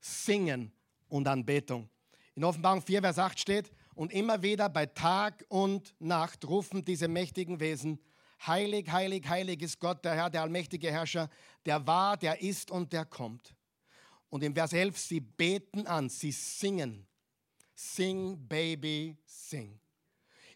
Singen 0.00 0.72
und 1.08 1.28
Anbetung. 1.28 1.88
In 2.34 2.44
Offenbarung 2.44 2.82
4, 2.82 3.00
Vers 3.00 3.18
8 3.18 3.38
steht, 3.38 3.72
und 3.94 4.12
immer 4.12 4.40
wieder 4.42 4.68
bei 4.70 4.86
Tag 4.86 5.44
und 5.48 5.94
Nacht 5.98 6.46
rufen 6.48 6.84
diese 6.84 7.06
mächtigen 7.06 7.60
Wesen, 7.60 8.00
Heilig, 8.46 8.90
heilig, 8.90 9.28
heilig 9.28 9.60
ist 9.60 9.78
Gott, 9.78 10.02
der 10.04 10.14
Herr, 10.14 10.30
der 10.30 10.42
allmächtige 10.42 10.90
Herrscher, 10.90 11.28
der 11.66 11.86
war, 11.86 12.16
der 12.16 12.40
ist 12.40 12.70
und 12.70 12.90
der 12.92 13.04
kommt. 13.04 13.54
Und 14.30 14.42
im 14.42 14.54
Vers 14.54 14.72
11, 14.72 14.98
sie 14.98 15.20
beten 15.20 15.86
an, 15.86 16.08
sie 16.08 16.32
singen. 16.32 17.06
Sing, 17.74 18.48
Baby, 18.48 19.18
sing. 19.26 19.79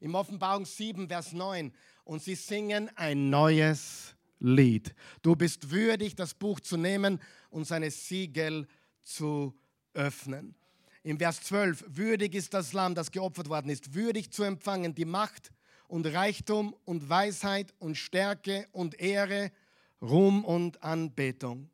Im 0.00 0.14
Offenbarung 0.14 0.66
7, 0.66 1.08
Vers 1.08 1.32
9, 1.32 1.72
und 2.04 2.22
sie 2.22 2.34
singen 2.34 2.90
ein 2.96 3.30
neues 3.30 4.14
Lied. 4.40 4.94
Du 5.22 5.36
bist 5.36 5.70
würdig, 5.70 6.14
das 6.14 6.34
Buch 6.34 6.60
zu 6.60 6.76
nehmen 6.76 7.20
und 7.50 7.66
seine 7.66 7.90
Siegel 7.90 8.66
zu 9.02 9.54
öffnen. 9.94 10.54
Im 11.02 11.18
Vers 11.18 11.42
12, 11.42 11.84
würdig 11.88 12.34
ist 12.34 12.54
das 12.54 12.72
Lamm, 12.72 12.94
das 12.94 13.10
geopfert 13.10 13.48
worden 13.48 13.70
ist, 13.70 13.94
würdig 13.94 14.30
zu 14.30 14.42
empfangen 14.42 14.94
die 14.94 15.04
Macht 15.04 15.52
und 15.86 16.06
Reichtum 16.06 16.74
und 16.84 17.08
Weisheit 17.08 17.74
und 17.78 17.96
Stärke 17.96 18.66
und 18.72 18.98
Ehre, 18.98 19.52
Ruhm 20.00 20.44
und 20.44 20.82
Anbetung. 20.82 21.70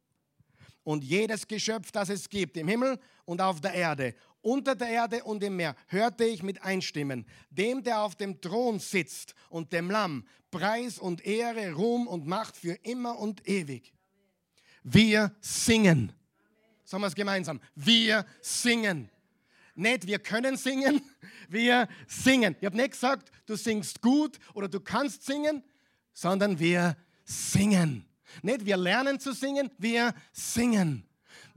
Und 0.82 1.04
jedes 1.04 1.46
Geschöpf, 1.46 1.92
das 1.92 2.08
es 2.08 2.28
gibt, 2.28 2.56
im 2.56 2.66
Himmel 2.66 2.98
und 3.24 3.40
auf 3.40 3.60
der 3.60 3.74
Erde, 3.74 4.14
unter 4.43 4.74
der 4.74 4.88
Erde 4.88 5.24
und 5.24 5.43
im 5.43 5.57
Meer, 5.57 5.76
hörte 5.88 6.24
ich 6.24 6.43
mit 6.43 6.62
einstimmen, 6.62 7.26
dem, 7.51 7.82
der 7.82 8.03
auf 8.03 8.16
dem 8.16 8.41
Thron 8.41 8.78
sitzt 8.78 9.34
und 9.49 9.72
dem 9.72 9.91
Lamm, 9.91 10.26
Preis 10.51 10.99
und 10.99 11.24
Ehre, 11.24 11.72
Ruhm 11.72 12.07
und 12.07 12.26
Macht 12.26 12.57
für 12.57 12.74
immer 12.82 13.18
und 13.18 13.47
ewig. 13.49 13.93
Wir 14.82 15.34
singen. 15.41 16.12
Sagen 16.84 17.03
wir 17.03 17.09
es 17.09 17.14
gemeinsam. 17.14 17.61
Wir 17.74 18.26
singen. 18.41 19.11
Nicht, 19.74 20.07
wir 20.07 20.18
können 20.18 20.57
singen, 20.57 21.01
wir 21.49 21.88
singen. 22.07 22.57
Ich 22.61 22.66
habe 22.66 22.76
nicht 22.76 22.93
gesagt, 22.93 23.30
du 23.47 23.57
singst 23.57 24.01
gut 24.01 24.38
oder 24.55 24.68
du 24.68 24.80
kannst 24.80 25.24
singen, 25.24 25.62
sondern 26.12 26.59
wir 26.59 26.97
singen. 27.24 28.07
Nicht, 28.43 28.66
wir 28.66 28.76
lernen 28.76 29.20
zu 29.20 29.32
singen, 29.32 29.70
wir 29.78 30.14
singen. 30.32 31.07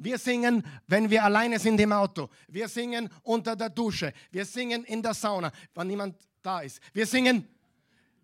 Wir 0.03 0.17
singen, 0.17 0.63
wenn 0.87 1.09
wir 1.09 1.23
alleine 1.23 1.59
sind 1.59 1.79
im 1.79 1.91
Auto. 1.91 2.29
Wir 2.47 2.67
singen 2.67 3.09
unter 3.23 3.55
der 3.55 3.69
Dusche. 3.69 4.13
Wir 4.31 4.45
singen 4.45 4.83
in 4.83 5.01
der 5.01 5.13
Sauna, 5.13 5.51
wenn 5.73 5.87
niemand 5.87 6.17
da 6.41 6.61
ist. 6.61 6.79
Wir 6.93 7.07
singen, 7.07 7.47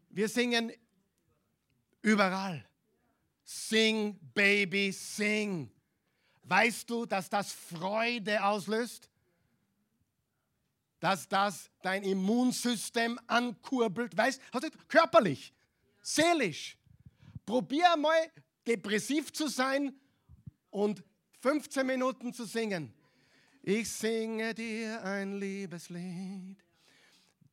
wir 0.09 0.27
singen 0.27 0.71
überall. 2.01 2.65
Sing, 3.43 4.19
Baby, 4.33 4.91
sing. 4.91 5.71
Weißt 6.43 6.89
du, 6.89 7.05
dass 7.05 7.29
das 7.29 7.51
Freude 7.51 8.43
auslöst? 8.43 9.09
dass 10.99 11.27
das 11.27 11.69
dein 11.81 12.03
Immunsystem 12.03 13.19
ankurbelt. 13.27 14.15
Weißt 14.17 14.41
du, 14.51 14.69
körperlich, 14.87 15.53
seelisch. 16.01 16.77
Probier 17.45 17.95
mal 17.97 18.31
depressiv 18.67 19.31
zu 19.33 19.47
sein 19.47 19.95
und 20.69 21.03
15 21.41 21.85
Minuten 21.85 22.33
zu 22.33 22.45
singen. 22.45 22.93
Ich 23.61 23.89
singe 23.89 24.53
dir 24.53 25.03
ein 25.03 25.39
Liebeslied, 25.39 26.57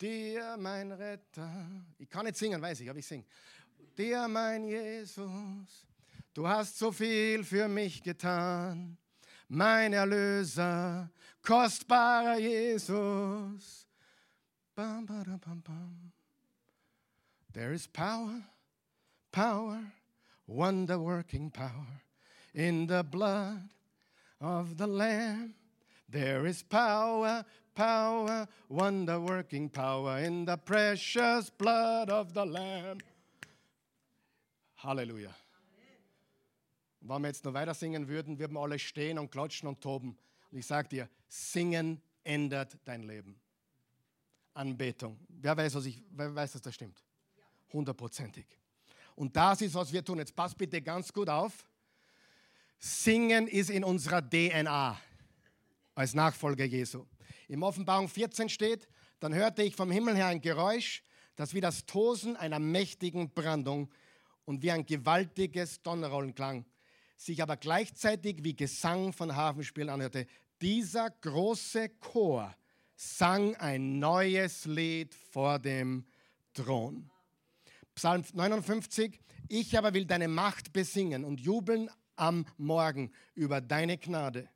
dir 0.00 0.56
mein 0.58 0.92
Retter. 0.92 1.66
Ich 1.98 2.08
kann 2.08 2.26
nicht 2.26 2.36
singen, 2.36 2.60
weiß 2.60 2.80
ich, 2.80 2.90
aber 2.90 2.98
ich 2.98 3.06
singe. 3.06 3.24
Dir 3.96 4.28
mein 4.28 4.64
Jesus, 4.64 5.86
du 6.34 6.46
hast 6.46 6.78
so 6.78 6.92
viel 6.92 7.44
für 7.44 7.68
mich 7.68 8.02
getan 8.02 8.98
mein 9.48 9.92
Erlöser, 9.92 11.10
kostbarer 11.42 12.38
Jesus. 12.38 13.86
Bam, 14.74 15.06
bam, 15.06 15.38
bam, 15.38 15.62
bam. 15.62 16.12
There 17.52 17.72
is 17.72 17.86
power, 17.86 18.42
power, 19.32 19.80
wonder 20.46 20.98
working 20.98 21.50
power 21.50 22.02
in 22.52 22.86
the 22.86 23.02
blood 23.02 23.70
of 24.40 24.76
the 24.76 24.86
Lamb. 24.86 25.54
There 26.08 26.46
is 26.46 26.62
power, 26.62 27.44
power, 27.74 28.46
wonder 28.68 29.20
working 29.20 29.68
power 29.68 30.18
in 30.18 30.44
the 30.44 30.56
precious 30.56 31.50
blood 31.50 32.10
of 32.10 32.32
the 32.32 32.44
Lamb. 32.44 33.00
Hallelujah. 34.76 35.34
wenn 37.08 37.22
wir 37.22 37.28
jetzt 37.28 37.44
noch 37.44 37.54
weiter 37.54 37.74
singen 37.74 38.08
würden, 38.08 38.38
würden 38.38 38.54
wir 38.54 38.60
alle 38.60 38.78
stehen 38.78 39.18
und 39.18 39.30
klatschen 39.30 39.68
und 39.68 39.80
toben. 39.80 40.18
Und 40.50 40.58
ich 40.58 40.66
sage 40.66 40.88
dir, 40.88 41.08
singen 41.28 42.00
ändert 42.24 42.76
dein 42.84 43.02
Leben. 43.02 43.38
Anbetung. 44.54 45.18
Wer 45.28 45.56
weiß, 45.56 45.74
was 45.74 45.86
ich, 45.86 46.02
wer 46.10 46.34
weiß, 46.34 46.52
dass 46.52 46.62
das 46.62 46.74
stimmt? 46.74 47.04
Hundertprozentig. 47.72 48.46
Und 49.14 49.36
das 49.36 49.60
ist, 49.60 49.74
was 49.74 49.92
wir 49.92 50.04
tun. 50.04 50.18
Jetzt 50.18 50.34
passt 50.34 50.56
bitte 50.56 50.80
ganz 50.80 51.12
gut 51.12 51.28
auf. 51.28 51.66
Singen 52.78 53.48
ist 53.48 53.70
in 53.70 53.84
unserer 53.84 54.22
DNA 54.28 55.00
als 55.94 56.14
Nachfolger 56.14 56.64
Jesu. 56.64 57.06
Im 57.48 57.62
Offenbarung 57.62 58.08
14 58.08 58.48
steht, 58.48 58.88
dann 59.20 59.34
hörte 59.34 59.62
ich 59.62 59.74
vom 59.74 59.90
Himmel 59.90 60.16
her 60.16 60.26
ein 60.26 60.40
Geräusch, 60.40 61.02
das 61.36 61.54
wie 61.54 61.60
das 61.60 61.86
Tosen 61.86 62.36
einer 62.36 62.58
mächtigen 62.58 63.30
Brandung 63.30 63.90
und 64.44 64.62
wie 64.62 64.70
ein 64.70 64.84
gewaltiges 64.86 65.82
Donnerrollen 65.82 66.34
klang, 66.34 66.64
sich 67.16 67.42
aber 67.42 67.56
gleichzeitig 67.56 68.44
wie 68.44 68.54
Gesang 68.54 69.12
von 69.12 69.34
Hafenspielen 69.34 69.90
anhörte. 69.90 70.26
Dieser 70.60 71.10
große 71.10 71.90
Chor 72.00 72.54
sang 72.94 73.54
ein 73.56 73.98
neues 73.98 74.64
Lied 74.64 75.14
vor 75.14 75.58
dem 75.58 76.06
Thron. 76.54 77.10
Psalm 77.94 78.24
59, 78.32 79.20
ich 79.48 79.76
aber 79.76 79.94
will 79.94 80.06
deine 80.06 80.28
Macht 80.28 80.72
besingen 80.72 81.24
und 81.24 81.40
jubeln 81.40 81.90
am 82.16 82.46
Morgen 82.56 83.12
über 83.34 83.60
deine 83.60 83.98
Gnade. 83.98 84.48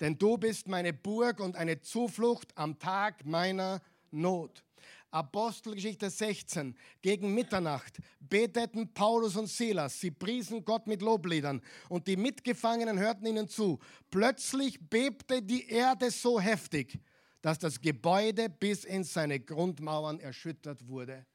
Denn 0.00 0.16
du 0.16 0.38
bist 0.38 0.66
meine 0.68 0.92
Burg 0.92 1.40
und 1.40 1.56
eine 1.56 1.80
Zuflucht 1.80 2.56
am 2.56 2.78
Tag 2.78 3.24
meiner 3.26 3.82
Not. 4.10 4.64
Apostelgeschichte 5.12 6.08
16, 6.08 6.76
gegen 7.02 7.34
Mitternacht 7.34 7.98
beteten 8.20 8.92
Paulus 8.94 9.36
und 9.36 9.48
Silas. 9.48 10.00
Sie 10.00 10.12
priesen 10.12 10.64
Gott 10.64 10.86
mit 10.86 11.02
Lobliedern 11.02 11.60
und 11.88 12.06
die 12.06 12.16
Mitgefangenen 12.16 12.98
hörten 12.98 13.26
ihnen 13.26 13.48
zu. 13.48 13.80
Plötzlich 14.10 14.78
bebte 14.88 15.42
die 15.42 15.68
Erde 15.68 16.10
so 16.12 16.40
heftig, 16.40 17.00
dass 17.42 17.58
das 17.58 17.80
Gebäude 17.80 18.48
bis 18.48 18.84
in 18.84 19.02
seine 19.02 19.40
Grundmauern 19.40 20.20
erschüttert 20.20 20.86
wurde. 20.86 21.26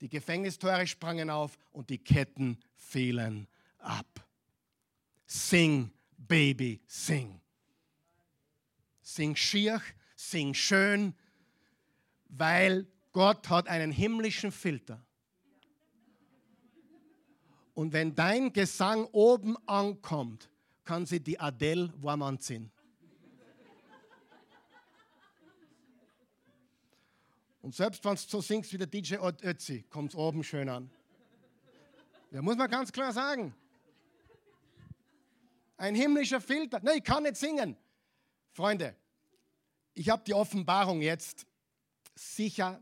Die 0.00 0.08
Gefängnistore 0.08 0.86
sprangen 0.86 1.28
auf 1.28 1.58
und 1.70 1.90
die 1.90 1.98
Ketten 1.98 2.58
fielen 2.74 3.46
ab. 3.78 4.26
Sing, 5.32 5.90
Baby, 6.18 6.82
sing. 6.86 7.40
Sing 9.00 9.34
schier, 9.34 9.80
sing 10.14 10.52
schön, 10.52 11.14
weil 12.28 12.86
Gott 13.12 13.48
hat 13.48 13.66
einen 13.66 13.92
himmlischen 13.92 14.52
Filter. 14.52 15.02
Und 17.72 17.94
wenn 17.94 18.14
dein 18.14 18.52
Gesang 18.52 19.06
oben 19.06 19.56
ankommt, 19.66 20.50
kann 20.84 21.06
sie 21.06 21.20
die 21.20 21.40
Adele 21.40 21.90
warm 21.96 22.22
anziehen. 22.22 22.70
Und 27.62 27.74
selbst 27.74 28.04
wenn 28.04 28.16
du 28.16 28.20
so 28.20 28.42
singst 28.42 28.70
wie 28.74 28.78
der 28.78 28.86
DJ 28.86 29.16
Ötzi, 29.42 29.82
kommt 29.88 30.10
es 30.10 30.14
oben 30.14 30.44
schön 30.44 30.68
an. 30.68 30.90
Ja, 32.30 32.42
muss 32.42 32.56
man 32.56 32.70
ganz 32.70 32.92
klar 32.92 33.14
sagen. 33.14 33.54
Ein 35.82 35.96
himmlischer 35.96 36.40
Filter. 36.40 36.78
Nein, 36.80 36.98
ich 36.98 37.02
kann 37.02 37.24
nicht 37.24 37.36
singen. 37.36 37.76
Freunde, 38.52 38.94
ich 39.94 40.10
habe 40.10 40.22
die 40.24 40.32
Offenbarung 40.32 41.02
jetzt 41.02 41.44
sicher 42.14 42.80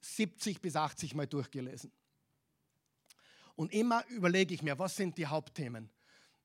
70 0.00 0.62
bis 0.62 0.76
80 0.76 1.16
Mal 1.16 1.26
durchgelesen. 1.26 1.90
Und 3.56 3.72
immer 3.72 4.06
überlege 4.10 4.54
ich 4.54 4.62
mir, 4.62 4.78
was 4.78 4.94
sind 4.94 5.18
die 5.18 5.26
Hauptthemen? 5.26 5.90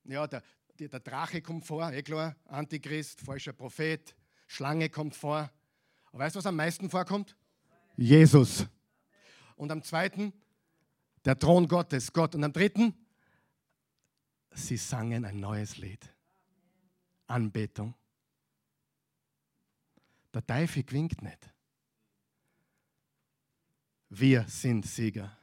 Ja, 0.06 0.26
der, 0.26 0.42
der, 0.80 0.90
der 0.90 1.02
Drache 1.02 1.40
kommt 1.44 1.68
vor, 1.68 1.92
eh 1.92 2.02
klar, 2.02 2.36
Antichrist, 2.46 3.22
falscher 3.22 3.54
Prophet, 3.54 4.16
Schlange 4.48 4.90
kommt 4.90 5.16
vor. 5.16 5.52
Aber 6.08 6.24
weißt 6.24 6.34
du, 6.34 6.40
was 6.40 6.48
am 6.48 6.56
meisten 6.56 6.90
vorkommt? 6.90 7.36
Jesus. 7.96 8.66
Und 9.56 9.72
am 9.72 9.84
zweiten, 9.84 10.34
der 11.26 11.38
Thron 11.38 11.68
Gottes, 11.68 12.12
Gott. 12.12 12.34
Und 12.34 12.44
am 12.44 12.54
dritten, 12.54 12.96
sie 14.52 14.78
sangen 14.78 15.26
ein 15.26 15.40
neues 15.40 15.78
Lied. 15.78 16.08
Anbetung. 17.28 17.94
Der 20.34 20.46
Teufel 20.46 20.84
winkt 20.92 21.22
nicht. 21.22 21.50
Wir 24.10 24.46
sind 24.48 24.86
Sieger. 24.86 25.38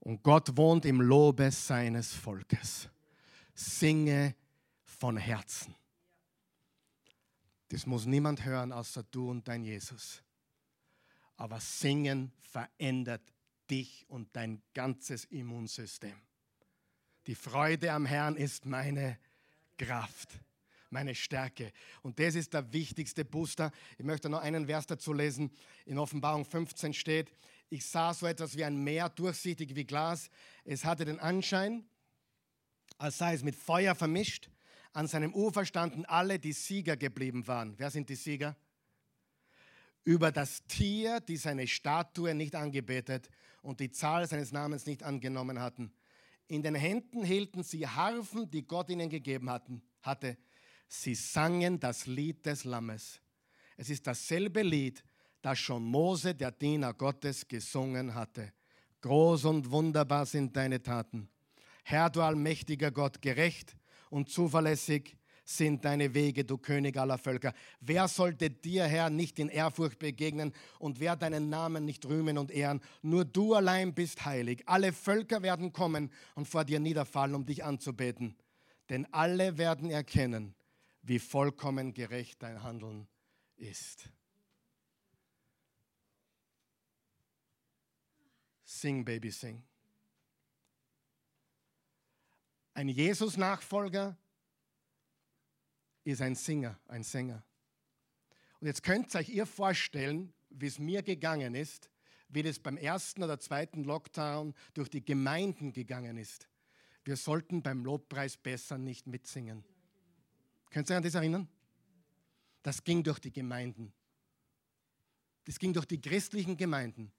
Und 0.00 0.22
Gott 0.22 0.56
wohnt 0.56 0.84
im 0.84 1.00
Lobe 1.00 1.50
seines 1.50 2.12
Volkes. 2.12 2.88
Singe 3.54 4.34
von 4.82 5.16
Herzen. 5.16 5.74
Das 7.68 7.86
muss 7.86 8.04
niemand 8.04 8.44
hören, 8.44 8.72
außer 8.72 9.02
du 9.04 9.30
und 9.30 9.48
dein 9.48 9.64
Jesus. 9.64 10.22
Aber 11.36 11.58
Singen 11.60 12.32
verändert 12.40 13.22
dich 13.70 14.04
und 14.08 14.28
dein 14.36 14.62
ganzes 14.74 15.24
Immunsystem. 15.24 16.14
Die 17.26 17.34
Freude 17.34 17.92
am 17.92 18.04
Herrn 18.04 18.36
ist 18.36 18.66
meine 18.66 19.18
Kraft, 19.78 20.28
meine 20.90 21.14
Stärke. 21.14 21.72
Und 22.02 22.18
das 22.18 22.34
ist 22.34 22.52
der 22.52 22.72
wichtigste 22.72 23.24
Booster. 23.24 23.72
Ich 23.98 24.04
möchte 24.04 24.28
noch 24.28 24.40
einen 24.40 24.66
Vers 24.66 24.86
dazu 24.86 25.12
lesen. 25.12 25.50
In 25.86 25.98
Offenbarung 25.98 26.44
15 26.44 26.92
steht, 26.92 27.32
ich 27.70 27.86
sah 27.86 28.12
so 28.12 28.26
etwas 28.26 28.56
wie 28.56 28.64
ein 28.64 28.76
Meer, 28.84 29.08
durchsichtig 29.08 29.74
wie 29.74 29.84
Glas. 29.84 30.28
Es 30.64 30.84
hatte 30.84 31.04
den 31.04 31.18
Anschein, 31.18 31.84
als 32.98 33.18
sei 33.18 33.34
es 33.34 33.42
mit 33.42 33.56
Feuer 33.56 33.94
vermischt. 33.94 34.50
An 34.92 35.08
seinem 35.08 35.34
Ufer 35.34 35.64
standen 35.64 36.04
alle, 36.04 36.38
die 36.38 36.52
Sieger 36.52 36.96
geblieben 36.96 37.46
waren. 37.48 37.74
Wer 37.78 37.90
sind 37.90 38.08
die 38.10 38.14
Sieger? 38.14 38.54
Über 40.04 40.30
das 40.30 40.64
Tier, 40.66 41.20
die 41.20 41.38
seine 41.38 41.66
Statue 41.66 42.34
nicht 42.34 42.54
angebetet 42.54 43.30
und 43.62 43.80
die 43.80 43.90
Zahl 43.90 44.28
seines 44.28 44.52
Namens 44.52 44.84
nicht 44.84 45.02
angenommen 45.02 45.58
hatten. 45.58 45.90
In 46.48 46.62
den 46.62 46.74
Händen 46.74 47.24
hielten 47.24 47.62
sie 47.62 47.86
Harfen, 47.86 48.50
die 48.50 48.66
Gott 48.66 48.90
ihnen 48.90 49.08
gegeben 49.08 49.50
hatten, 49.50 49.82
hatte. 50.02 50.36
Sie 50.88 51.14
sangen 51.14 51.80
das 51.80 52.06
Lied 52.06 52.44
des 52.46 52.64
Lammes. 52.64 53.20
Es 53.76 53.90
ist 53.90 54.06
dasselbe 54.06 54.62
Lied, 54.62 55.02
das 55.42 55.58
schon 55.58 55.84
Mose, 55.84 56.34
der 56.34 56.52
Diener 56.52 56.94
Gottes, 56.94 57.48
gesungen 57.48 58.14
hatte. 58.14 58.52
Groß 59.00 59.46
und 59.46 59.70
wunderbar 59.70 60.26
sind 60.26 60.56
deine 60.56 60.82
Taten. 60.82 61.28
Herr, 61.82 62.08
du 62.08 62.22
allmächtiger 62.22 62.90
Gott, 62.90 63.20
gerecht 63.20 63.76
und 64.08 64.30
zuverlässig 64.30 65.16
sind 65.44 65.84
deine 65.84 66.14
Wege, 66.14 66.44
du 66.44 66.56
König 66.56 66.96
aller 66.96 67.18
Völker. 67.18 67.52
Wer 67.80 68.08
sollte 68.08 68.50
dir, 68.50 68.84
Herr, 68.86 69.10
nicht 69.10 69.38
in 69.38 69.48
Ehrfurcht 69.50 69.98
begegnen 69.98 70.52
und 70.78 71.00
wer 71.00 71.16
deinen 71.16 71.50
Namen 71.50 71.84
nicht 71.84 72.06
rühmen 72.06 72.38
und 72.38 72.50
ehren? 72.50 72.80
Nur 73.02 73.24
du 73.24 73.54
allein 73.54 73.94
bist 73.94 74.24
heilig. 74.24 74.62
Alle 74.66 74.92
Völker 74.92 75.42
werden 75.42 75.72
kommen 75.72 76.10
und 76.34 76.48
vor 76.48 76.64
dir 76.64 76.80
niederfallen, 76.80 77.34
um 77.34 77.44
dich 77.44 77.62
anzubeten. 77.62 78.36
Denn 78.88 79.06
alle 79.12 79.58
werden 79.58 79.90
erkennen, 79.90 80.54
wie 81.02 81.18
vollkommen 81.18 81.92
gerecht 81.92 82.42
dein 82.42 82.62
Handeln 82.62 83.06
ist. 83.56 84.08
Sing, 88.64 89.04
Baby, 89.04 89.30
sing. 89.30 89.62
Ein 92.72 92.88
Jesus-Nachfolger 92.88 94.16
ist 96.04 96.20
ein 96.20 96.34
Singer, 96.34 96.78
ein 96.86 97.02
Sänger. 97.02 97.42
Und 98.60 98.66
jetzt 98.66 98.82
könnt 98.82 99.14
ihr 99.14 99.20
euch 99.20 99.28
ihr 99.28 99.46
vorstellen, 99.46 100.32
wie 100.50 100.66
es 100.66 100.78
mir 100.78 101.02
gegangen 101.02 101.54
ist, 101.54 101.90
wie 102.28 102.42
das 102.42 102.58
beim 102.58 102.76
ersten 102.76 103.22
oder 103.22 103.38
zweiten 103.38 103.84
Lockdown 103.84 104.54
durch 104.74 104.88
die 104.88 105.04
Gemeinden 105.04 105.72
gegangen 105.72 106.16
ist. 106.16 106.48
Wir 107.04 107.16
sollten 107.16 107.62
beim 107.62 107.84
Lobpreis 107.84 108.36
besser 108.36 108.78
nicht 108.78 109.06
mitsingen. 109.06 109.64
Könnt 110.70 110.88
ihr 110.88 110.94
euch 110.94 110.96
an 110.96 111.02
das 111.02 111.14
erinnern? 111.14 111.48
Das 112.62 112.82
ging 112.82 113.02
durch 113.02 113.18
die 113.18 113.32
Gemeinden. 113.32 113.92
Das 115.44 115.58
ging 115.58 115.72
durch 115.72 115.86
die 115.86 116.00
christlichen 116.00 116.56
Gemeinden. 116.56 117.12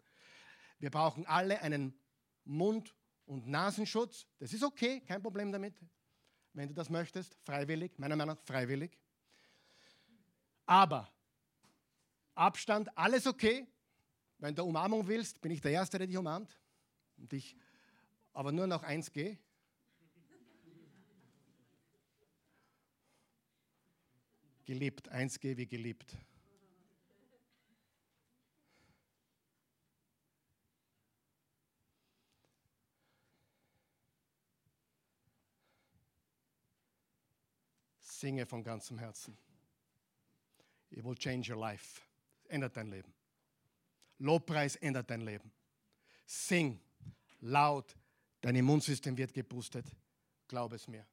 Wir 0.80 0.90
brauchen 0.90 1.26
alle 1.28 1.62
einen 1.62 1.94
Mund- 2.44 2.96
und 3.26 3.48
Nasenschutz. 3.48 4.26
Das 4.40 4.54
ist 4.54 4.64
okay, 4.64 5.02
kein 5.02 5.22
Problem 5.22 5.52
damit 5.52 5.76
wenn 6.56 6.70
du 6.70 6.74
das 6.74 6.90
möchtest, 6.90 7.36
freiwillig, 7.44 7.98
meiner 8.00 8.16
Meinung 8.16 8.36
nach 8.36 8.44
freiwillig. 8.44 8.98
Aber 10.66 11.12
Abstand, 12.34 12.98
alles 12.98 13.28
okay. 13.28 13.68
Wenn 14.38 14.56
du 14.56 14.64
Umarmung 14.64 15.08
willst, 15.08 15.42
bin 15.42 15.52
ich 15.52 15.62
der 15.62 15.72
Erste, 15.72 15.98
der 15.98 16.08
dich 16.08 16.18
umarmt. 16.18 16.60
Und 17.18 17.32
ich, 17.32 17.56
aber 18.34 18.52
nur 18.52 18.68
noch 18.68 18.84
1G. 18.84 19.38
Geliebt, 24.66 25.12
1G 25.12 25.58
wie 25.58 25.68
geliebt. 25.68 26.16
Singe 38.20 38.46
von 38.46 38.64
ganzem 38.64 38.98
Herzen. 38.98 39.38
It 40.92 41.04
will 41.04 41.16
change 41.16 41.52
your 41.52 41.60
life. 41.60 42.02
Ändert 42.48 42.78
dein 42.78 42.90
Leben. 42.90 43.14
Lobpreis 44.20 44.76
ändert 44.78 45.10
dein 45.10 45.22
Leben. 45.22 45.52
Sing 46.26 46.80
laut 47.42 47.96
Dein 48.46 48.58
Immunsystem 48.58 49.18
wird 49.18 49.34
geboostet. 49.34 49.88
Glaub 50.48 50.72
es 50.74 50.88
mir. 50.88 51.04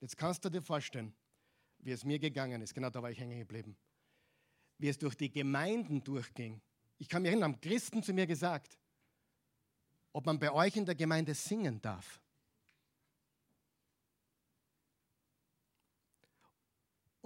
Jetzt 0.00 0.16
kannst 0.16 0.44
du 0.44 0.48
dir 0.48 0.62
vorstellen, 0.62 1.12
wie 1.80 1.90
es 1.90 2.04
mir 2.04 2.20
gegangen 2.20 2.62
ist. 2.62 2.72
Genau 2.72 2.88
da 2.88 3.02
war 3.02 3.10
ich 3.10 3.18
hängen 3.18 3.36
geblieben. 3.36 3.76
Wie 4.78 4.88
es 4.88 4.96
durch 4.96 5.16
die 5.16 5.28
Gemeinden 5.28 6.04
durchging. 6.04 6.60
Ich 6.98 7.08
kann 7.08 7.22
mich 7.22 7.32
erinnern, 7.32 7.54
haben 7.54 7.60
Christen 7.60 8.00
zu 8.00 8.12
mir 8.12 8.28
gesagt, 8.28 8.78
ob 10.12 10.24
man 10.24 10.38
bei 10.38 10.52
euch 10.52 10.76
in 10.76 10.86
der 10.86 10.94
Gemeinde 10.94 11.34
singen 11.34 11.82
darf. 11.82 12.20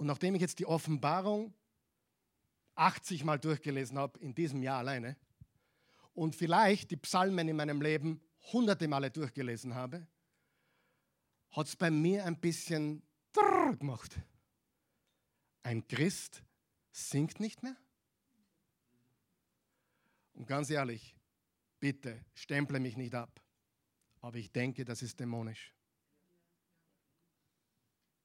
Und 0.03 0.07
nachdem 0.07 0.35
ich 0.35 0.41
jetzt 0.41 0.59
die 0.59 0.65
Offenbarung 0.65 1.53
80 2.75 3.23
Mal 3.23 3.39
durchgelesen 3.39 3.97
habe, 3.97 4.19
in 4.19 4.35
diesem 4.35 4.61
Jahr 4.61 4.79
alleine, 4.79 5.15
und 6.13 6.35
vielleicht 6.35 6.91
die 6.91 6.97
Psalmen 6.97 7.47
in 7.47 7.55
meinem 7.55 7.81
Leben 7.81 8.19
hunderte 8.51 8.89
Male 8.89 9.11
durchgelesen 9.11 9.75
habe, 9.75 10.05
hat 11.51 11.67
es 11.67 11.77
bei 11.77 11.89
mir 11.89 12.25
ein 12.25 12.37
bisschen 12.37 13.01
gemacht. 13.79 14.19
Ein 15.63 15.87
Christ 15.87 16.43
singt 16.91 17.39
nicht 17.39 17.63
mehr? 17.63 17.77
Und 20.33 20.47
ganz 20.47 20.69
ehrlich, 20.69 21.15
bitte 21.79 22.25
stemple 22.33 22.81
mich 22.81 22.97
nicht 22.97 23.15
ab, 23.15 23.41
aber 24.19 24.35
ich 24.35 24.51
denke, 24.51 24.83
das 24.83 25.01
ist 25.01 25.17
dämonisch. 25.21 25.73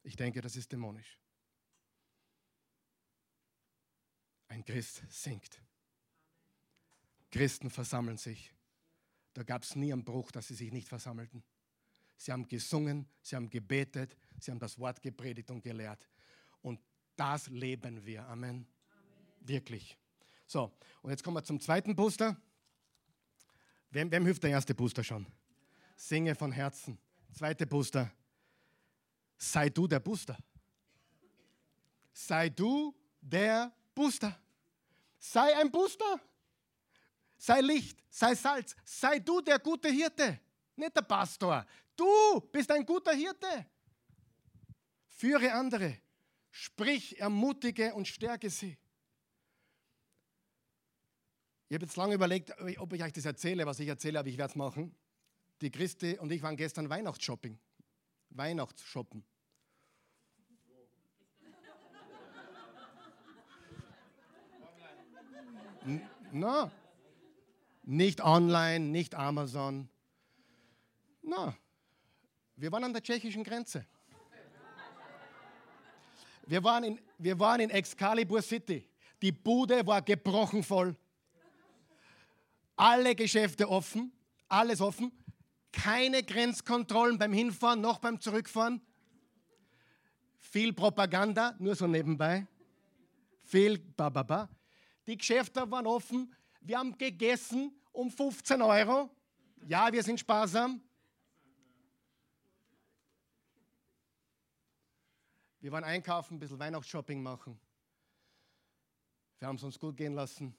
Ich 0.02 0.16
denke, 0.16 0.40
das 0.40 0.56
ist 0.56 0.72
dämonisch. 0.72 1.20
Ein 4.48 4.64
Christ 4.64 5.02
singt. 5.10 5.60
Christen 7.30 7.70
versammeln 7.70 8.16
sich. 8.16 8.52
Da 9.34 9.42
gab 9.42 9.62
es 9.62 9.76
nie 9.76 9.92
einen 9.92 10.04
Bruch, 10.04 10.32
dass 10.32 10.48
sie 10.48 10.54
sich 10.54 10.72
nicht 10.72 10.88
versammelten. 10.88 11.44
Sie 12.16 12.32
haben 12.32 12.48
gesungen, 12.48 13.06
sie 13.22 13.36
haben 13.36 13.48
gebetet, 13.48 14.16
sie 14.40 14.50
haben 14.50 14.58
das 14.58 14.78
Wort 14.78 15.00
gepredigt 15.00 15.50
und 15.50 15.62
gelehrt. 15.62 16.08
Und 16.62 16.80
das 17.14 17.48
leben 17.48 18.04
wir. 18.04 18.26
Amen. 18.26 18.50
Amen. 18.50 18.66
Wirklich. 19.40 19.96
So, 20.46 20.72
und 21.02 21.10
jetzt 21.10 21.22
kommen 21.22 21.36
wir 21.36 21.44
zum 21.44 21.60
zweiten 21.60 21.94
Booster. 21.94 22.36
Wem, 23.90 24.10
wem 24.10 24.24
hilft 24.24 24.42
der 24.42 24.50
erste 24.50 24.74
Booster 24.74 25.04
schon? 25.04 25.26
Singe 25.94 26.34
von 26.34 26.52
Herzen. 26.52 26.98
Zweite 27.32 27.66
Booster. 27.66 28.10
Sei 29.36 29.68
du 29.68 29.86
der 29.86 30.00
Booster. 30.00 30.36
Sei 32.12 32.48
du 32.48 32.94
der 33.20 33.72
Booster. 33.98 34.32
Sei 35.18 35.56
ein 35.56 35.72
Booster. 35.72 36.20
Sei 37.36 37.60
Licht, 37.60 37.98
sei 38.08 38.34
Salz, 38.36 38.76
sei 38.84 39.18
du 39.18 39.40
der 39.40 39.58
gute 39.58 39.88
Hirte, 39.88 40.38
nicht 40.76 40.94
der 40.94 41.02
Pastor. 41.02 41.66
Du 41.96 42.40
bist 42.52 42.70
ein 42.70 42.86
guter 42.86 43.12
Hirte. 43.12 43.66
Führe 45.08 45.52
andere, 45.52 45.98
sprich, 46.52 47.18
ermutige 47.18 47.92
und 47.94 48.06
stärke 48.06 48.50
sie. 48.50 48.76
Ich 51.68 51.74
habe 51.74 51.84
jetzt 51.84 51.96
lange 51.96 52.14
überlegt, 52.14 52.54
ob 52.78 52.92
ich 52.92 53.02
euch 53.02 53.12
das 53.12 53.24
erzähle, 53.24 53.66
was 53.66 53.80
ich 53.80 53.88
erzähle, 53.88 54.20
aber 54.20 54.28
ich 54.28 54.38
werde 54.38 54.52
es 54.52 54.56
machen. 54.56 54.94
Die 55.60 55.70
Christi 55.70 56.18
und 56.18 56.30
ich 56.30 56.42
waren 56.42 56.56
gestern 56.56 56.88
Weihnachtsshopping. 56.88 57.58
Weihnachtsshoppen. 58.30 59.24
Na, 66.32 66.70
nicht 67.82 68.20
online, 68.22 68.80
nicht 68.80 69.14
Amazon. 69.14 69.88
Na, 71.22 71.56
wir 72.56 72.72
waren 72.72 72.84
an 72.84 72.92
der 72.92 73.02
tschechischen 73.02 73.44
Grenze. 73.44 73.86
Wir 76.46 76.64
waren 76.64 76.84
in, 76.84 77.00
wir 77.18 77.38
waren 77.38 77.60
in 77.60 77.70
Excalibur 77.70 78.42
City. 78.42 78.88
Die 79.20 79.32
Bude 79.32 79.86
war 79.86 80.02
gebrochen 80.02 80.62
voll. 80.62 80.96
Alle 82.76 83.14
Geschäfte 83.14 83.68
offen, 83.68 84.12
alles 84.48 84.80
offen. 84.80 85.12
Keine 85.72 86.22
Grenzkontrollen 86.22 87.18
beim 87.18 87.32
Hinfahren 87.32 87.80
noch 87.80 87.98
beim 87.98 88.20
Zurückfahren. 88.20 88.80
Viel 90.38 90.72
Propaganda, 90.72 91.54
nur 91.58 91.74
so 91.74 91.86
nebenbei. 91.86 92.46
Viel 93.44 93.78
bababa. 93.78 94.48
Die 95.08 95.16
Geschäfte 95.16 95.68
waren 95.70 95.86
offen. 95.86 96.34
Wir 96.60 96.78
haben 96.78 96.96
gegessen 96.98 97.72
um 97.92 98.10
15 98.10 98.60
Euro. 98.60 99.10
Ja, 99.66 99.90
wir 99.90 100.02
sind 100.02 100.20
sparsam. 100.20 100.82
Wir 105.60 105.72
waren 105.72 105.82
einkaufen, 105.82 106.34
ein 106.34 106.38
bisschen 106.38 106.58
Weihnachtsshopping 106.58 107.22
machen. 107.22 107.58
Wir 109.38 109.48
haben 109.48 109.56
es 109.56 109.62
uns 109.62 109.78
gut 109.78 109.96
gehen 109.96 110.12
lassen. 110.12 110.54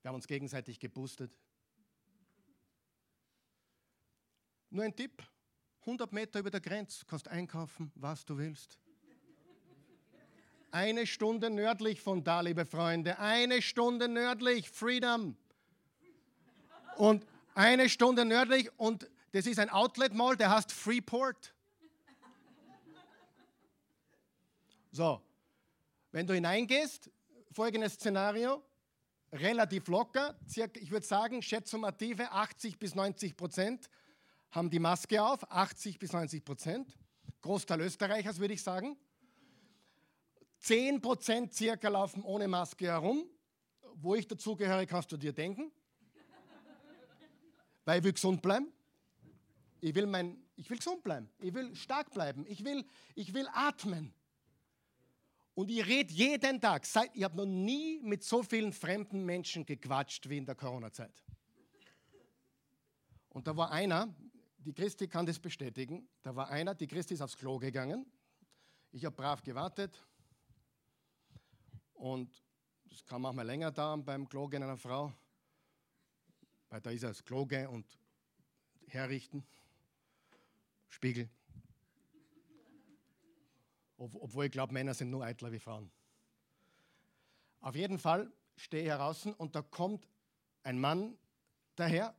Wir 0.00 0.10
haben 0.10 0.14
uns 0.14 0.26
gegenseitig 0.28 0.78
geboostet. 0.78 1.36
Nur 4.70 4.84
ein 4.84 4.94
Tipp: 4.94 5.24
100 5.80 6.12
Meter 6.12 6.38
über 6.38 6.50
der 6.50 6.60
Grenze 6.60 7.04
kannst 7.04 7.26
einkaufen, 7.26 7.90
was 7.96 8.24
du 8.24 8.38
willst. 8.38 8.78
Eine 10.74 11.06
Stunde 11.06 11.50
nördlich 11.50 12.00
von 12.00 12.24
da, 12.24 12.40
liebe 12.40 12.66
Freunde. 12.66 13.20
Eine 13.20 13.62
Stunde 13.62 14.08
nördlich, 14.08 14.68
Freedom. 14.68 15.36
Und 16.96 17.24
eine 17.54 17.88
Stunde 17.88 18.24
nördlich 18.24 18.76
und 18.76 19.08
das 19.30 19.46
ist 19.46 19.60
ein 19.60 19.70
Outlet 19.70 20.14
Mall, 20.14 20.36
der 20.36 20.50
heißt 20.50 20.72
Freeport. 20.72 21.54
So, 24.90 25.22
wenn 26.10 26.26
du 26.26 26.34
hineingehst, 26.34 27.08
folgendes 27.52 27.92
Szenario, 27.92 28.60
relativ 29.32 29.86
locker, 29.86 30.36
circa, 30.48 30.80
ich 30.80 30.90
würde 30.90 31.06
sagen, 31.06 31.40
schätzumative 31.40 32.32
80 32.32 32.80
bis 32.80 32.96
90 32.96 33.36
Prozent 33.36 33.88
haben 34.50 34.70
die 34.70 34.80
Maske 34.80 35.22
auf, 35.22 35.48
80 35.52 36.00
bis 36.00 36.12
90 36.12 36.44
Prozent. 36.44 36.98
Großteil 37.42 37.80
Österreichers 37.80 38.40
würde 38.40 38.54
ich 38.54 38.62
sagen. 38.64 38.96
10 40.64 41.02
Prozent 41.02 41.52
circa 41.52 41.88
laufen 41.90 42.22
ohne 42.22 42.48
Maske 42.48 42.86
herum. 42.86 43.28
Wo 43.96 44.14
ich 44.14 44.26
dazugehöre, 44.26 44.86
kannst 44.86 45.12
du 45.12 45.18
dir 45.18 45.32
denken. 45.32 45.70
Weil 47.84 47.98
ich 47.98 48.04
will 48.04 48.12
gesund 48.14 48.40
bleiben. 48.40 48.72
Ich 49.82 49.94
will, 49.94 50.06
mein, 50.06 50.42
ich 50.56 50.70
will 50.70 50.78
gesund 50.78 51.02
bleiben. 51.02 51.28
Ich 51.38 51.52
will 51.52 51.76
stark 51.76 52.10
bleiben. 52.12 52.46
Ich 52.48 52.64
will, 52.64 52.82
ich 53.14 53.34
will 53.34 53.46
atmen. 53.52 54.14
Und 55.54 55.70
ich 55.70 55.86
rede 55.86 56.12
jeden 56.14 56.62
Tag. 56.62 56.86
Seit, 56.86 57.14
ich 57.14 57.24
habe 57.24 57.36
noch 57.36 57.46
nie 57.46 58.00
mit 58.00 58.24
so 58.24 58.42
vielen 58.42 58.72
fremden 58.72 59.22
Menschen 59.22 59.66
gequatscht 59.66 60.30
wie 60.30 60.38
in 60.38 60.46
der 60.46 60.54
Corona-Zeit. 60.54 61.22
Und 63.28 63.46
da 63.46 63.54
war 63.54 63.70
einer, 63.70 64.14
die 64.56 64.72
Christi 64.72 65.08
kann 65.08 65.26
das 65.26 65.38
bestätigen, 65.38 66.08
da 66.22 66.34
war 66.34 66.48
einer, 66.48 66.74
die 66.74 66.86
Christi 66.86 67.12
ist 67.12 67.20
aufs 67.20 67.36
Klo 67.36 67.58
gegangen. 67.58 68.06
Ich 68.92 69.04
habe 69.04 69.14
brav 69.14 69.42
gewartet, 69.42 70.02
und 71.94 72.42
das 72.84 73.04
kann 73.04 73.22
manchmal 73.22 73.46
länger 73.46 73.72
dauern 73.72 74.04
beim 74.04 74.28
Klo 74.28 74.46
gehen 74.48 74.62
einer 74.62 74.76
Frau, 74.76 75.12
weil 76.68 76.80
da 76.80 76.90
ist 76.90 77.02
das 77.02 77.24
Klo 77.24 77.46
gehen 77.46 77.68
und 77.68 77.86
herrichten, 78.86 79.44
Spiegel. 80.88 81.28
Ob, 83.96 84.14
obwohl 84.14 84.46
ich 84.46 84.52
glaube, 84.52 84.72
Männer 84.72 84.94
sind 84.94 85.10
nur 85.10 85.24
eitler 85.24 85.50
wie 85.50 85.58
Frauen. 85.58 85.90
Auf 87.60 87.74
jeden 87.74 87.98
Fall 87.98 88.30
stehe 88.56 88.82
ich 88.82 88.88
heraus 88.88 89.26
und 89.26 89.54
da 89.54 89.62
kommt 89.62 90.06
ein 90.62 90.78
Mann 90.78 91.16
daher 91.76 92.14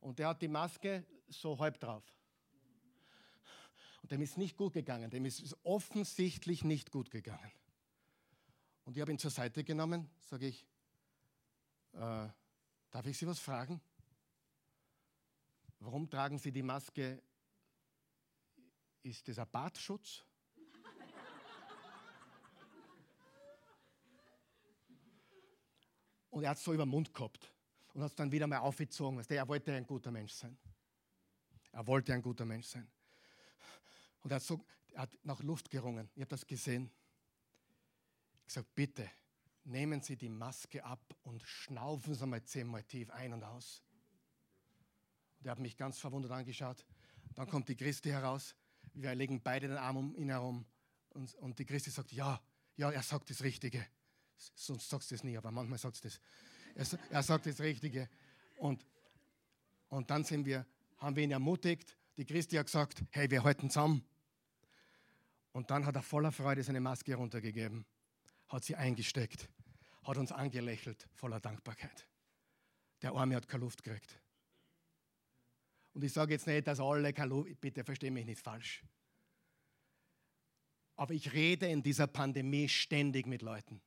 und 0.00 0.18
der 0.18 0.28
hat 0.28 0.42
die 0.42 0.48
Maske 0.48 1.04
so 1.28 1.58
halb 1.58 1.80
drauf. 1.80 2.04
Und 4.02 4.12
dem 4.12 4.22
ist 4.22 4.38
nicht 4.38 4.56
gut 4.56 4.72
gegangen, 4.72 5.10
dem 5.10 5.24
ist 5.24 5.56
offensichtlich 5.64 6.64
nicht 6.64 6.90
gut 6.90 7.10
gegangen. 7.10 7.50
Und 8.88 8.96
ich 8.96 9.02
habe 9.02 9.12
ihn 9.12 9.18
zur 9.18 9.30
Seite 9.30 9.62
genommen, 9.64 10.08
sage 10.18 10.46
ich, 10.46 10.66
äh, 11.92 12.26
darf 12.90 13.04
ich 13.04 13.18
Sie 13.18 13.26
was 13.26 13.38
fragen? 13.38 13.82
Warum 15.78 16.08
tragen 16.08 16.38
Sie 16.38 16.50
die 16.50 16.62
Maske? 16.62 17.22
Ist 19.02 19.28
das 19.28 19.40
ein 19.40 19.50
Bartschutz? 19.50 20.24
Und 26.30 26.44
er 26.44 26.48
hat 26.48 26.56
es 26.56 26.64
so 26.64 26.72
über 26.72 26.86
den 26.86 26.88
Mund 26.88 27.12
gehabt 27.12 27.52
und 27.92 28.00
hat 28.00 28.08
es 28.08 28.16
dann 28.16 28.32
wieder 28.32 28.46
mal 28.46 28.60
aufgezogen. 28.60 29.22
er 29.22 29.48
wollte 29.48 29.74
ein 29.74 29.86
guter 29.86 30.10
Mensch 30.10 30.32
sein. 30.32 30.56
Er 31.72 31.86
wollte 31.86 32.14
ein 32.14 32.22
guter 32.22 32.46
Mensch 32.46 32.68
sein. 32.68 32.90
Und 34.22 34.30
er 34.30 34.36
hat, 34.36 34.42
so, 34.42 34.64
er 34.92 35.02
hat 35.02 35.18
nach 35.24 35.42
Luft 35.42 35.68
gerungen. 35.68 36.08
Ich 36.14 36.22
habe 36.22 36.30
das 36.30 36.46
gesehen 36.46 36.90
gesagt, 38.48 38.74
bitte 38.74 39.08
nehmen 39.64 40.00
Sie 40.00 40.16
die 40.16 40.28
Maske 40.28 40.84
ab 40.84 41.14
und 41.22 41.42
schnaufen 41.42 42.14
Sie 42.14 42.26
mal 42.26 42.42
zehnmal 42.42 42.82
tief 42.84 43.10
ein 43.10 43.32
und 43.32 43.44
aus. 43.44 43.82
Und 45.38 45.46
er 45.46 45.52
hat 45.52 45.58
mich 45.58 45.76
ganz 45.76 45.98
verwundert 45.98 46.32
angeschaut. 46.32 46.84
Dann 47.34 47.48
kommt 47.48 47.68
die 47.68 47.76
Christi 47.76 48.10
heraus. 48.10 48.54
Wir 48.94 49.14
legen 49.14 49.40
beide 49.42 49.68
den 49.68 49.76
Arm 49.76 49.96
um 49.96 50.16
ihn 50.16 50.30
herum. 50.30 50.66
Und, 51.10 51.34
und 51.36 51.58
die 51.58 51.64
Christi 51.64 51.90
sagt, 51.90 52.12
ja, 52.12 52.40
ja, 52.76 52.90
er 52.90 53.02
sagt 53.02 53.30
das 53.30 53.42
Richtige. 53.42 53.86
Sonst 54.54 54.88
sagst 54.88 55.10
du 55.10 55.14
das 55.14 55.24
nie, 55.24 55.36
aber 55.36 55.50
manchmal 55.50 55.78
sagst 55.78 56.04
du 56.04 56.08
das. 56.08 56.20
Er, 56.74 56.98
er 57.10 57.22
sagt 57.22 57.46
das 57.46 57.60
Richtige. 57.60 58.08
Und, 58.56 58.84
und 59.88 60.10
dann 60.10 60.24
sind 60.24 60.46
wir, 60.46 60.66
haben 60.98 61.16
wir 61.16 61.24
ihn 61.24 61.30
ermutigt. 61.30 61.96
Die 62.16 62.24
Christi 62.24 62.56
hat 62.56 62.66
gesagt, 62.66 63.02
hey, 63.10 63.30
wir 63.30 63.44
halten 63.44 63.70
zusammen. 63.70 64.04
Und 65.52 65.70
dann 65.70 65.86
hat 65.86 65.96
er 65.96 66.02
voller 66.02 66.32
Freude 66.32 66.62
seine 66.62 66.80
Maske 66.80 67.12
heruntergegeben, 67.12 67.84
hat 68.48 68.64
sie 68.64 68.76
eingesteckt, 68.76 69.48
hat 70.04 70.16
uns 70.16 70.32
angelächelt, 70.32 71.08
voller 71.14 71.40
Dankbarkeit. 71.40 72.06
Der 73.02 73.12
Arme 73.12 73.36
hat 73.36 73.48
keine 73.48 73.64
Luft 73.64 73.82
gekriegt. 73.82 74.20
Und 75.94 76.04
ich 76.04 76.12
sage 76.12 76.34
jetzt 76.34 76.46
nicht, 76.46 76.66
dass 76.66 76.80
alle 76.80 77.12
keine 77.12 77.30
Luft, 77.30 77.60
bitte 77.60 77.84
verstehe 77.84 78.10
mich 78.10 78.24
nicht 78.24 78.40
falsch. 78.40 78.84
Aber 80.96 81.14
ich 81.14 81.32
rede 81.32 81.68
in 81.68 81.82
dieser 81.82 82.06
Pandemie 82.06 82.68
ständig 82.68 83.26
mit 83.26 83.42
Leuten. 83.42 83.80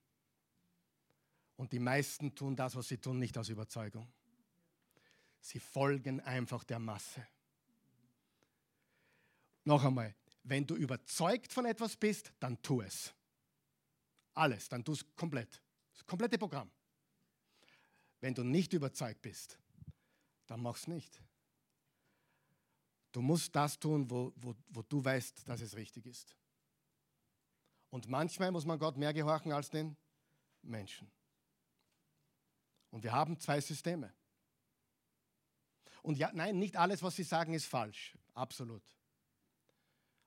Und 1.58 1.74
die 1.74 1.80
meisten 1.80 2.34
tun 2.34 2.56
das, 2.56 2.76
was 2.76 2.88
sie 2.88 2.98
tun, 2.98 3.20
nicht 3.20 3.38
aus 3.38 3.50
Überzeugung. 3.50 4.12
Sie 5.42 5.60
folgen 5.60 6.20
einfach 6.22 6.64
der 6.64 6.80
Masse. 6.80 7.28
Noch 9.64 9.84
einmal, 9.84 10.16
wenn 10.44 10.66
du 10.66 10.76
überzeugt 10.76 11.52
von 11.52 11.66
etwas 11.66 11.96
bist, 11.96 12.32
dann 12.40 12.62
tu 12.62 12.82
es. 12.82 13.14
Alles, 14.34 14.70
dann 14.70 14.84
tu 14.84 14.94
es 14.94 15.06
komplett. 15.16 15.62
Das 15.94 16.06
komplette 16.06 16.38
Programm. 16.38 16.72
Wenn 18.20 18.34
du 18.34 18.44
nicht 18.44 18.74
überzeugt 18.74 19.22
bist, 19.22 19.58
dann 20.48 20.62
mach 20.62 20.78
es 20.78 20.88
nicht. 20.88 21.22
Du 23.12 23.22
musst 23.22 23.56
das 23.56 23.78
tun, 23.78 24.10
wo, 24.10 24.32
wo, 24.38 24.56
wo 24.70 24.82
du 24.84 25.04
weißt, 25.04 25.48
dass 25.48 25.62
es 25.62 25.76
richtig 25.76 26.06
ist. 26.06 26.36
Und 27.90 28.08
manchmal 28.08 28.52
muss 28.52 28.66
man 28.66 28.80
Gott 28.80 28.96
mehr 28.96 29.14
gehorchen 29.14 29.52
als 29.52 29.70
den 29.70 29.98
Menschen. 30.62 31.12
Und 32.90 33.04
wir 33.04 33.12
haben 33.12 33.38
zwei 33.38 33.60
Systeme. 33.60 34.14
Und 36.02 36.18
ja, 36.18 36.32
nein, 36.34 36.58
nicht 36.58 36.78
alles, 36.78 37.04
was 37.04 37.16
sie 37.16 37.24
sagen, 37.24 37.54
ist 37.54 37.66
falsch. 37.66 38.18
Absolut. 38.34 38.84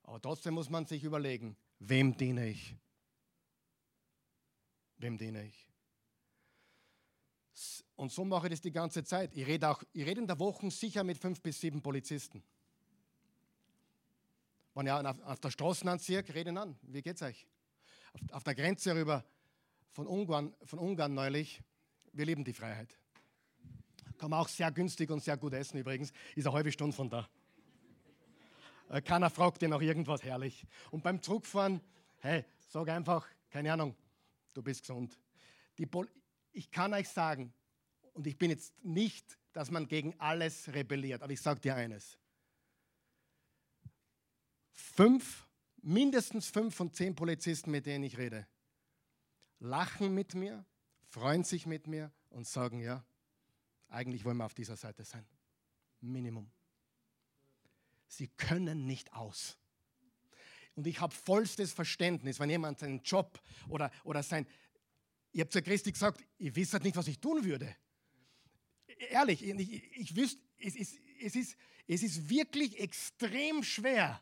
Aber 0.02 0.20
trotzdem 0.20 0.54
muss 0.54 0.68
man 0.68 0.86
sich 0.86 1.02
überlegen, 1.04 1.56
wem 1.78 2.16
diene 2.16 2.48
ich? 2.48 2.76
Wem 4.98 5.18
diene 5.18 5.46
ich? 5.46 5.68
Und 7.96 8.10
so 8.10 8.24
mache 8.24 8.46
ich 8.46 8.52
das 8.52 8.60
die 8.60 8.72
ganze 8.72 9.04
Zeit. 9.04 9.34
Ich 9.34 9.46
rede, 9.46 9.68
auch, 9.68 9.82
ich 9.92 10.04
rede 10.04 10.20
in 10.20 10.26
der 10.26 10.38
Woche 10.38 10.70
sicher 10.70 11.04
mit 11.04 11.18
fünf 11.18 11.40
bis 11.40 11.60
sieben 11.60 11.80
Polizisten. 11.80 12.42
Wenn 14.74 14.86
ich 14.86 14.92
auf, 14.92 15.38
der 15.38 15.50
Straße 15.50 15.88
anziehe, 15.88 16.24
reden 16.34 16.58
an. 16.58 16.76
Wie 16.82 17.00
geht's 17.00 17.22
euch? 17.22 17.46
Auf, 18.12 18.20
auf 18.32 18.44
der 18.44 18.56
Grenze 18.56 18.94
rüber 18.94 19.24
von 19.90 20.08
Ungarn, 20.08 20.52
von 20.64 20.80
Ungarn 20.80 21.14
neulich. 21.14 21.62
Wir 22.12 22.26
lieben 22.26 22.44
die 22.44 22.52
Freiheit. 22.52 22.98
Kann 24.18 24.30
man 24.30 24.40
auch 24.40 24.48
sehr 24.48 24.70
günstig 24.72 25.10
und 25.10 25.22
sehr 25.22 25.36
gut 25.36 25.52
essen 25.52 25.78
übrigens. 25.78 26.12
Ist 26.34 26.46
eine 26.46 26.54
halbe 26.54 26.72
Stunde 26.72 26.96
von 26.96 27.08
da. 27.08 27.28
Äh, 28.88 29.02
keiner 29.02 29.30
fragt 29.30 29.62
dir 29.62 29.68
noch 29.68 29.82
irgendwas 29.82 30.22
herrlich. 30.24 30.66
Und 30.90 31.04
beim 31.04 31.22
Zurückfahren, 31.22 31.80
hey, 32.18 32.44
sag 32.68 32.88
einfach, 32.88 33.26
keine 33.50 33.72
Ahnung, 33.72 33.94
du 34.54 34.62
bist 34.62 34.82
gesund. 34.82 35.18
ich 36.52 36.70
kann 36.70 36.94
euch 36.94 37.08
sagen, 37.08 37.52
und 38.12 38.26
ich 38.26 38.38
bin 38.38 38.50
jetzt 38.50 38.72
nicht, 38.84 39.38
dass 39.52 39.70
man 39.70 39.88
gegen 39.88 40.18
alles 40.20 40.68
rebelliert, 40.68 41.22
aber 41.22 41.32
ich 41.32 41.40
sage 41.40 41.60
dir 41.60 41.74
eines. 41.74 42.18
Fünf, 44.72 45.46
mindestens 45.82 46.48
fünf 46.48 46.74
von 46.74 46.92
zehn 46.92 47.14
Polizisten, 47.14 47.70
mit 47.70 47.86
denen 47.86 48.04
ich 48.04 48.18
rede, 48.18 48.46
lachen 49.58 50.14
mit 50.14 50.34
mir, 50.34 50.64
freuen 51.08 51.44
sich 51.44 51.66
mit 51.66 51.86
mir 51.86 52.12
und 52.30 52.46
sagen, 52.46 52.80
ja, 52.80 53.04
eigentlich 53.88 54.24
wollen 54.24 54.36
wir 54.36 54.46
auf 54.46 54.54
dieser 54.54 54.76
Seite 54.76 55.04
sein. 55.04 55.26
Minimum 56.00 56.50
sie 58.14 58.28
können 58.28 58.86
nicht 58.86 59.12
aus. 59.12 59.58
Und 60.74 60.86
ich 60.86 61.00
habe 61.00 61.14
vollstes 61.14 61.72
Verständnis, 61.72 62.40
wenn 62.40 62.50
jemand 62.50 62.80
seinen 62.80 63.02
Job 63.02 63.40
oder, 63.68 63.90
oder 64.02 64.22
sein, 64.22 64.46
ihr 65.32 65.42
habt 65.42 65.52
zu 65.52 65.62
Christi 65.62 65.92
gesagt, 65.92 66.24
ihr 66.38 66.54
wisst 66.56 66.74
nicht, 66.82 66.96
was 66.96 67.06
ich 67.06 67.18
tun 67.18 67.44
würde. 67.44 67.76
Ehrlich, 69.10 69.42
ich, 69.42 69.96
ich 69.96 70.16
wüsste, 70.16 70.40
es 70.58 70.74
ist, 70.74 70.98
es, 71.20 71.36
ist, 71.36 71.56
es 71.86 72.02
ist 72.02 72.28
wirklich 72.28 72.80
extrem 72.80 73.62
schwer. 73.62 74.20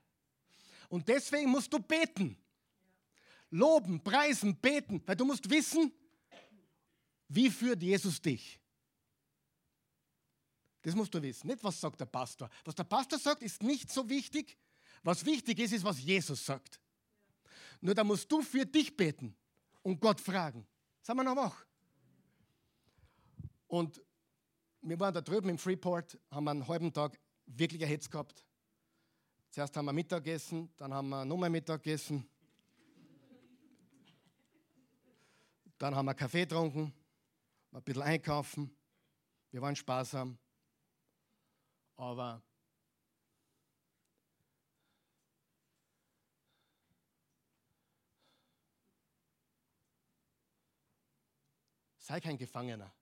Und 0.89 1.09
deswegen 1.09 1.51
musst 1.51 1.73
du 1.73 1.79
beten. 1.79 2.37
Loben, 3.51 4.03
preisen, 4.03 4.57
beten, 4.57 5.03
weil 5.07 5.17
du 5.17 5.25
musst 5.25 5.49
wissen, 5.49 5.93
wie 7.29 7.51
führt 7.51 7.83
Jesus 7.83 8.21
dich. 8.21 8.61
Das 10.83 10.95
musst 10.95 11.15
du 11.15 11.23
wissen. 11.23 11.47
Nicht, 11.47 11.63
was 11.63 11.81
sagt 11.81 12.01
der 12.01 12.07
Pastor. 12.07 12.51
Was 12.65 12.75
der 12.75 12.85
Pastor 12.85 13.19
sagt, 13.19 13.43
ist 13.43 13.63
nicht 13.63 13.91
so 13.91 14.09
wichtig. 14.09 14.59
Was 15.03 15.25
wichtig 15.25 15.59
ist, 15.59 15.73
ist, 15.73 15.85
was 15.85 16.01
Jesus 16.01 16.45
sagt. 16.45 16.81
Nur 17.81 17.95
da 17.95 18.05
musst 18.05 18.31
du 18.31 18.43
für 18.43 18.65
dich 18.65 18.97
beten 18.97 19.35
und 19.83 20.01
Gott 20.01 20.21
fragen. 20.21 20.67
Sagen 21.03 21.19
wir 21.19 21.25
noch 21.25 21.37
wach. 21.37 21.67
Und 23.67 24.01
wir 24.83 24.99
waren 25.01 25.15
da 25.15 25.21
drüben 25.21 25.49
im 25.49 25.59
Freeport, 25.59 26.19
haben 26.31 26.47
einen 26.47 26.69
halben 26.69 26.93
Tag 26.93 27.19
wirklich 27.47 27.83
Hetz 27.89 28.09
gehabt. 28.09 28.45
Zuerst 29.51 29.77
haben 29.77 29.87
wir 29.87 29.93
Mittag 29.93 30.25
gegessen, 30.25 30.73
dann 30.77 30.95
haben 30.95 31.09
wir 31.09 31.25
nochmal 31.25 31.51
Mittag 31.51 31.83
gegessen. 31.83 32.29
Dann 35.79 35.95
haben 35.97 36.07
wir 36.07 36.15
Kaffee 36.15 36.43
getrunken, 36.43 36.93
ein 37.73 37.83
bisschen 37.83 38.03
einkaufen. 38.03 38.75
Wir 39.51 39.61
waren 39.61 39.75
sparsam. 39.75 40.39
Aber 41.97 42.43
sei 52.03 52.21
kein 52.21 52.37
Gefangener. 52.37 52.93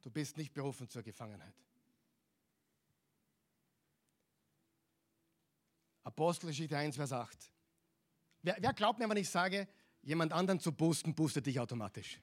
Du 0.00 0.10
bist 0.10 0.36
nicht 0.36 0.52
berufen 0.52 0.88
zur 0.88 1.02
Gefangenheit. 1.02 1.54
Apostelgeschichte 6.02 6.76
1, 6.76 6.96
Vers 6.96 7.12
8. 7.12 7.52
Wer, 8.42 8.56
wer, 8.58 8.72
glaubt 8.72 8.98
mir, 8.98 9.08
wenn 9.08 9.18
ich 9.18 9.28
sage, 9.28 9.68
jemand 10.02 10.32
anderen 10.32 10.58
zu 10.58 10.72
boosten, 10.72 11.14
boostet 11.14 11.46
dich 11.46 11.60
automatisch? 11.60 12.18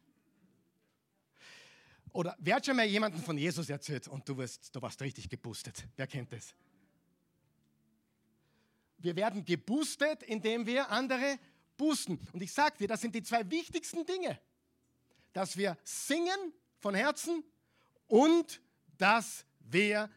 Oder 2.12 2.36
wer 2.40 2.56
hat 2.56 2.66
schon 2.66 2.76
mal 2.76 2.86
jemanden 2.86 3.22
von 3.22 3.38
Jesus 3.38 3.70
erzählt 3.70 4.08
und 4.08 4.28
du, 4.28 4.36
wirst, 4.38 4.76
du 4.76 4.82
warst 4.82 5.02
richtig 5.02 5.30
geboostet? 5.30 5.88
Wer 5.96 6.08
kennt 6.08 6.34
das? 6.34 6.54
Wir 8.98 9.16
werden 9.16 9.46
geboostet, 9.46 10.24
indem 10.24 10.66
wir 10.66 10.90
andere 10.90 11.40
boosten. 11.78 12.20
Und 12.34 12.42
ich 12.42 12.52
sage 12.52 12.80
dir, 12.80 12.88
das 12.88 13.00
sind 13.00 13.16
die 13.16 13.24
zwei 13.24 13.50
wichtigsten 13.50 14.06
Dinge. 14.06 14.42
Dass 15.34 15.58
wir 15.58 15.78
singen 15.84 16.54
von 16.80 16.96
Herzen 16.96 17.44
und 18.08 18.62
dass 18.98 19.46
wir 19.60 20.10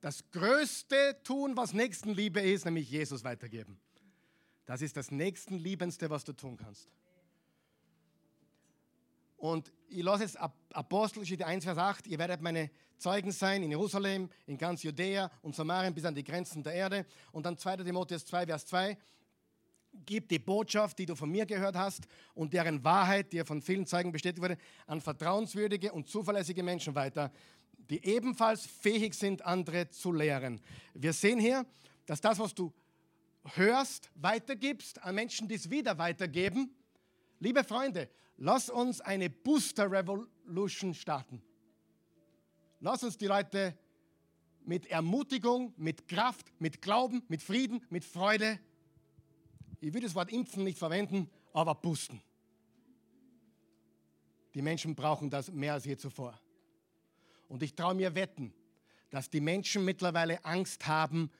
das 0.00 0.28
Größte 0.32 1.20
tun, 1.22 1.56
was 1.56 1.72
Nächstenliebe 1.72 2.40
ist, 2.40 2.64
nämlich 2.64 2.90
Jesus 2.90 3.22
weitergeben. 3.22 3.80
Das 4.66 4.82
ist 4.82 4.96
das 4.96 5.10
Nächstenliebendste, 5.10 6.10
was 6.10 6.24
du 6.24 6.32
tun 6.32 6.56
kannst. 6.56 6.88
Und 9.36 9.72
ich 9.88 10.02
lasse 10.02 10.22
jetzt 10.22 10.38
Apostelgeschichte 10.72 11.46
1, 11.46 11.64
Vers 11.64 11.78
8. 11.78 12.06
Ihr 12.06 12.18
werdet 12.18 12.40
meine 12.40 12.70
Zeugen 12.96 13.32
sein 13.32 13.62
in 13.64 13.70
Jerusalem, 13.70 14.30
in 14.46 14.56
ganz 14.56 14.84
Judäa 14.84 15.30
und 15.42 15.56
Samarien 15.56 15.92
bis 15.94 16.04
an 16.04 16.14
die 16.14 16.22
Grenzen 16.22 16.62
der 16.62 16.74
Erde. 16.74 17.06
Und 17.32 17.44
dann 17.44 17.58
2. 17.58 17.78
Timotheus 17.78 18.24
2, 18.24 18.46
Vers 18.46 18.66
2. 18.66 18.96
Gib 20.06 20.28
die 20.28 20.38
Botschaft, 20.38 20.98
die 20.98 21.06
du 21.06 21.14
von 21.14 21.30
mir 21.30 21.46
gehört 21.46 21.76
hast 21.76 22.06
und 22.34 22.52
deren 22.52 22.82
Wahrheit, 22.82 23.32
die 23.32 23.44
von 23.44 23.62
vielen 23.62 23.86
Zeugen 23.86 24.10
bestätigt 24.10 24.42
wurde, 24.42 24.58
an 24.86 25.00
vertrauenswürdige 25.00 25.92
und 25.92 26.08
zuverlässige 26.08 26.62
Menschen 26.62 26.94
weiter, 26.94 27.30
die 27.90 28.04
ebenfalls 28.04 28.66
fähig 28.66 29.14
sind, 29.14 29.44
andere 29.44 29.90
zu 29.90 30.12
lehren. 30.12 30.60
Wir 30.94 31.12
sehen 31.12 31.38
hier, 31.38 31.66
dass 32.06 32.20
das, 32.20 32.38
was 32.38 32.54
du 32.54 32.72
hörst, 33.54 34.10
weitergibst 34.14 35.02
an 35.02 35.14
Menschen, 35.14 35.48
die 35.48 35.56
es 35.56 35.70
wieder 35.70 35.98
weitergeben. 35.98 36.74
Liebe 37.38 37.64
Freunde, 37.64 38.08
Lass 38.44 38.70
uns 38.70 39.00
eine 39.00 39.30
Booster 39.30 39.88
Revolution 39.88 40.94
starten. 40.94 41.40
Lass 42.80 43.04
uns 43.04 43.16
die 43.16 43.26
Leute 43.26 43.78
mit 44.64 44.86
Ermutigung, 44.86 45.72
mit 45.76 46.08
Kraft, 46.08 46.52
mit 46.58 46.82
Glauben, 46.82 47.22
mit 47.28 47.40
Frieden, 47.40 47.84
mit 47.88 48.04
Freude, 48.04 48.58
ich 49.82 49.92
würde 49.92 50.06
das 50.06 50.14
Wort 50.14 50.30
impfen 50.30 50.62
nicht 50.62 50.78
verwenden, 50.78 51.28
aber 51.52 51.74
boosten. 51.74 52.22
Die 54.54 54.62
Menschen 54.62 54.94
brauchen 54.94 55.28
das 55.28 55.50
mehr 55.50 55.74
als 55.74 55.84
je 55.84 55.96
zuvor. 55.96 56.40
Und 57.48 57.64
ich 57.64 57.74
traue 57.74 57.94
mir 57.94 58.14
wetten, 58.14 58.54
dass 59.10 59.28
die 59.28 59.40
Menschen 59.40 59.84
mittlerweile 59.84 60.44
Angst 60.44 60.86
haben 60.86 61.30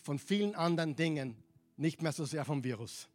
von 0.00 0.18
vielen 0.18 0.56
anderen 0.56 0.96
Dingen, 0.96 1.36
nicht 1.76 2.02
mehr 2.02 2.12
so 2.12 2.24
sehr 2.24 2.44
vom 2.44 2.64
Virus. 2.64 3.08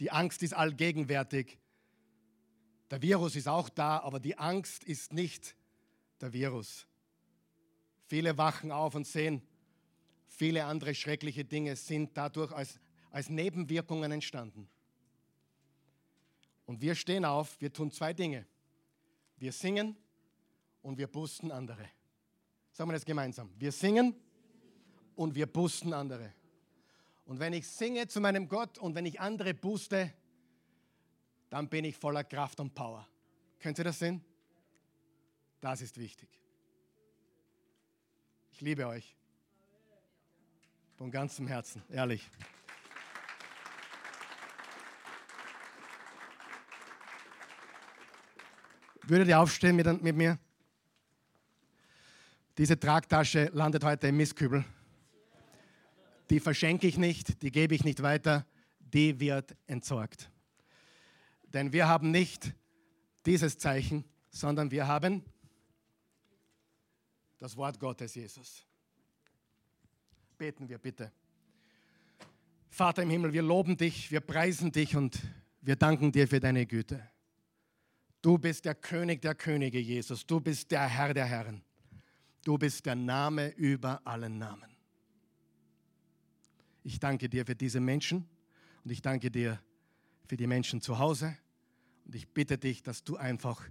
Die 0.00 0.10
Angst 0.10 0.42
ist 0.42 0.54
allgegenwärtig. 0.54 1.58
Der 2.90 3.02
Virus 3.02 3.36
ist 3.36 3.48
auch 3.48 3.68
da, 3.68 3.98
aber 3.98 4.18
die 4.18 4.38
Angst 4.38 4.82
ist 4.82 5.12
nicht 5.12 5.54
der 6.22 6.32
Virus. 6.32 6.86
Viele 8.06 8.38
wachen 8.38 8.72
auf 8.72 8.94
und 8.94 9.06
sehen, 9.06 9.42
viele 10.26 10.64
andere 10.64 10.94
schreckliche 10.94 11.44
Dinge 11.44 11.76
sind 11.76 12.16
dadurch 12.16 12.52
als, 12.52 12.78
als 13.10 13.28
Nebenwirkungen 13.28 14.12
entstanden. 14.12 14.68
Und 16.66 16.80
wir 16.80 16.94
stehen 16.94 17.24
auf, 17.24 17.60
wir 17.60 17.72
tun 17.72 17.90
zwei 17.90 18.12
Dinge. 18.12 18.46
Wir 19.36 19.52
singen 19.52 19.96
und 20.82 20.98
wir 20.98 21.06
boosten 21.06 21.50
andere. 21.50 21.88
Sagen 22.72 22.90
wir 22.90 22.94
das 22.94 23.04
gemeinsam. 23.04 23.50
Wir 23.58 23.72
singen 23.72 24.14
und 25.14 25.34
wir 25.34 25.46
boosten 25.46 25.92
andere. 25.92 26.32
Und 27.24 27.40
wenn 27.40 27.52
ich 27.52 27.66
singe 27.66 28.06
zu 28.06 28.20
meinem 28.20 28.48
Gott 28.48 28.78
und 28.78 28.94
wenn 28.94 29.06
ich 29.06 29.20
andere 29.20 29.54
booste, 29.54 30.12
dann 31.48 31.68
bin 31.68 31.84
ich 31.84 31.96
voller 31.96 32.24
Kraft 32.24 32.60
und 32.60 32.74
Power. 32.74 33.06
Könnt 33.58 33.78
ihr 33.78 33.84
das 33.84 33.98
sehen? 33.98 34.24
Das 35.60 35.80
ist 35.80 35.98
wichtig. 35.98 36.28
Ich 38.52 38.60
liebe 38.60 38.86
euch. 38.86 39.16
Von 40.96 41.10
ganzem 41.10 41.46
Herzen, 41.46 41.82
ehrlich. 41.90 42.26
Würdet 49.02 49.28
ihr 49.28 49.38
aufstehen 49.38 49.76
mit, 49.76 50.02
mit 50.02 50.16
mir? 50.16 50.38
Diese 52.56 52.80
Tragtasche 52.80 53.50
landet 53.52 53.84
heute 53.84 54.08
im 54.08 54.16
Mistkübel. 54.16 54.64
Die 56.30 56.40
verschenke 56.40 56.86
ich 56.86 56.96
nicht, 56.96 57.42
die 57.42 57.52
gebe 57.52 57.74
ich 57.74 57.84
nicht 57.84 58.02
weiter, 58.02 58.46
die 58.80 59.20
wird 59.20 59.54
entsorgt. 59.66 60.30
Denn 61.44 61.74
wir 61.74 61.86
haben 61.86 62.10
nicht 62.10 62.54
dieses 63.26 63.58
Zeichen, 63.58 64.04
sondern 64.30 64.70
wir 64.70 64.88
haben 64.88 65.22
das 67.38 67.54
Wort 67.56 67.78
Gottes, 67.78 68.14
Jesus. 68.14 68.65
Beten 70.38 70.68
wir 70.68 70.78
bitte. 70.78 71.12
Vater 72.68 73.02
im 73.02 73.10
Himmel, 73.10 73.32
wir 73.32 73.42
loben 73.42 73.78
dich, 73.78 74.10
wir 74.10 74.20
preisen 74.20 74.70
dich 74.70 74.94
und 74.94 75.18
wir 75.62 75.76
danken 75.76 76.12
dir 76.12 76.28
für 76.28 76.40
deine 76.40 76.66
Güte. 76.66 77.10
Du 78.20 78.36
bist 78.36 78.66
der 78.66 78.74
König 78.74 79.22
der 79.22 79.34
Könige, 79.34 79.78
Jesus. 79.78 80.26
Du 80.26 80.40
bist 80.40 80.70
der 80.72 80.86
Herr 80.86 81.14
der 81.14 81.24
Herren. 81.24 81.62
Du 82.44 82.58
bist 82.58 82.84
der 82.84 82.96
Name 82.96 83.48
über 83.54 84.06
allen 84.06 84.36
Namen. 84.36 84.76
Ich 86.82 87.00
danke 87.00 87.30
dir 87.30 87.46
für 87.46 87.56
diese 87.56 87.80
Menschen 87.80 88.28
und 88.84 88.90
ich 88.90 89.00
danke 89.00 89.30
dir 89.30 89.58
für 90.26 90.36
die 90.36 90.46
Menschen 90.46 90.82
zu 90.82 90.98
Hause. 90.98 91.36
Und 92.04 92.14
ich 92.14 92.28
bitte 92.28 92.58
dich, 92.58 92.82
dass 92.82 93.02
du 93.04 93.16
einfach 93.16 93.62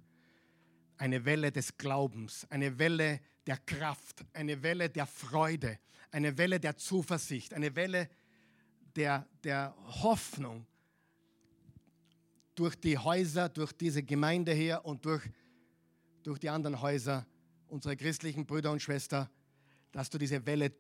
eine 0.97 1.25
Welle 1.25 1.51
des 1.51 1.77
Glaubens, 1.77 2.47
eine 2.49 2.79
Welle 2.79 3.19
der 3.45 3.57
Kraft, 3.57 4.25
eine 4.33 4.61
Welle 4.63 4.89
der 4.89 5.05
Freude, 5.05 5.79
eine 6.11 6.37
Welle 6.37 6.59
der 6.59 6.77
Zuversicht, 6.77 7.53
eine 7.53 7.75
Welle 7.75 8.09
der, 8.95 9.27
der 9.43 9.75
Hoffnung 10.01 10.65
durch 12.55 12.75
die 12.75 12.97
Häuser, 12.97 13.49
durch 13.49 13.73
diese 13.73 14.01
Gemeinde 14.01 14.53
hier 14.53 14.83
und 14.85 15.05
durch, 15.05 15.23
durch 16.23 16.39
die 16.39 16.49
anderen 16.49 16.81
Häuser, 16.81 17.27
unsere 17.67 17.97
christlichen 17.97 18.45
Brüder 18.45 18.71
und 18.71 18.81
Schwestern, 18.81 19.29
dass 19.91 20.09
du 20.09 20.17
diese 20.17 20.45
Welle 20.45 20.71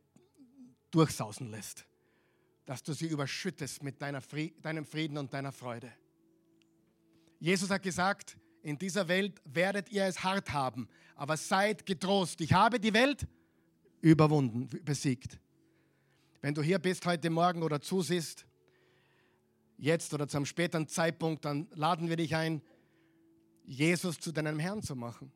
durchsausen 0.91 1.51
lässt, 1.51 1.85
dass 2.65 2.81
du 2.81 2.93
sie 2.93 3.07
überschüttest 3.07 3.83
mit 3.83 4.01
deiner 4.01 4.21
Fried, 4.21 4.63
deinem 4.63 4.85
Frieden 4.85 5.17
und 5.17 5.33
deiner 5.33 5.51
Freude. 5.51 5.91
Jesus 7.39 7.69
hat 7.69 7.83
gesagt, 7.83 8.37
in 8.65 8.79
dieser 8.79 9.07
Welt 9.07 9.39
werdet 9.45 9.91
ihr 9.91 10.05
es 10.05 10.23
hart 10.23 10.51
haben, 10.51 10.89
aber 11.15 11.37
seid 11.37 11.85
getrost. 11.85 12.41
Ich 12.41 12.51
habe 12.51 12.79
die 12.79 12.93
Welt 12.93 13.27
überwunden, 14.01 14.67
besiegt. 14.83 15.39
Wenn 16.41 16.55
du 16.55 16.63
hier 16.63 16.79
bist 16.79 17.05
heute 17.05 17.29
Morgen 17.29 17.61
oder 17.61 17.79
zusiehst, 17.79 18.47
jetzt 19.77 20.15
oder 20.15 20.27
zu 20.27 20.37
einem 20.37 20.47
späteren 20.47 20.87
Zeitpunkt, 20.87 21.45
dann 21.45 21.67
laden 21.75 22.09
wir 22.09 22.15
dich 22.15 22.35
ein, 22.35 22.63
Jesus 23.65 24.19
zu 24.19 24.31
deinem 24.31 24.57
Herrn 24.57 24.81
zu 24.81 24.95
machen. 24.95 25.31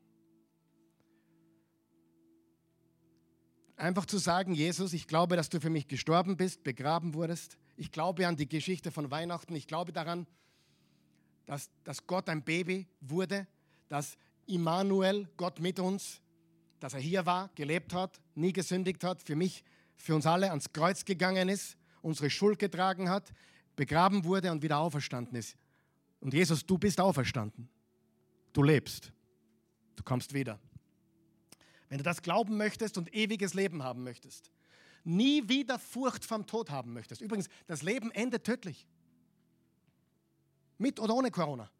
Einfach 3.76 4.06
zu 4.06 4.18
sagen, 4.18 4.54
Jesus, 4.54 4.92
ich 4.92 5.06
glaube, 5.06 5.36
dass 5.36 5.50
du 5.50 5.60
für 5.60 5.70
mich 5.70 5.86
gestorben 5.86 6.36
bist, 6.36 6.64
begraben 6.64 7.14
wurdest. 7.14 7.58
Ich 7.76 7.92
glaube 7.92 8.26
an 8.26 8.36
die 8.36 8.48
Geschichte 8.48 8.90
von 8.90 9.12
Weihnachten. 9.12 9.54
Ich 9.54 9.68
glaube 9.68 9.92
daran, 9.92 10.26
dass, 11.50 11.68
dass 11.82 12.06
Gott 12.06 12.28
ein 12.28 12.44
Baby 12.44 12.86
wurde, 13.00 13.44
dass 13.88 14.16
Immanuel, 14.46 15.28
Gott 15.36 15.58
mit 15.58 15.80
uns, 15.80 16.20
dass 16.78 16.94
er 16.94 17.00
hier 17.00 17.26
war, 17.26 17.50
gelebt 17.56 17.92
hat, 17.92 18.20
nie 18.36 18.52
gesündigt 18.52 19.02
hat, 19.02 19.20
für 19.20 19.34
mich, 19.34 19.64
für 19.96 20.14
uns 20.14 20.26
alle 20.26 20.50
ans 20.50 20.72
Kreuz 20.72 21.04
gegangen 21.04 21.48
ist, 21.48 21.76
unsere 22.02 22.30
Schuld 22.30 22.60
getragen 22.60 23.10
hat, 23.10 23.32
begraben 23.74 24.22
wurde 24.22 24.52
und 24.52 24.62
wieder 24.62 24.78
auferstanden 24.78 25.36
ist. 25.36 25.56
Und 26.20 26.34
Jesus, 26.34 26.64
du 26.64 26.78
bist 26.78 27.00
auferstanden. 27.00 27.68
Du 28.52 28.62
lebst. 28.62 29.10
Du 29.96 30.04
kommst 30.04 30.32
wieder. 30.32 30.60
Wenn 31.88 31.98
du 31.98 32.04
das 32.04 32.22
glauben 32.22 32.58
möchtest 32.58 32.96
und 32.96 33.12
ewiges 33.12 33.54
Leben 33.54 33.82
haben 33.82 34.04
möchtest, 34.04 34.52
nie 35.02 35.48
wieder 35.48 35.80
Furcht 35.80 36.24
vom 36.24 36.46
Tod 36.46 36.70
haben 36.70 36.92
möchtest. 36.92 37.20
Übrigens, 37.20 37.48
das 37.66 37.82
Leben 37.82 38.12
endet 38.12 38.44
tödlich. 38.44 38.86
Mit 40.80 40.98
oder 40.98 41.14
ohne 41.14 41.30
Corona. 41.30 41.70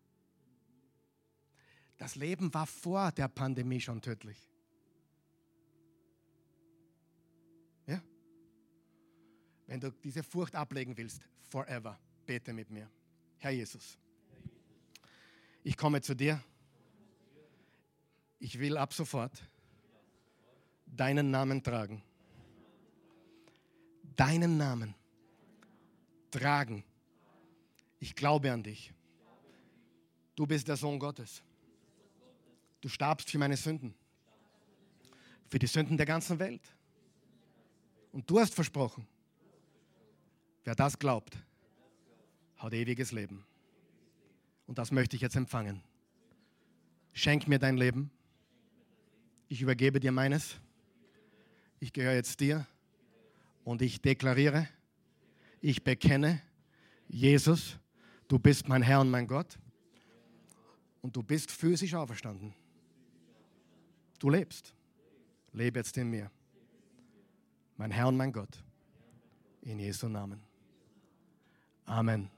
Das 1.96 2.16
Leben 2.16 2.52
war 2.52 2.66
vor 2.66 3.10
der 3.12 3.28
Pandemie 3.28 3.80
schon 3.80 4.02
tödlich. 4.02 4.36
Ja? 7.86 8.02
Wenn 9.66 9.80
du 9.80 9.90
diese 9.90 10.22
Furcht 10.22 10.54
ablegen 10.54 10.98
willst, 10.98 11.22
forever, 11.48 11.98
bete 12.26 12.52
mit 12.52 12.68
mir. 12.68 12.90
Herr 13.38 13.52
Jesus, 13.52 13.96
ich 15.62 15.78
komme 15.78 16.02
zu 16.02 16.14
dir. 16.14 16.42
Ich 18.38 18.58
will 18.58 18.76
ab 18.76 18.92
sofort 18.92 19.42
deinen 20.84 21.30
Namen 21.30 21.62
tragen. 21.62 22.02
Deinen 24.14 24.58
Namen 24.58 24.94
tragen 26.30 26.84
ich 28.00 28.16
glaube 28.16 28.50
an 28.50 28.62
dich. 28.62 28.92
Du 30.34 30.46
bist 30.46 30.66
der 30.66 30.76
Sohn 30.76 30.98
Gottes. 30.98 31.42
Du 32.80 32.88
starbst 32.88 33.30
für 33.30 33.38
meine 33.38 33.56
Sünden. 33.56 33.94
Für 35.48 35.58
die 35.58 35.66
Sünden 35.66 35.96
der 35.96 36.06
ganzen 36.06 36.38
Welt. 36.38 36.62
Und 38.10 38.28
du 38.28 38.40
hast 38.40 38.54
versprochen, 38.54 39.06
wer 40.64 40.74
das 40.74 40.98
glaubt, 40.98 41.36
hat 42.56 42.72
ewiges 42.72 43.12
Leben. 43.12 43.44
Und 44.66 44.78
das 44.78 44.90
möchte 44.90 45.16
ich 45.16 45.22
jetzt 45.22 45.36
empfangen. 45.36 45.82
Schenk 47.12 47.46
mir 47.48 47.58
dein 47.58 47.76
Leben. 47.76 48.10
Ich 49.48 49.60
übergebe 49.60 50.00
dir 50.00 50.12
meines. 50.12 50.56
Ich 51.80 51.92
gehöre 51.92 52.14
jetzt 52.14 52.40
dir. 52.40 52.66
Und 53.64 53.82
ich 53.82 54.00
deklariere, 54.00 54.68
ich 55.60 55.84
bekenne, 55.84 56.40
Jesus 57.08 57.78
Du 58.30 58.38
bist 58.38 58.68
mein 58.68 58.80
Herr 58.80 59.00
und 59.00 59.10
mein 59.10 59.26
Gott. 59.26 59.58
Und 61.02 61.16
du 61.16 61.20
bist 61.20 61.50
physisch 61.50 61.92
auferstanden. 61.96 62.54
Du 64.20 64.30
lebst. 64.30 64.72
Lebe 65.52 65.80
jetzt 65.80 65.98
in 65.98 66.08
mir. 66.08 66.30
Mein 67.76 67.90
Herr 67.90 68.06
und 68.06 68.16
mein 68.16 68.32
Gott. 68.32 68.62
In 69.62 69.80
Jesu 69.80 70.08
Namen. 70.08 70.40
Amen. 71.84 72.30